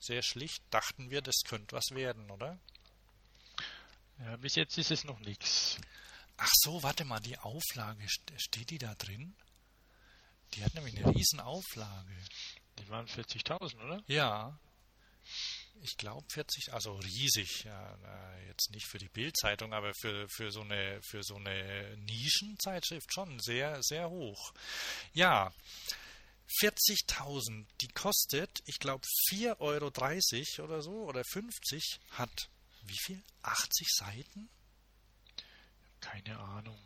Sehr 0.00 0.24
schlicht, 0.24 0.64
dachten 0.70 1.10
wir, 1.10 1.22
das 1.22 1.42
könnte 1.46 1.76
was 1.76 1.90
werden, 1.92 2.28
oder? 2.32 2.58
Ja, 4.24 4.36
bis 4.36 4.54
jetzt 4.54 4.78
ist 4.78 4.90
es 4.90 5.04
noch 5.04 5.18
nichts. 5.20 5.78
Ach 6.36 6.52
so, 6.62 6.82
warte 6.82 7.04
mal, 7.04 7.20
die 7.20 7.38
Auflage, 7.38 8.06
steht 8.36 8.70
die 8.70 8.78
da 8.78 8.94
drin? 8.94 9.34
Die 10.54 10.64
hat 10.64 10.74
nämlich 10.74 10.96
eine 10.96 11.14
riesen 11.14 11.40
Auflage. 11.40 12.16
Die 12.78 12.88
waren 12.88 13.06
40.000, 13.06 13.84
oder? 13.84 14.02
Ja. 14.06 14.58
Ich 15.82 15.96
glaube 15.96 16.24
40, 16.30 16.72
also 16.72 16.94
riesig. 16.94 17.64
Ja, 17.64 17.98
jetzt 18.46 18.70
nicht 18.70 18.86
für 18.86 18.98
die 18.98 19.08
Bildzeitung, 19.08 19.72
aber 19.72 19.92
für, 19.94 20.28
für, 20.28 20.52
so 20.52 20.60
eine, 20.60 21.00
für 21.02 21.22
so 21.22 21.36
eine 21.36 21.96
Nischenzeitschrift 21.96 23.12
schon 23.12 23.40
sehr, 23.40 23.82
sehr 23.82 24.08
hoch. 24.08 24.52
Ja, 25.14 25.52
40.000, 26.60 27.66
die 27.80 27.88
kostet, 27.88 28.62
ich 28.66 28.78
glaube, 28.78 29.04
4,30 29.30 29.58
Euro 30.58 30.64
oder 30.64 30.82
so 30.82 30.92
oder 31.04 31.24
50, 31.24 32.00
hat 32.10 32.48
wie 32.84 32.98
viel? 32.98 33.22
80 33.42 33.88
Seiten? 33.90 34.48
Keine 36.00 36.38
Ahnung. 36.38 36.78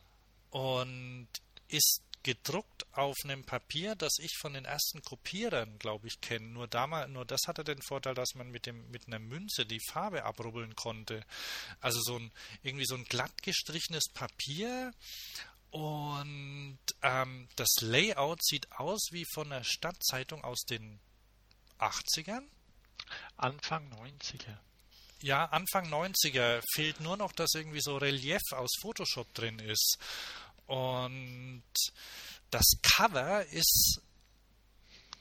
Und 0.51 1.29
ist 1.69 2.03
gedruckt 2.23 2.87
auf 2.93 3.15
einem 3.23 3.45
Papier, 3.45 3.95
das 3.95 4.19
ich 4.19 4.37
von 4.41 4.55
den 4.55 4.65
ersten 4.65 5.01
Kopierern, 5.03 5.79
glaube 5.79 6.09
ich, 6.09 6.21
kenne. 6.21 6.47
Nur 6.47 6.67
damals, 6.67 7.09
nur 7.09 7.25
das 7.25 7.43
hatte 7.47 7.63
den 7.63 7.81
Vorteil, 7.83 8.15
dass 8.15 8.35
man 8.35 8.51
mit 8.51 8.67
dem 8.67 8.91
mit 8.91 9.07
einer 9.07 9.21
Münze 9.21 9.65
die 9.65 9.81
Farbe 9.89 10.25
abrubbeln 10.25 10.75
konnte. 10.75 11.25
Also 11.81 12.01
so 12.01 12.19
ein 12.19 12.33
irgendwie 12.65 12.85
so 12.85 12.97
ein 12.97 13.05
glatt 13.05 13.43
gestrichenes 13.43 14.09
Papier 14.13 14.93
und 15.71 16.79
ähm, 17.03 17.49
das 17.55 17.69
Layout 17.81 18.43
sieht 18.45 18.73
aus 18.73 19.09
wie 19.13 19.25
von 19.33 19.53
einer 19.53 19.63
Stadtzeitung 19.63 20.43
aus 20.43 20.63
den 20.63 20.99
80ern. 21.79 22.43
Anfang 23.37 23.89
90er. 23.93 24.59
Ja, 25.23 25.47
Anfang 25.47 25.87
90er 25.93 26.63
fehlt 26.75 27.01
nur 27.01 27.17
noch, 27.17 27.33
dass 27.33 27.55
irgendwie 27.55 27.81
so 27.81 27.97
Relief 27.97 28.43
aus 28.53 28.71
Photoshop 28.81 29.33
drin 29.35 29.59
ist. 29.59 29.99
Und 30.67 31.63
das 32.51 32.65
Cover 32.83 33.45
ist 33.47 34.01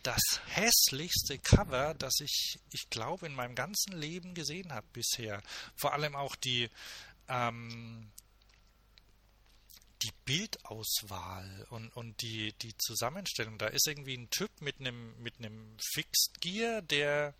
das 0.04 0.22
hässlichste 0.48 1.40
Cover, 1.40 1.96
das 1.96 2.20
ich, 2.20 2.60
ich 2.72 2.90
glaube, 2.90 3.26
in 3.26 3.34
meinem 3.34 3.56
ganzen 3.56 3.94
Leben 3.94 4.36
gesehen 4.36 4.72
habe 4.72 4.86
bisher. 4.94 5.42
Vor 5.76 5.94
allem 5.94 6.16
auch 6.16 6.36
die, 6.36 6.70
ähm, 7.28 8.12
die 10.04 10.12
Bildauswahl 10.26 11.66
und, 11.72 11.90
und 11.96 12.22
die, 12.22 12.54
die 12.62 12.78
Zusammenstellung. 12.78 13.58
Da 13.58 13.68
ist 13.68 13.88
irgendwie 13.88 14.16
ein 14.16 14.30
Typ 14.30 14.52
mit 14.62 14.80
einem, 14.80 15.20
mit 15.22 15.40
einem 15.40 15.76
Fixed 15.94 16.40
Gear, 16.42 16.82
der 16.84 17.34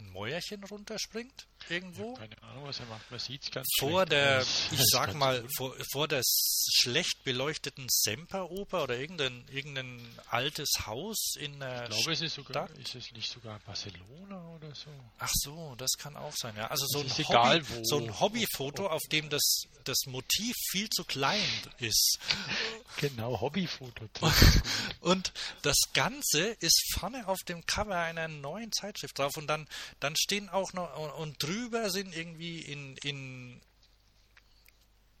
ein 0.00 0.12
Mäuerchen 0.12 0.64
runterspringt 0.64 1.46
irgendwo. 1.68 2.12
Ja, 2.12 2.18
keine 2.18 2.42
Ahnung, 2.42 2.64
was 2.66 2.80
er 2.80 2.86
macht. 2.86 3.10
Man 3.10 3.20
sieht 3.20 3.42
es 3.42 3.50
ganz 3.50 3.66
Vor 3.78 4.06
der, 4.06 4.42
ich 4.70 4.80
sag 4.90 5.14
mal, 5.14 5.44
vor, 5.56 5.74
vor 5.92 6.08
der 6.08 6.22
schlecht 6.24 7.24
beleuchteten 7.24 7.86
Semperoper 7.88 8.84
oder 8.84 8.98
irgendein, 8.98 9.44
irgendein 9.50 10.00
altes 10.28 10.70
Haus 10.86 11.34
in 11.38 11.60
der 11.60 11.88
Ich 11.90 11.96
glaube, 11.96 12.12
es 12.12 12.20
ist 12.20 12.34
sogar, 12.34 12.68
Stadt. 12.68 12.78
ist 12.78 12.94
es 12.94 13.12
nicht 13.12 13.30
sogar 13.30 13.58
Barcelona 13.60 14.48
oder 14.54 14.74
so? 14.74 14.90
Ach 15.18 15.32
so, 15.32 15.74
das 15.76 15.90
kann 15.98 16.16
auch 16.16 16.34
sein, 16.36 16.54
ja. 16.56 16.68
Also 16.68 16.86
so 16.86 17.00
ein, 17.00 17.10
Hobby, 17.10 17.22
egal, 17.22 17.62
so 17.82 17.98
ein 17.98 18.20
Hobbyfoto, 18.20 18.86
auf 18.86 19.02
dem 19.10 19.28
das, 19.28 19.62
das 19.84 19.98
Motiv 20.06 20.54
viel 20.70 20.88
zu 20.90 21.04
klein 21.04 21.48
ist. 21.78 22.18
Genau, 22.96 23.40
Hobbyfoto. 23.40 24.08
und 25.00 25.32
das 25.62 25.76
Ganze 25.94 26.48
ist 26.60 26.92
vorne 26.98 27.26
auf 27.28 27.38
dem 27.46 27.64
Cover 27.64 27.96
einer 27.96 28.28
neuen 28.28 28.72
Zeitschrift 28.72 29.18
drauf 29.18 29.36
und 29.36 29.46
dann, 29.46 29.66
dann 30.00 30.16
stehen 30.16 30.48
auch 30.48 30.72
noch 30.72 31.16
und 31.18 31.42
drüber 31.50 31.90
sind 31.90 32.14
irgendwie 32.16 32.60
in, 32.60 32.96
in 32.98 33.60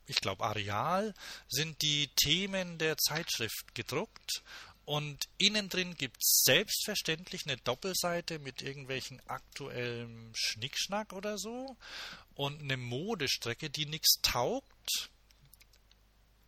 ich 0.06 0.16
glaube, 0.16 0.44
Areal 0.44 1.14
sind 1.48 1.82
die 1.82 2.08
Themen 2.16 2.78
der 2.78 2.96
Zeitschrift 2.96 3.74
gedruckt 3.74 4.42
und 4.84 5.28
innen 5.38 5.68
drin 5.68 5.94
gibt 5.94 6.16
es 6.20 6.42
selbstverständlich 6.44 7.46
eine 7.46 7.56
Doppelseite 7.58 8.38
mit 8.38 8.62
irgendwelchen 8.62 9.20
aktuellen 9.28 10.32
Schnickschnack 10.34 11.12
oder 11.12 11.38
so 11.38 11.76
und 12.34 12.60
eine 12.60 12.76
Modestrecke, 12.76 13.70
die 13.70 13.86
nichts 13.86 14.20
taugt. 14.22 15.10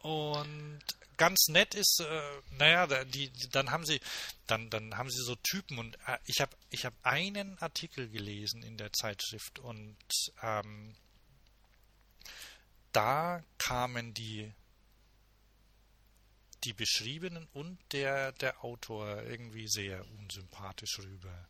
Und 0.03 0.80
ganz 1.16 1.48
nett 1.48 1.74
ist, 1.74 2.00
äh, 2.00 2.42
naja, 2.59 3.05
die, 3.05 3.30
die, 3.30 3.48
dann 3.50 3.70
haben 3.70 3.86
sie, 3.86 4.00
dann, 4.46 4.70
dann 4.70 4.96
haben 4.96 5.11
sie 5.11 5.22
so 5.22 5.36
Typen 5.36 5.78
und 5.78 5.96
äh, 6.07 6.18
ich 6.26 6.40
habe 6.40 6.57
ich 6.70 6.84
hab 6.84 6.94
einen 7.03 7.59
Artikel 7.59 8.09
gelesen 8.09 8.62
in 8.62 8.76
der 8.76 8.92
Zeitschrift 8.92 9.59
und 9.61 9.96
ähm, 10.42 10.94
da 12.92 13.42
kamen 13.59 14.14
die 14.14 14.53
die 16.64 16.72
Beschriebenen 16.72 17.48
und 17.55 17.78
der, 17.92 18.32
der 18.32 18.64
Autor 18.64 19.22
irgendwie 19.22 19.66
sehr 19.68 20.05
unsympathisch 20.18 20.98
rüber. 21.00 21.48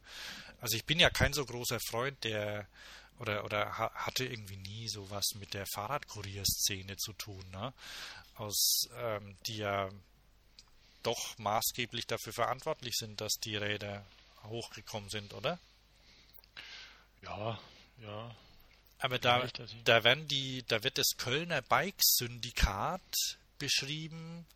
Also 0.61 0.77
ich 0.77 0.85
bin 0.85 0.99
ja 0.99 1.11
kein 1.11 1.33
so 1.35 1.45
großer 1.45 1.79
Freund 1.81 2.25
der 2.25 2.67
oder 3.19 3.45
oder 3.45 3.77
hatte 3.77 4.25
irgendwie 4.25 4.57
nie 4.57 4.89
sowas 4.89 5.35
mit 5.35 5.55
der 5.55 5.67
Fahrradkurierszene 5.67 6.97
zu 6.97 7.13
tun, 7.13 7.45
ne? 7.51 7.73
Aus 8.43 8.89
ähm, 8.97 9.37
die 9.47 9.59
ja 9.59 9.89
doch 11.03 11.39
maßgeblich 11.39 12.07
dafür 12.07 12.33
verantwortlich 12.33 12.97
sind, 12.97 13.21
dass 13.21 13.35
die 13.35 13.57
Räder 13.57 14.05
hochgekommen 14.45 15.11
sind, 15.11 15.33
oder? 15.35 15.59
Ja, 17.23 17.59
ja. 17.99 18.35
Aber 18.99 19.19
da, 19.19 19.47
da 19.85 20.05
werden 20.05 20.29
die, 20.29 20.65
da 20.67 20.83
wird 20.85 20.99
das 20.99 21.17
Kölner 21.17 21.63
Bike-Syndikat 21.63 23.01
beschrieben. 23.59 24.47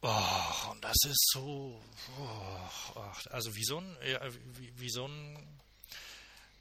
Oh, 0.00 0.70
und 0.70 0.82
das 0.82 0.96
ist 1.04 1.30
so, 1.32 1.80
oh, 2.18 3.00
also 3.30 3.54
wie 3.54 3.64
so 3.64 3.78
ein, 3.78 3.96
wie, 4.54 4.80
wie 4.80 4.90
so 4.90 5.06
ein 5.06 5.60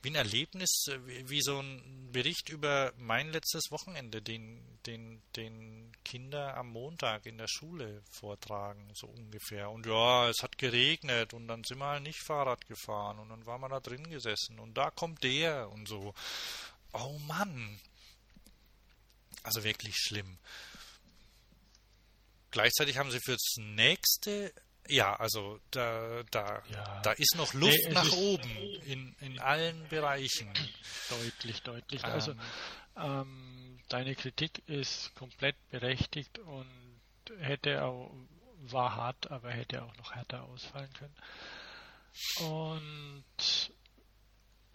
wie 0.02 0.10
ein 0.10 0.16
Erlebnis, 0.16 0.88
äh, 0.88 1.06
wie, 1.06 1.30
wie, 1.30 1.42
so 1.42 1.60
ein 1.60 2.10
Bericht 2.12 2.50
über 2.50 2.94
mein 2.98 3.32
letztes 3.32 3.72
Wochenende, 3.72 4.22
den, 4.22 4.80
den, 4.86 5.22
den 5.36 5.92
Kinder 6.04 6.58
am 6.58 6.70
Montag 6.70 7.26
in 7.26 7.38
der 7.38 7.48
Schule 7.48 8.02
vortragen, 8.10 8.90
so 8.94 9.08
ungefähr. 9.08 9.70
Und 9.70 9.86
ja, 9.86 10.30
es 10.30 10.42
hat 10.42 10.58
geregnet 10.58 11.34
und 11.34 11.48
dann 11.48 11.64
sind 11.64 11.78
wir 11.78 11.88
halt 11.88 12.04
nicht 12.04 12.20
Fahrrad 12.26 12.66
gefahren 12.68 13.20
und 13.20 13.30
dann 13.30 13.46
waren 13.46 13.62
wir 13.62 13.70
da 13.70 13.80
drin 13.80 14.10
gesessen 14.10 14.60
und 14.60 14.76
da 14.76 14.90
kommt 14.92 15.24
der 15.24 15.70
und 15.70 15.88
so. 15.88 16.14
Oh 16.94 17.20
Mann. 17.28 17.80
Also 19.44 19.64
wirklich 19.64 19.96
schlimm. 19.98 20.38
Gleichzeitig 22.52 22.98
haben 22.98 23.12
sie 23.12 23.22
fürs 23.22 23.56
nächste 23.58 24.54
ja, 24.92 25.16
also 25.16 25.60
da, 25.72 26.24
da, 26.32 26.62
ja. 26.70 27.02
da 27.02 27.12
ist 27.14 27.36
noch 27.36 27.54
Luft 27.54 27.78
nee, 27.86 27.94
nach 27.94 28.06
ist, 28.06 28.14
oben 28.14 28.50
in, 28.86 29.16
in 29.22 29.40
allen 29.40 29.88
Bereichen. 29.88 30.52
Deutlich, 31.10 31.62
deutlich. 31.64 32.04
Ähm. 32.04 32.10
Also 32.12 32.36
ähm, 32.98 33.80
deine 33.90 34.16
Kritik 34.16 34.68
ist 34.68 35.14
komplett 35.16 35.56
berechtigt 35.70 36.40
und 36.40 36.68
hätte 37.40 37.84
auch, 37.84 38.12
war 38.64 38.96
hart, 38.96 39.32
aber 39.32 39.52
hätte 39.52 39.84
auch 39.84 39.96
noch 39.98 40.14
härter 40.14 40.44
ausfallen 40.44 40.92
können. 40.94 41.16
Und 42.40 43.72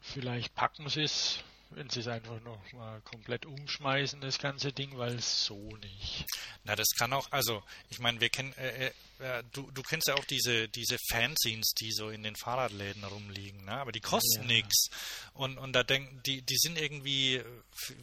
vielleicht 0.00 0.54
packen 0.54 0.88
sie 0.88 1.02
es 1.02 1.44
wenn 1.70 1.90
sie 1.90 2.00
es 2.00 2.08
einfach 2.08 2.40
noch 2.42 2.72
mal 2.72 3.00
komplett 3.02 3.44
umschmeißen, 3.44 4.20
das 4.20 4.38
ganze 4.38 4.72
Ding, 4.72 4.96
weil 4.96 5.20
so 5.20 5.76
nicht. 5.76 6.24
Na, 6.64 6.76
das 6.76 6.88
kann 6.96 7.12
auch, 7.12 7.30
also, 7.32 7.62
ich 7.90 7.98
meine, 7.98 8.20
wir 8.20 8.28
kennen, 8.28 8.52
äh, 8.54 8.92
äh, 9.18 9.42
du, 9.52 9.70
du 9.72 9.82
kennst 9.82 10.08
ja 10.08 10.14
auch 10.14 10.24
diese, 10.24 10.68
diese 10.68 10.96
Fanzines, 11.10 11.72
die 11.78 11.92
so 11.92 12.10
in 12.10 12.22
den 12.22 12.36
Fahrradläden 12.36 13.04
rumliegen, 13.04 13.64
ne? 13.64 13.72
aber 13.72 13.92
die 13.92 14.00
kosten 14.00 14.42
ja. 14.42 14.46
nichts. 14.46 14.88
Und, 15.34 15.58
und 15.58 15.72
da 15.72 15.82
denken, 15.82 16.22
die, 16.24 16.42
die 16.42 16.56
sind 16.56 16.78
irgendwie, 16.78 17.42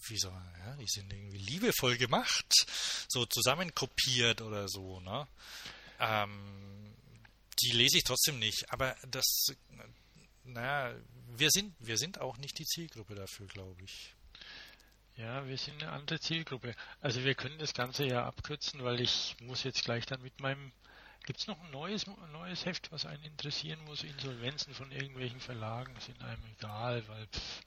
wie 0.07 0.18
so, 0.18 0.30
ja, 0.30 0.76
die 0.76 0.88
sind 0.88 1.11
irgendwie 1.11 1.40
liebevoll 1.40 1.98
gemacht, 1.98 2.45
so 3.07 3.26
zusammenkopiert 3.26 4.41
oder 4.41 4.68
so, 4.68 4.99
ne? 4.99 5.27
Ähm, 5.99 6.94
die 7.61 7.72
lese 7.72 7.98
ich 7.98 8.03
trotzdem 8.03 8.40
nicht, 8.40 8.65
aber 8.72 8.95
das, 9.07 9.48
naja, 10.44 10.95
wir 11.36 11.49
sind, 11.49 11.74
wir 11.80 11.98
sind 11.98 12.20
auch 12.20 12.38
nicht 12.38 12.60
die 12.60 12.65
Zielgruppe 12.65 13.15
dafür, 13.15 13.48
glaube 13.48 13.82
ich. 13.84 14.14
Ja, 15.15 15.48
wir 15.48 15.57
sind 15.57 15.82
eine 15.84 15.91
andere 15.91 16.20
Zielgruppe. 16.20 16.76
Also 16.99 17.24
wir 17.24 17.36
können 17.36 17.60
das 17.60 17.74
Ganze 17.74 18.06
ja 18.06 18.26
abkürzen, 18.26 18.84
weil 18.84 18.99
ich 18.99 19.36
muss 19.41 19.64
jetzt 19.64 19.84
gleich 19.84 20.06
dann 20.06 20.22
mit 20.22 20.40
meinem 20.40 20.72
Gibt 21.26 21.40
es 21.40 21.48
noch 21.48 21.61
ein 21.64 21.72
neues, 21.72 22.06
ein 22.06 22.32
neues 22.34 22.65
Heft, 22.65 22.91
was 22.91 23.06
einen 23.06 23.24
interessieren 23.24 23.80
muss? 23.86 24.03
Insolvenzen 24.03 24.74
von 24.74 24.91
irgendwelchen 24.91 25.40
Verlagen 25.40 25.95
sind 25.99 26.22
einem 26.22 26.44
egal, 26.57 27.07
weil 27.07 27.26
pff, 27.28 27.61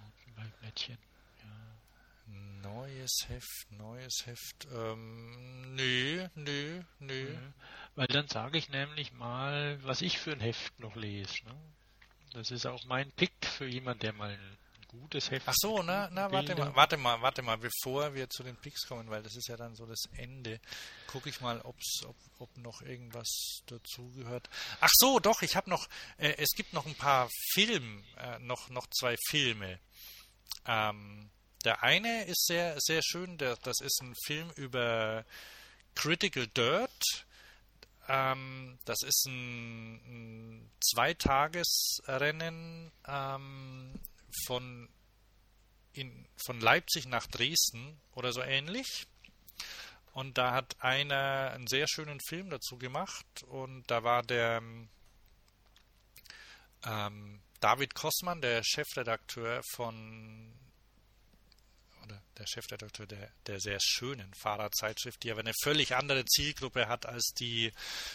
Mountainbike-Mädchen. 0.00 0.96
Ja. 1.42 2.62
Neues 2.62 3.12
Heft, 3.28 3.70
neues 3.70 4.24
Heft. 4.24 4.66
Ähm, 4.72 5.74
nö, 5.74 6.26
nö, 6.36 6.82
nö. 7.00 7.34
Ja, 7.34 7.52
weil 7.96 8.06
dann 8.06 8.28
sage 8.28 8.56
ich 8.56 8.70
nämlich 8.70 9.12
mal, 9.12 9.78
was 9.82 10.00
ich 10.00 10.18
für 10.18 10.32
ein 10.32 10.40
Heft 10.40 10.80
noch 10.80 10.96
lese. 10.96 11.44
Ne? 11.44 11.54
Das 12.36 12.50
ist 12.50 12.66
auch 12.66 12.84
mein 12.84 13.10
Pick 13.12 13.32
für 13.46 13.66
jemand, 13.66 14.02
der 14.02 14.12
mal 14.12 14.28
ein 14.28 14.58
gutes 14.88 15.30
Heft. 15.30 15.48
Ach 15.48 15.54
so, 15.56 15.82
na, 15.82 16.10
na, 16.12 16.30
warte 16.30 16.54
mal, 16.54 16.76
warte 16.76 16.96
mal, 16.98 17.22
warte 17.22 17.40
mal, 17.40 17.56
bevor 17.56 18.12
wir 18.12 18.28
zu 18.28 18.42
den 18.42 18.56
Picks 18.56 18.86
kommen, 18.86 19.08
weil 19.08 19.22
das 19.22 19.36
ist 19.36 19.48
ja 19.48 19.56
dann 19.56 19.74
so 19.74 19.86
das 19.86 20.02
Ende. 20.18 20.60
Gucke 21.06 21.30
ich 21.30 21.40
mal, 21.40 21.62
ob's, 21.62 22.04
ob, 22.04 22.14
ob 22.38 22.54
noch 22.58 22.82
irgendwas 22.82 23.62
dazugehört. 23.64 24.50
Ach 24.80 24.90
so, 24.92 25.18
doch, 25.18 25.40
ich 25.40 25.56
habe 25.56 25.70
noch, 25.70 25.88
äh, 26.18 26.34
es 26.36 26.50
gibt 26.50 26.74
noch 26.74 26.84
ein 26.84 26.94
paar 26.94 27.30
Filme, 27.54 28.02
äh, 28.18 28.38
noch, 28.40 28.68
noch 28.68 28.86
zwei 28.88 29.16
Filme. 29.28 29.80
Ähm, 30.66 31.30
der 31.64 31.82
eine 31.82 32.24
ist 32.24 32.44
sehr, 32.44 32.76
sehr 32.80 33.02
schön, 33.02 33.38
der, 33.38 33.56
das 33.56 33.80
ist 33.80 34.02
ein 34.02 34.14
Film 34.26 34.50
über 34.56 35.24
Critical 35.94 36.46
Dirt 36.48 37.25
ähm, 38.08 38.78
das 38.84 39.02
ist 39.02 39.26
ein, 39.26 39.94
ein 40.06 40.70
Zweitagesrennen 40.80 42.92
ähm, 43.06 43.94
von, 44.46 44.88
in, 45.92 46.26
von 46.44 46.60
Leipzig 46.60 47.06
nach 47.06 47.26
Dresden 47.26 48.00
oder 48.14 48.32
so 48.32 48.42
ähnlich. 48.42 49.06
Und 50.12 50.38
da 50.38 50.52
hat 50.52 50.76
einer 50.80 51.50
einen 51.52 51.66
sehr 51.66 51.86
schönen 51.88 52.20
Film 52.20 52.48
dazu 52.48 52.78
gemacht 52.78 53.26
und 53.48 53.90
da 53.90 54.02
war 54.02 54.22
der 54.22 54.62
ähm, 56.84 57.42
David 57.60 57.94
Kossmann, 57.94 58.40
der 58.40 58.62
Chefredakteur 58.64 59.60
von 59.74 60.54
der 62.38 62.46
Chefredakteur 62.46 63.06
der, 63.06 63.30
der 63.46 63.60
sehr 63.60 63.78
schönen 63.80 64.32
Fahrradzeitschrift, 64.34 65.22
die 65.22 65.30
aber 65.30 65.40
eine 65.40 65.52
völlig 65.62 65.94
andere 65.94 66.24
Zielgruppe 66.24 66.88
hat 66.88 67.06
als 67.06 67.32
die 67.38 67.72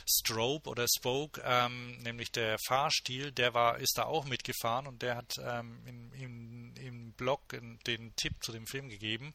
Strobe 0.07 0.69
oder 0.69 0.85
Spoke, 0.87 1.41
ähm, 1.43 1.97
nämlich 1.99 2.31
der 2.31 2.57
Fahrstil, 2.67 3.31
der 3.31 3.53
war, 3.53 3.79
ist 3.79 3.97
da 3.97 4.03
auch 4.03 4.25
mitgefahren 4.25 4.87
und 4.87 5.01
der 5.01 5.17
hat 5.17 5.33
ähm, 5.39 5.79
in, 5.85 6.11
in, 6.13 6.75
im 6.75 7.11
Blog 7.13 7.41
den 7.49 8.15
Tipp 8.15 8.33
zu 8.41 8.51
dem 8.51 8.67
Film 8.67 8.89
gegeben. 8.89 9.33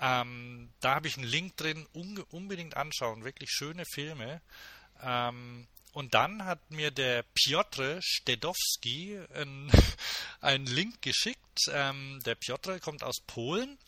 Ähm, 0.00 0.70
da 0.80 0.94
habe 0.94 1.08
ich 1.08 1.16
einen 1.16 1.26
Link 1.26 1.56
drin, 1.56 1.86
un 1.92 2.18
unbedingt 2.30 2.76
anschauen, 2.76 3.24
wirklich 3.24 3.50
schöne 3.50 3.84
Filme. 3.92 4.40
Ähm, 5.02 5.66
und 5.92 6.14
dann 6.14 6.44
hat 6.44 6.70
mir 6.70 6.90
der 6.90 7.24
Piotr 7.34 8.00
Stedowski 8.00 9.18
einen, 9.34 9.70
einen 10.40 10.66
Link 10.66 11.02
geschickt. 11.02 11.40
Ähm, 11.72 12.20
der 12.24 12.36
Piotr 12.36 12.78
kommt 12.78 13.02
aus 13.02 13.16
Polen. 13.26 13.78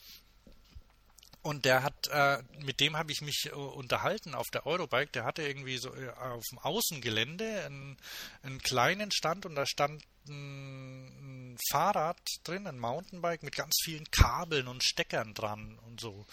Und 1.42 1.64
der 1.64 1.82
hat, 1.82 2.08
äh, 2.08 2.42
mit 2.58 2.80
dem 2.80 2.96
habe 2.96 3.12
ich 3.12 3.22
mich 3.22 3.46
äh, 3.46 3.50
unterhalten 3.50 4.34
auf 4.34 4.48
der 4.48 4.66
Eurobike. 4.66 5.12
Der 5.12 5.24
hatte 5.24 5.42
irgendwie 5.42 5.78
so 5.78 5.94
äh, 5.94 6.10
auf 6.10 6.44
dem 6.50 6.58
Außengelände 6.58 7.64
einen, 7.64 7.96
einen, 8.42 8.60
kleinen 8.60 9.10
Stand 9.10 9.46
und 9.46 9.54
da 9.54 9.64
stand 9.64 10.02
ein, 10.28 11.52
ein, 11.52 11.58
Fahrrad 11.70 12.20
drin, 12.44 12.66
ein 12.66 12.78
Mountainbike 12.78 13.42
mit 13.42 13.56
ganz 13.56 13.74
vielen 13.82 14.10
Kabeln 14.10 14.68
und 14.68 14.84
Steckern 14.84 15.32
dran 15.32 15.78
und 15.86 16.00
so. 16.00 16.26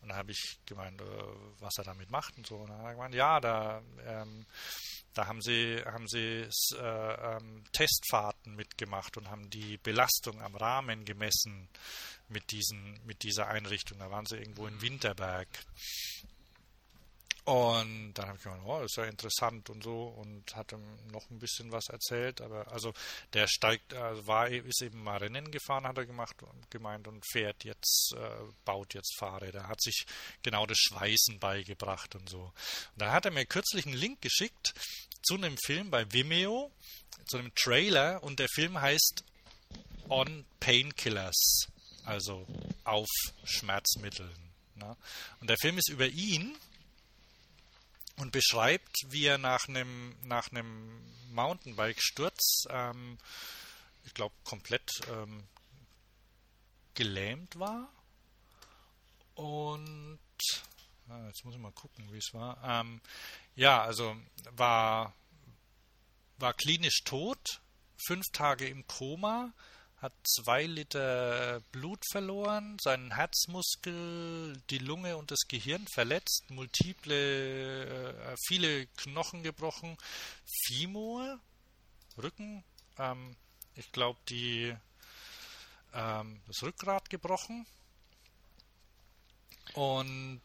Und 0.00 0.08
da 0.08 0.16
habe 0.16 0.32
ich 0.32 0.58
gemeint, 0.64 1.00
äh, 1.02 1.04
was 1.60 1.76
er 1.76 1.84
damit 1.84 2.10
macht 2.10 2.38
und 2.38 2.46
so. 2.46 2.56
Und 2.56 2.70
dann 2.70 2.78
hat 2.78 2.86
er 2.86 2.94
gemeint, 2.94 3.14
ja, 3.14 3.40
da 3.40 3.82
ähm, 4.06 4.46
da 5.16 5.26
haben 5.26 5.40
sie, 5.40 5.82
haben 5.86 6.06
sie 6.06 6.46
äh, 6.74 7.36
ähm, 7.36 7.64
Testfahrten 7.72 8.54
mitgemacht 8.54 9.16
und 9.16 9.30
haben 9.30 9.48
die 9.48 9.78
Belastung 9.78 10.42
am 10.42 10.54
Rahmen 10.54 11.06
gemessen 11.06 11.68
mit, 12.28 12.50
diesen, 12.50 13.00
mit 13.06 13.22
dieser 13.22 13.48
Einrichtung. 13.48 13.98
Da 13.98 14.10
waren 14.10 14.26
sie 14.26 14.36
irgendwo 14.36 14.66
in 14.66 14.82
Winterberg. 14.82 15.48
Und 17.46 18.14
dann 18.14 18.26
habe 18.26 18.38
ich 18.38 18.42
gedacht, 18.42 18.60
oh, 18.64 18.80
ist 18.80 18.96
ja 18.96 19.04
interessant 19.04 19.70
und 19.70 19.80
so 19.80 20.08
und 20.08 20.56
hat 20.56 20.72
ihm 20.72 20.82
noch 21.12 21.30
ein 21.30 21.38
bisschen 21.38 21.70
was 21.70 21.88
erzählt. 21.88 22.40
Aber 22.40 22.72
also 22.72 22.92
der 23.34 23.46
steigt, 23.46 23.94
also 23.94 24.26
war, 24.26 24.48
ist 24.48 24.82
eben 24.82 25.00
mal 25.04 25.18
Rennen 25.18 25.52
gefahren, 25.52 25.86
hat 25.86 25.96
er 25.96 26.06
gemacht, 26.06 26.34
gemeint 26.70 27.06
und 27.06 27.24
fährt 27.24 27.62
jetzt, 27.62 28.16
äh, 28.16 28.52
baut 28.64 28.94
jetzt 28.94 29.16
Fahrräder. 29.16 29.68
Hat 29.68 29.80
sich 29.80 30.06
genau 30.42 30.66
das 30.66 30.78
Schweißen 30.78 31.38
beigebracht 31.38 32.16
und 32.16 32.28
so. 32.28 32.40
Und 32.40 32.52
dann 32.96 33.12
hat 33.12 33.26
er 33.26 33.30
mir 33.30 33.46
kürzlich 33.46 33.86
einen 33.86 33.94
Link 33.94 34.22
geschickt 34.22 34.74
zu 35.22 35.34
einem 35.34 35.56
Film 35.56 35.88
bei 35.88 36.04
Vimeo, 36.12 36.72
zu 37.26 37.38
einem 37.38 37.54
Trailer 37.54 38.24
und 38.24 38.40
der 38.40 38.48
Film 38.48 38.80
heißt 38.80 39.22
On 40.08 40.44
Painkillers, 40.58 41.68
also 42.04 42.44
auf 42.82 43.08
Schmerzmitteln. 43.44 44.34
Ne? 44.74 44.96
Und 45.40 45.48
der 45.48 45.58
Film 45.58 45.78
ist 45.78 45.90
über 45.90 46.08
ihn 46.08 46.56
und 48.16 48.32
beschreibt, 48.32 48.96
wie 49.08 49.26
er 49.26 49.38
nach 49.38 49.68
einem 49.68 50.14
nach 50.24 50.50
Mountainbike-Sturz, 51.30 52.64
ähm, 52.70 53.18
ich 54.04 54.14
glaube, 54.14 54.34
komplett 54.44 54.90
ähm, 55.10 55.44
gelähmt 56.94 57.58
war. 57.58 57.88
Und 59.34 60.18
ah, 61.08 61.26
jetzt 61.26 61.44
muss 61.44 61.54
ich 61.54 61.60
mal 61.60 61.72
gucken, 61.72 62.10
wie 62.10 62.18
es 62.18 62.32
war. 62.32 62.58
Ähm, 62.64 63.00
ja, 63.54 63.82
also 63.82 64.16
war 64.52 65.12
war 66.38 66.54
klinisch 66.54 67.02
tot, 67.04 67.60
fünf 68.06 68.26
Tage 68.32 68.68
im 68.68 68.86
Koma, 68.86 69.52
hat 69.98 70.12
zwei 70.24 70.64
Liter 70.64 71.60
Blut 71.72 72.02
verloren, 72.10 72.76
seinen 72.80 73.14
Herzmuskel, 73.14 74.60
die 74.70 74.78
Lunge 74.78 75.16
und 75.16 75.30
das 75.30 75.48
Gehirn 75.48 75.86
verletzt, 75.92 76.44
multiple, 76.50 77.86
äh, 77.86 78.36
viele 78.46 78.86
Knochen 78.98 79.42
gebrochen, 79.42 79.96
Femur, 80.66 81.40
Rücken, 82.18 82.62
ähm, 82.98 83.36
ich 83.74 83.90
glaube 83.92 84.18
die 84.28 84.74
ähm, 85.94 86.40
das 86.46 86.62
Rückgrat 86.62 87.08
gebrochen 87.08 87.66
und 89.74 90.42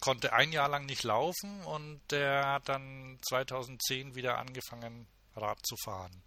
konnte 0.00 0.32
ein 0.32 0.52
Jahr 0.52 0.68
lang 0.68 0.86
nicht 0.86 1.02
laufen 1.02 1.62
und 1.64 2.00
der 2.10 2.46
hat 2.46 2.68
dann 2.68 3.18
2010 3.22 4.14
wieder 4.14 4.38
angefangen 4.38 5.06
Rad 5.34 5.58
zu 5.66 5.76
fahren. 5.76 6.22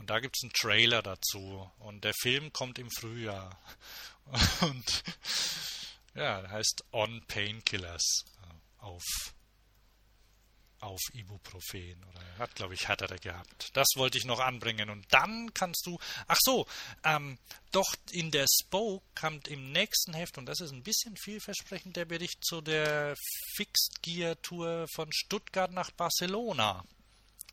Und 0.00 0.08
da 0.08 0.18
gibt 0.18 0.34
es 0.34 0.42
einen 0.42 0.52
Trailer 0.54 1.02
dazu. 1.02 1.70
Und 1.78 2.04
der 2.04 2.14
Film 2.14 2.52
kommt 2.54 2.78
im 2.78 2.90
Frühjahr. 2.90 3.60
Und 4.62 5.04
ja, 6.14 6.42
heißt 6.48 6.84
On 6.92 7.22
Painkillers 7.28 8.24
äh, 8.42 8.82
auf, 8.82 9.04
auf 10.80 11.00
Ibuprofen. 11.12 12.02
Oder 12.10 12.38
hat, 12.38 12.54
glaube 12.54 12.72
ich, 12.72 12.88
härtere 12.88 13.18
gehabt. 13.18 13.68
Das 13.74 13.88
wollte 13.96 14.16
ich 14.16 14.24
noch 14.24 14.40
anbringen. 14.40 14.88
Und 14.88 15.04
dann 15.10 15.52
kannst 15.52 15.84
du. 15.84 15.98
Ach 16.26 16.38
so, 16.40 16.66
ähm, 17.04 17.38
doch 17.70 17.94
in 18.10 18.30
der 18.30 18.46
Spoke 18.62 19.04
kommt 19.14 19.48
im 19.48 19.70
nächsten 19.70 20.14
Heft, 20.14 20.38
und 20.38 20.46
das 20.46 20.60
ist 20.60 20.72
ein 20.72 20.82
bisschen 20.82 21.14
vielversprechend, 21.18 21.94
der 21.96 22.06
Bericht 22.06 22.42
zu 22.42 22.62
der 22.62 23.14
Fixed 23.54 24.00
Gear 24.00 24.40
Tour 24.40 24.86
von 24.94 25.12
Stuttgart 25.12 25.70
nach 25.72 25.90
Barcelona. 25.90 26.86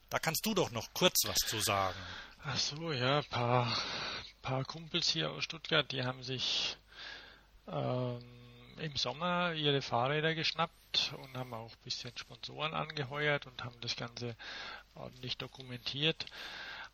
Da 0.09 0.19
kannst 0.19 0.45
du 0.45 0.53
doch 0.53 0.71
noch 0.71 0.93
kurz 0.93 1.25
was 1.25 1.39
zu 1.39 1.59
sagen. 1.59 1.99
Ach 2.43 2.57
so, 2.57 2.91
ja, 2.91 3.21
paar, 3.23 3.77
paar 4.41 4.63
Kumpels 4.63 5.09
hier 5.09 5.31
aus 5.31 5.43
Stuttgart, 5.43 5.91
die 5.91 6.03
haben 6.03 6.23
sich 6.23 6.77
ähm, 7.67 8.23
im 8.77 8.95
Sommer 8.95 9.53
ihre 9.53 9.81
Fahrräder 9.81 10.35
geschnappt 10.35 11.13
und 11.17 11.35
haben 11.35 11.53
auch 11.53 11.71
ein 11.71 11.83
bisschen 11.83 12.15
Sponsoren 12.17 12.73
angeheuert 12.73 13.47
und 13.47 13.63
haben 13.63 13.75
das 13.81 13.95
Ganze 13.95 14.35
ordentlich 14.95 15.37
dokumentiert. 15.37 16.25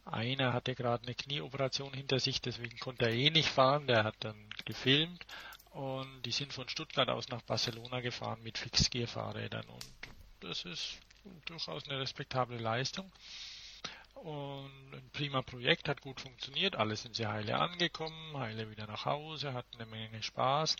einer 0.05 0.53
hatte 0.53 0.75
gerade 0.75 1.03
eine 1.03 1.15
Knieoperation 1.15 1.93
hinter 1.93 2.19
sich, 2.19 2.41
deswegen 2.41 2.77
konnte 2.79 3.05
er 3.05 3.13
eh 3.13 3.29
nicht 3.29 3.49
fahren. 3.49 3.87
Der 3.87 4.03
hat 4.03 4.15
dann 4.19 4.49
gefilmt 4.65 5.25
und 5.71 6.23
die 6.23 6.31
sind 6.31 6.53
von 6.53 6.69
Stuttgart 6.69 7.09
aus 7.09 7.29
nach 7.29 7.41
Barcelona 7.41 8.01
gefahren 8.01 8.41
mit 8.43 8.57
Fixgear-Fahrrädern 8.57 9.67
und 9.67 9.85
das 10.39 10.65
ist 10.65 10.97
durchaus 11.45 11.87
eine 11.87 11.99
respektable 11.99 12.57
Leistung. 12.57 13.11
Und 14.23 14.93
ein 14.93 15.09
prima 15.11 15.41
Projekt, 15.41 15.89
hat 15.89 15.99
gut 15.99 16.21
funktioniert, 16.21 16.77
alle 16.77 16.95
sind 16.95 17.13
sehr 17.13 17.29
heile 17.29 17.59
angekommen, 17.59 18.37
heile 18.37 18.71
wieder 18.71 18.87
nach 18.87 19.03
Hause, 19.03 19.53
hatten 19.53 19.75
eine 19.75 19.85
Menge 19.85 20.23
Spaß. 20.23 20.77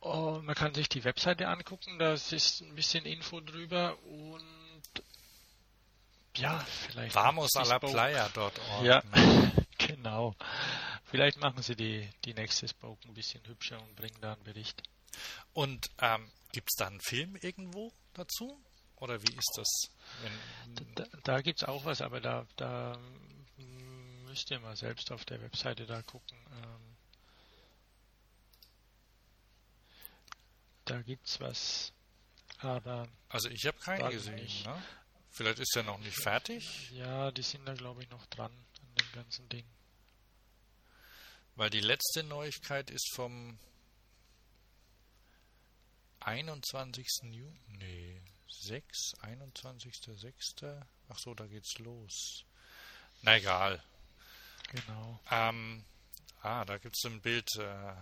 Und 0.00 0.44
man 0.44 0.56
kann 0.56 0.74
sich 0.74 0.88
die 0.88 1.04
Webseite 1.04 1.46
angucken, 1.46 2.00
da 2.00 2.14
ist 2.14 2.62
ein 2.62 2.74
bisschen 2.74 3.04
Info 3.04 3.40
drüber 3.40 3.96
und 4.02 4.42
ja, 6.36 6.58
vielleicht. 6.58 7.14
Vamos 7.14 7.54
a 7.54 7.62
la 7.62 7.78
playa.org. 7.78 8.52
Ja, 8.82 9.00
genau. 9.78 10.34
Vielleicht 11.04 11.38
machen 11.38 11.62
sie 11.62 11.76
die, 11.76 12.10
die 12.24 12.34
nächste 12.34 12.66
Spoke 12.66 13.06
ein 13.08 13.14
bisschen 13.14 13.44
hübscher 13.46 13.80
und 13.80 13.94
bringen 13.94 14.18
da 14.20 14.32
einen 14.32 14.42
Bericht. 14.42 14.82
Und 15.52 15.90
ähm, 16.00 16.28
gibt 16.50 16.70
es 16.70 16.76
da 16.76 16.88
einen 16.88 17.00
Film 17.00 17.36
irgendwo 17.36 17.92
dazu? 18.14 18.60
Oder 18.96 19.22
wie 19.22 19.32
ist 19.32 19.52
das? 19.56 19.90
Da 20.94 21.04
da 21.22 21.40
gibt 21.40 21.62
es 21.62 21.68
auch 21.68 21.84
was, 21.84 22.00
aber 22.00 22.20
da, 22.20 22.46
da 22.56 22.98
müsst 24.26 24.50
ihr 24.50 24.60
mal 24.60 24.76
selbst 24.76 25.10
auf 25.10 25.24
der 25.24 25.40
Webseite 25.42 25.86
da 25.86 26.02
gucken. 26.02 26.38
Ähm, 26.52 26.96
da 30.84 31.02
gibt 31.02 31.26
es 31.26 31.40
was, 31.40 31.92
aber. 32.58 33.08
Also 33.28 33.48
ich 33.48 33.66
habe 33.66 33.78
keinen 33.78 34.10
gesehen. 34.10 34.48
Ne? 34.64 34.82
Vielleicht 35.30 35.58
ist 35.58 35.76
er 35.76 35.82
noch 35.82 35.98
nicht 35.98 36.16
fertig. 36.16 36.90
Ja, 36.92 37.30
die 37.30 37.42
sind 37.42 37.66
da 37.66 37.74
glaube 37.74 38.02
ich 38.02 38.10
noch 38.10 38.26
dran 38.26 38.52
an 38.52 38.94
dem 38.94 39.12
ganzen 39.12 39.48
Ding. 39.48 39.66
Weil 41.56 41.70
die 41.70 41.80
letzte 41.80 42.22
Neuigkeit 42.22 42.90
ist 42.90 43.12
vom 43.14 43.58
21. 46.20 47.06
Juni. 47.24 47.58
Nee, 47.66 48.22
6, 48.48 49.14
21.06. 49.22 50.82
Ach 51.08 51.18
so, 51.18 51.34
da 51.34 51.46
geht's 51.46 51.78
los. 51.78 52.44
Na 53.22 53.36
egal. 53.36 53.82
Genau. 54.68 55.20
Ähm, 55.30 55.84
ah, 56.42 56.64
da 56.64 56.78
gibt 56.78 56.96
es 56.96 57.04
ein 57.04 57.20
Bild. 57.20 57.48
Äh, 57.56 57.94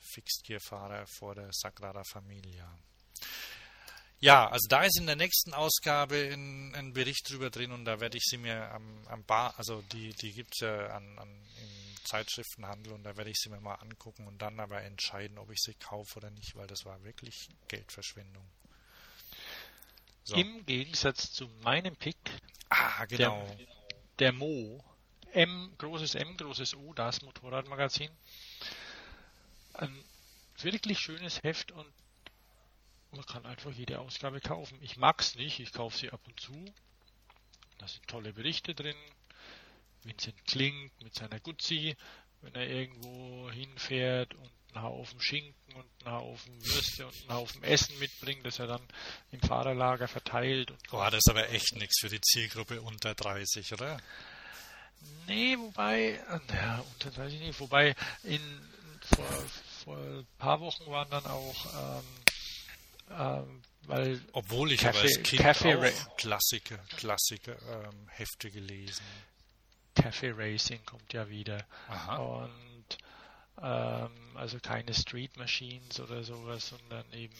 Fixed-Gear-Fahrer 0.00 1.06
vor 1.06 1.34
der 1.34 1.50
Sagrada 1.52 2.02
Familia. 2.04 2.78
Ja, 4.18 4.48
also 4.48 4.68
da 4.68 4.82
ist 4.82 4.98
in 4.98 5.06
der 5.06 5.16
nächsten 5.16 5.54
Ausgabe 5.54 6.30
ein, 6.32 6.74
ein 6.74 6.92
Bericht 6.92 7.30
drüber 7.30 7.48
drin 7.48 7.72
und 7.72 7.86
da 7.86 8.00
werde 8.00 8.18
ich 8.18 8.24
sie 8.24 8.36
mir 8.36 8.70
am, 8.70 9.06
am 9.08 9.24
Bar, 9.24 9.54
also 9.56 9.80
die, 9.92 10.12
die 10.14 10.32
gibt 10.32 10.54
es 10.54 10.60
ja 10.60 10.88
an, 10.88 11.18
an, 11.18 11.28
im 11.28 11.96
Zeitschriftenhandel 12.04 12.92
und 12.92 13.04
da 13.04 13.16
werde 13.16 13.30
ich 13.30 13.38
sie 13.38 13.48
mir 13.48 13.60
mal 13.60 13.76
angucken 13.76 14.26
und 14.26 14.42
dann 14.42 14.60
aber 14.60 14.82
entscheiden, 14.82 15.38
ob 15.38 15.50
ich 15.50 15.60
sie 15.60 15.74
kaufe 15.74 16.18
oder 16.18 16.30
nicht, 16.30 16.54
weil 16.54 16.66
das 16.66 16.84
war 16.84 17.02
wirklich 17.02 17.48
Geldverschwendung. 17.68 18.46
So. 20.24 20.36
Im 20.36 20.64
Gegensatz 20.66 21.32
zu 21.32 21.48
meinem 21.62 21.96
Pick, 21.96 22.16
ah, 22.68 23.04
genau. 23.06 23.44
der, 23.46 23.66
der 24.18 24.32
Mo, 24.32 24.84
M, 25.32 25.72
großes 25.78 26.14
M, 26.14 26.36
großes 26.36 26.76
O, 26.76 26.92
das 26.92 27.22
Motorradmagazin. 27.22 28.10
Ein 29.74 30.04
wirklich 30.58 30.98
schönes 30.98 31.42
Heft 31.42 31.72
und 31.72 31.86
man 33.12 33.24
kann 33.26 33.46
einfach 33.46 33.72
jede 33.72 33.98
Ausgabe 33.98 34.40
kaufen. 34.40 34.78
Ich 34.82 34.96
mag 34.96 35.20
es 35.20 35.34
nicht, 35.34 35.58
ich 35.58 35.72
kaufe 35.72 35.96
sie 35.96 36.10
ab 36.10 36.20
und 36.26 36.38
zu. 36.38 36.52
Da 37.78 37.88
sind 37.88 38.06
tolle 38.06 38.32
Berichte 38.32 38.74
drin. 38.74 38.96
Vincent 40.02 40.44
Klink 40.46 40.92
mit 41.02 41.14
seiner 41.14 41.40
Guzzi, 41.40 41.96
wenn 42.40 42.54
er 42.54 42.68
irgendwo 42.68 43.50
hinfährt 43.50 44.34
und 44.34 44.50
einen 44.74 44.84
Haufen 44.84 45.20
Schinken 45.20 45.74
und 45.74 46.06
einen 46.06 46.14
Haufen 46.14 46.64
Würste 46.64 47.06
und 47.06 47.14
einen 47.22 47.38
Haufen 47.38 47.62
Essen 47.62 47.98
mitbringt, 47.98 48.44
das 48.44 48.58
er 48.58 48.66
dann 48.66 48.82
im 49.30 49.40
Fahrerlager 49.40 50.08
verteilt. 50.08 50.70
Und 50.70 50.80
oh, 50.92 51.10
das 51.10 51.22
aber 51.28 51.48
echt 51.50 51.74
nichts 51.76 52.00
für 52.00 52.08
die 52.08 52.20
Zielgruppe 52.20 52.80
unter 52.80 53.14
30, 53.14 53.72
oder? 53.72 54.00
Nee, 55.26 55.56
wobei, 55.58 56.20
ja, 56.52 56.84
unter 56.92 57.10
30 57.10 57.40
nicht, 57.40 57.60
wobei 57.60 57.94
in, 58.22 58.40
vor, 59.14 59.24
vor 59.84 59.96
ein 59.96 60.26
paar 60.38 60.60
Wochen 60.60 60.86
waren 60.90 61.10
dann 61.10 61.24
auch 61.24 61.66
ähm, 61.74 62.04
ähm, 63.10 63.62
weil 63.86 64.20
Obwohl 64.32 64.72
ich 64.72 64.80
Café, 64.80 64.88
aber 64.88 65.00
als 65.00 65.22
Kind 65.22 65.42
Café 65.42 66.06
auch 66.06 66.16
Klassiker, 66.16 66.78
Klassiker 66.96 67.56
ähm, 67.68 68.08
Hefte 68.08 68.50
gelesen. 68.50 69.04
Café 69.96 70.32
Racing 70.36 70.84
kommt 70.84 71.12
ja 71.12 71.28
wieder. 71.28 71.66
Aha. 71.88 72.16
Und 72.16 72.69
ähm, 73.62 74.10
also 74.34 74.58
keine 74.60 74.94
Street 74.94 75.36
Machines 75.36 76.00
oder 76.00 76.22
sowas, 76.24 76.68
sondern 76.68 77.04
eben 77.12 77.34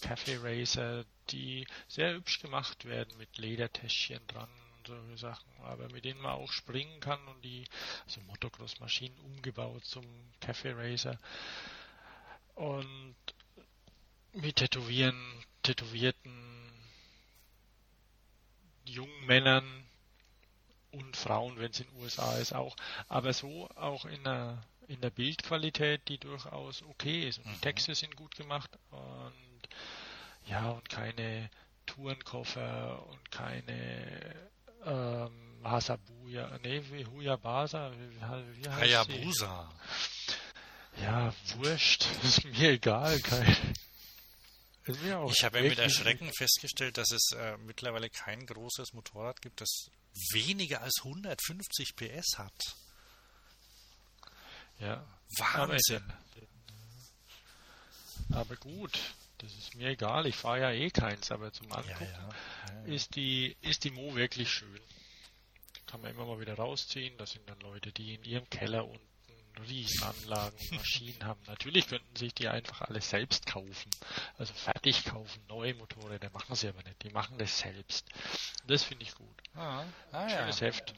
Café 0.00 0.38
Racer, 0.42 1.04
die 1.30 1.66
sehr 1.88 2.14
hübsch 2.14 2.40
gemacht 2.40 2.84
werden 2.84 3.16
mit 3.16 3.38
Ledertäschchen 3.38 4.20
dran 4.26 4.48
und 4.76 4.86
solche 4.86 5.16
Sachen, 5.16 5.50
aber 5.62 5.90
mit 5.90 6.04
denen 6.04 6.20
man 6.20 6.32
auch 6.32 6.52
springen 6.52 7.00
kann 7.00 7.26
und 7.28 7.42
die, 7.42 7.64
also 8.04 8.20
Motocross-Maschinen 8.22 9.18
umgebaut 9.20 9.84
zum 9.84 10.04
Café 10.42 10.76
Racer. 10.76 11.18
Und 12.54 13.16
mit 14.32 14.56
Tätowieren, 14.56 15.16
tätowierten 15.62 16.44
jungen 18.84 19.26
Männern 19.26 19.86
und 20.92 21.16
Frauen, 21.16 21.58
wenn 21.58 21.70
es 21.70 21.80
in 21.80 21.88
den 21.88 22.02
USA 22.02 22.36
ist, 22.36 22.52
auch. 22.52 22.76
Aber 23.08 23.32
so 23.32 23.68
auch 23.74 24.04
in 24.04 24.22
der, 24.24 24.62
in 24.88 25.00
der 25.00 25.10
Bildqualität, 25.10 26.08
die 26.08 26.18
durchaus 26.18 26.82
okay 26.82 27.28
ist. 27.28 27.38
Und 27.38 27.46
die 27.46 27.56
mhm. 27.56 27.60
Texte 27.60 27.94
sind 27.94 28.16
gut 28.16 28.34
gemacht 28.36 28.70
und 28.90 29.68
ja, 30.46 30.70
und 30.70 30.88
keine 30.88 31.50
Tourenkoffer 31.86 33.06
und 33.06 33.30
keine 33.30 34.34
ähm, 34.84 35.60
Hasabuya, 35.64 36.58
nee, 36.62 36.82
wie 36.90 37.06
Huyabasa, 37.06 37.92
wie, 37.92 38.16
wie 38.16 38.68
heißt 38.68 38.80
Hayabusa. 38.80 39.72
Ja, 41.02 41.34
wurscht, 41.56 42.06
ist 42.22 42.44
mir 42.44 42.72
egal, 42.72 43.18
kein, 43.20 43.46
ich 44.86 45.44
habe 45.44 45.58
ja 45.58 45.68
mit 45.68 45.78
Erschrecken 45.78 46.30
festgestellt, 46.36 46.98
dass 46.98 47.10
es 47.10 47.32
äh, 47.32 47.56
mittlerweile 47.58 48.10
kein 48.10 48.44
großes 48.46 48.92
Motorrad 48.92 49.40
gibt, 49.40 49.60
das 49.60 49.90
weniger 50.32 50.82
als 50.82 51.00
150 51.02 51.96
PS 51.96 52.38
hat. 52.38 52.76
Ja. 54.78 55.04
Wahnsinn. 55.38 56.02
Aber, 58.30 58.40
aber 58.40 58.56
gut, 58.56 58.98
das 59.38 59.52
ist 59.52 59.74
mir 59.74 59.90
egal. 59.90 60.26
Ich 60.26 60.36
fahre 60.36 60.60
ja 60.60 60.70
eh 60.70 60.90
keins, 60.90 61.30
aber 61.30 61.52
zum 61.52 61.70
Angucken 61.72 62.08
ja, 62.12 62.28
ja. 62.68 62.94
Ist 62.94 63.16
die 63.16 63.56
ist 63.60 63.84
die 63.84 63.90
Mo 63.90 64.14
wirklich 64.14 64.50
schön. 64.50 64.80
Kann 65.86 66.00
man 66.00 66.10
immer 66.10 66.24
mal 66.24 66.40
wieder 66.40 66.54
rausziehen. 66.54 67.16
Das 67.18 67.32
sind 67.32 67.48
dann 67.48 67.60
Leute, 67.60 67.92
die 67.92 68.14
in 68.14 68.24
ihrem 68.24 68.48
Keller 68.50 68.86
unten 68.86 69.14
Riesenanlagen 69.68 70.58
und 70.58 70.72
Maschinen 70.78 71.24
haben. 71.24 71.40
Natürlich 71.46 71.88
könnten 71.88 72.16
sich 72.16 72.34
die 72.34 72.48
einfach 72.48 72.82
alle 72.82 73.00
selbst 73.00 73.46
kaufen. 73.46 73.90
Also 74.38 74.52
fertig 74.54 75.04
kaufen, 75.04 75.42
neue 75.48 75.74
Motorräder 75.74 76.30
machen 76.30 76.56
sie 76.56 76.68
aber 76.68 76.82
nicht. 76.82 77.02
Die 77.02 77.10
machen 77.10 77.38
das 77.38 77.58
selbst. 77.58 78.08
Das 78.66 78.82
finde 78.82 79.04
ich 79.04 79.14
gut. 79.14 79.36
Ah, 79.54 79.84
ah, 80.12 80.28
Schönes 80.28 80.60
ja. 80.60 80.66
Heft. 80.68 80.94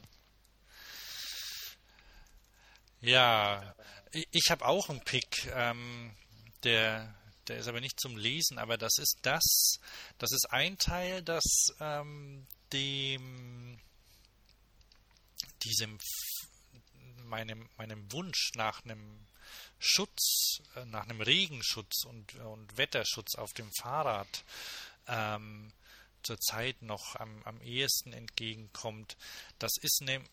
Ja, 3.01 3.75
ich 4.11 4.49
habe 4.49 4.65
auch 4.65 4.89
einen 4.89 5.01
Pick, 5.01 5.51
ähm, 5.53 6.15
der, 6.63 7.13
der 7.47 7.57
ist 7.57 7.67
aber 7.67 7.79
nicht 7.79 7.99
zum 7.99 8.17
Lesen, 8.17 8.57
aber 8.57 8.77
das 8.77 8.97
ist 8.97 9.19
das, 9.21 9.79
das 10.17 10.31
ist 10.31 10.47
ein 10.49 10.77
Teil, 10.77 11.21
das 11.21 11.43
ähm, 11.79 12.47
dem 12.73 13.79
diesem 15.63 15.99
meinem, 17.23 17.69
meinem 17.77 18.11
Wunsch 18.11 18.51
nach 18.55 18.83
einem 18.83 19.27
Schutz, 19.79 20.59
äh, 20.75 20.85
nach 20.85 21.03
einem 21.03 21.21
Regenschutz 21.21 22.05
und, 22.05 22.35
und 22.35 22.77
Wetterschutz 22.77 23.35
auf 23.35 23.53
dem 23.53 23.69
Fahrrad 23.79 24.43
ähm, 25.07 25.71
zurzeit 26.23 26.81
noch 26.81 27.15
am, 27.15 27.43
am 27.43 27.61
ehesten 27.61 28.13
entgegenkommt. 28.13 29.17
Das 29.59 29.71
ist 29.81 30.01
ne, 30.01 30.23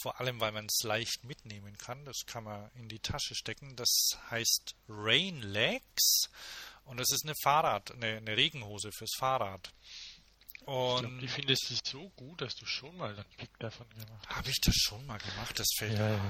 vor 0.00 0.20
allem, 0.20 0.40
weil 0.40 0.52
man 0.52 0.66
es 0.66 0.82
leicht 0.82 1.24
mitnehmen 1.24 1.76
kann. 1.78 2.04
Das 2.04 2.24
kann 2.26 2.44
man 2.44 2.70
in 2.74 2.88
die 2.88 2.98
Tasche 2.98 3.34
stecken. 3.34 3.76
Das 3.76 4.18
heißt 4.30 4.74
Rain 4.88 5.42
Legs 5.42 6.28
und 6.84 6.98
das 6.98 7.10
ist 7.10 7.24
eine 7.24 7.34
Fahrrad, 7.42 7.92
eine, 7.92 8.16
eine 8.16 8.36
Regenhose 8.36 8.90
fürs 8.92 9.14
Fahrrad. 9.16 9.72
Und 10.64 10.96
ich 10.96 11.08
glaub, 11.08 11.20
die 11.20 11.28
findest 11.28 11.70
du 11.70 11.76
so 11.84 12.08
gut, 12.10 12.40
dass 12.40 12.54
du 12.56 12.66
schon 12.66 12.96
mal 12.96 13.14
einen 13.14 13.24
Pick 13.36 13.56
davon 13.58 13.88
gemacht 13.90 14.26
hast. 14.26 14.36
Habe 14.36 14.50
ich 14.50 14.60
das 14.60 14.74
schon 14.74 15.06
mal 15.06 15.18
gemacht? 15.18 15.58
Das 15.58 15.68
fällt 15.76 15.98
ja, 15.98 16.10
ja. 16.10 16.20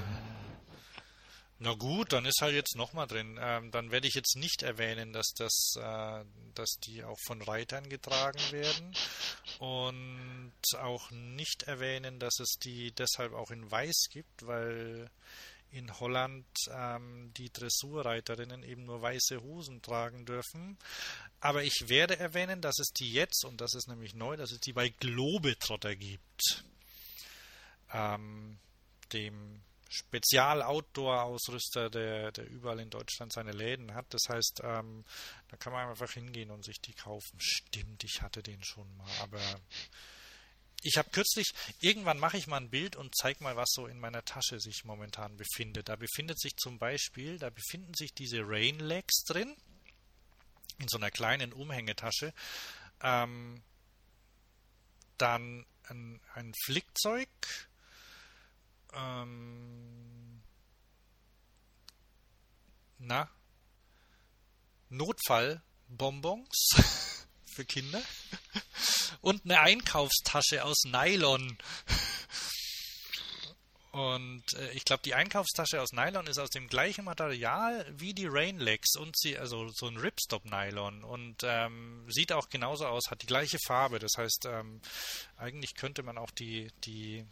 Na 1.59 1.73
gut, 1.73 2.12
dann 2.12 2.27
ist 2.27 2.43
halt 2.43 2.55
jetzt 2.55 2.77
nochmal 2.77 3.07
drin. 3.07 3.39
Ähm, 3.41 3.70
dann 3.70 3.91
werde 3.91 4.07
ich 4.07 4.15
jetzt 4.15 4.37
nicht 4.37 4.62
erwähnen, 4.62 5.15
dass 5.15 5.33
das, 5.37 5.73
äh, 5.77 6.24
dass 6.55 6.70
die 6.85 7.03
auch 7.03 7.19
von 7.27 7.41
Reitern 7.41 7.89
getragen 7.89 8.41
werden. 8.51 8.95
Und 9.59 10.53
auch 10.78 11.11
nicht 11.11 11.62
erwähnen, 11.62 12.19
dass 12.19 12.41
es 12.41 12.59
die 12.62 12.93
deshalb 12.93 13.33
auch 13.33 13.51
in 13.51 13.70
Weiß 13.70 14.09
gibt, 14.11 14.47
weil 14.47 15.11
in 15.70 15.99
Holland 15.99 16.47
ähm, 16.70 17.33
die 17.37 17.51
Dressurreiterinnen 17.51 18.62
eben 18.62 18.85
nur 18.85 19.01
weiße 19.01 19.41
Hosen 19.43 19.81
tragen 19.81 20.27
dürfen. 20.27 20.78
Aber 21.41 21.65
ich 21.65 21.89
werde 21.89 22.19
erwähnen, 22.19 22.61
dass 22.61 22.78
es 22.78 22.89
die 22.89 23.12
jetzt, 23.12 23.45
und 23.45 23.62
das 23.62 23.74
ist 23.74 23.89
nämlich 23.89 24.15
neu, 24.15 24.37
dass 24.37 24.53
es 24.53 24.61
die 24.61 24.73
bei 24.74 24.91
Globetrotter 24.91 25.97
gibt. 25.97 26.65
Ähm, 27.93 28.59
dem 29.12 29.62
Spezial-Outdoor-Ausrüster, 29.89 31.91
der, 31.91 32.33
der 32.33 32.49
überall 32.49 32.81
in 32.81 32.91
Deutschland 32.91 33.33
seine 33.33 33.53
Läden 33.53 33.95
hat. 33.95 34.07
Das 34.11 34.23
heißt, 34.29 34.63
ähm, 34.65 35.05
da 35.49 35.57
kann 35.57 35.73
man 35.73 35.89
einfach 35.89 36.11
hingehen 36.11 36.51
und 36.51 36.65
sich 36.65 36.81
die 36.81 36.95
kaufen. 36.95 37.39
Stimmt, 37.39 38.03
ich 38.05 38.23
hatte 38.23 38.43
den 38.43 38.63
schon 38.65 38.97
mal, 38.97 39.11
aber 39.23 39.41
ich 40.83 40.99
habe 40.99 41.11
kürzlich, 41.11 41.53
irgendwann 41.81 42.19
mache 42.19 42.37
ich 42.37 42.47
mal 42.47 42.59
ein 42.59 42.71
Bild 42.71 42.97
und 42.97 43.15
zeige 43.17 43.43
mal, 43.43 43.57
was 43.57 43.71
so 43.73 43.87
in 43.87 43.99
meiner 43.99 44.25
Tasche 44.25 44.61
sich 44.61 44.85
momentan 44.85 45.37
befindet. 45.37 45.89
Da 45.89 45.97
befindet 45.97 46.41
sich 46.41 46.57
zum 46.57 46.79
Beispiel, 46.79 47.39
da 47.39 47.51
befinden 47.51 47.95
sich 47.95 48.13
diese 48.13 48.41
Rainlegs 48.43 49.25
drin, 49.25 49.57
in 50.79 50.89
so 50.89 50.99
einer 50.99 51.11
kleinen 51.11 51.53
Umhängetasche. 51.53 52.35
Ähm, 53.01 53.63
dann 55.19 55.65
ein, 55.89 56.21
ein 56.35 56.53
Flickzeug, 56.65 57.29
ähm, 58.97 60.43
na, 62.98 63.31
Notfallbonbons 64.89 66.68
für 67.44 67.64
Kinder 67.64 68.02
und 69.20 69.44
eine 69.44 69.60
Einkaufstasche 69.60 70.64
aus 70.64 70.85
Nylon. 70.85 71.59
Und 73.97 74.52
äh, 74.52 74.73
ich 74.73 74.85
glaube, 74.85 75.02
die 75.05 75.14
Einkaufstasche 75.14 75.81
aus 75.81 75.93
Nylon 75.93 76.27
ist 76.27 76.39
aus 76.39 76.51
dem 76.51 76.68
gleichen 76.68 77.06
Material 77.06 77.86
wie 77.97 78.12
die 78.12 78.27
Rainlegs 78.28 78.94
und 78.97 79.18
sie, 79.18 79.39
also 79.39 79.70
so 79.73 79.86
ein 79.86 79.97
Ripstop-Nylon 79.97 81.02
und 81.02 81.36
ähm, 81.44 82.05
sieht 82.10 82.31
auch 82.31 82.51
genauso 82.51 82.86
aus, 82.86 83.10
hat 83.10 83.23
die 83.23 83.27
gleiche 83.27 83.56
Farbe. 83.66 83.98
Das 83.98 84.12
heißt, 84.18 84.48
ähm, 84.51 84.82
eigentlich 85.39 85.77
könnte 85.77 86.02
man 86.02 86.18
auch 86.18 86.31
die, 86.31 86.70
die, 86.85 87.24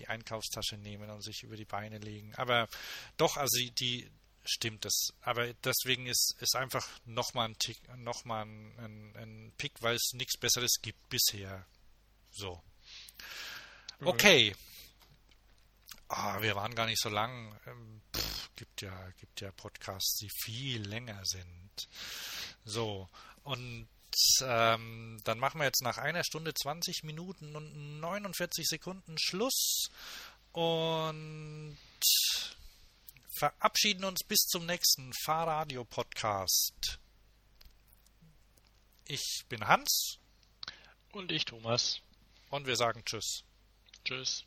die 0.00 0.08
Einkaufstasche 0.08 0.76
nehmen 0.76 1.10
und 1.10 1.22
sich 1.22 1.42
über 1.42 1.56
die 1.56 1.64
Beine 1.64 1.98
legen. 1.98 2.34
Aber 2.36 2.68
doch, 3.16 3.36
also 3.36 3.58
die, 3.78 4.10
stimmt 4.44 4.84
das. 4.84 5.12
Aber 5.20 5.52
deswegen 5.64 6.06
ist 6.06 6.36
es 6.40 6.54
einfach 6.54 6.86
nochmal 7.04 7.48
ein 7.48 7.58
Tick, 7.58 7.78
nochmal 7.96 8.46
ein, 8.46 8.78
ein, 8.78 9.16
ein 9.16 9.52
Pick, 9.58 9.82
weil 9.82 9.96
es 9.96 10.12
nichts 10.14 10.38
Besseres 10.38 10.80
gibt 10.80 11.08
bisher. 11.08 11.66
So. 12.30 12.62
Okay. 14.02 14.54
Ah, 16.08 16.40
wir 16.40 16.56
waren 16.56 16.74
gar 16.74 16.86
nicht 16.86 17.00
so 17.00 17.08
lang. 17.08 17.58
Ähm, 17.66 18.02
pff, 18.16 18.50
gibt 18.56 18.82
ja, 18.82 19.10
gibt 19.20 19.40
ja 19.40 19.52
Podcasts, 19.52 20.16
die 20.16 20.30
viel 20.30 20.82
länger 20.82 21.20
sind. 21.24 21.88
So. 22.64 23.08
Und 23.42 23.88
ähm, 24.42 25.20
dann 25.24 25.38
machen 25.38 25.60
wir 25.60 25.66
jetzt 25.66 25.82
nach 25.82 25.98
einer 25.98 26.24
Stunde 26.24 26.54
20 26.54 27.02
Minuten 27.04 27.54
und 27.56 28.00
49 28.00 28.66
Sekunden 28.66 29.18
Schluss. 29.18 29.88
Und 30.52 31.78
verabschieden 33.38 34.04
uns 34.04 34.24
bis 34.24 34.40
zum 34.40 34.66
nächsten 34.66 35.12
Fahrradio-Podcast. 35.24 36.98
Ich 39.06 39.44
bin 39.48 39.66
Hans. 39.66 40.18
Und 41.12 41.32
ich 41.32 41.44
Thomas. 41.44 42.00
Und 42.50 42.66
wir 42.66 42.76
sagen 42.76 43.04
Tschüss. 43.04 43.44
Tschüss. 44.04 44.44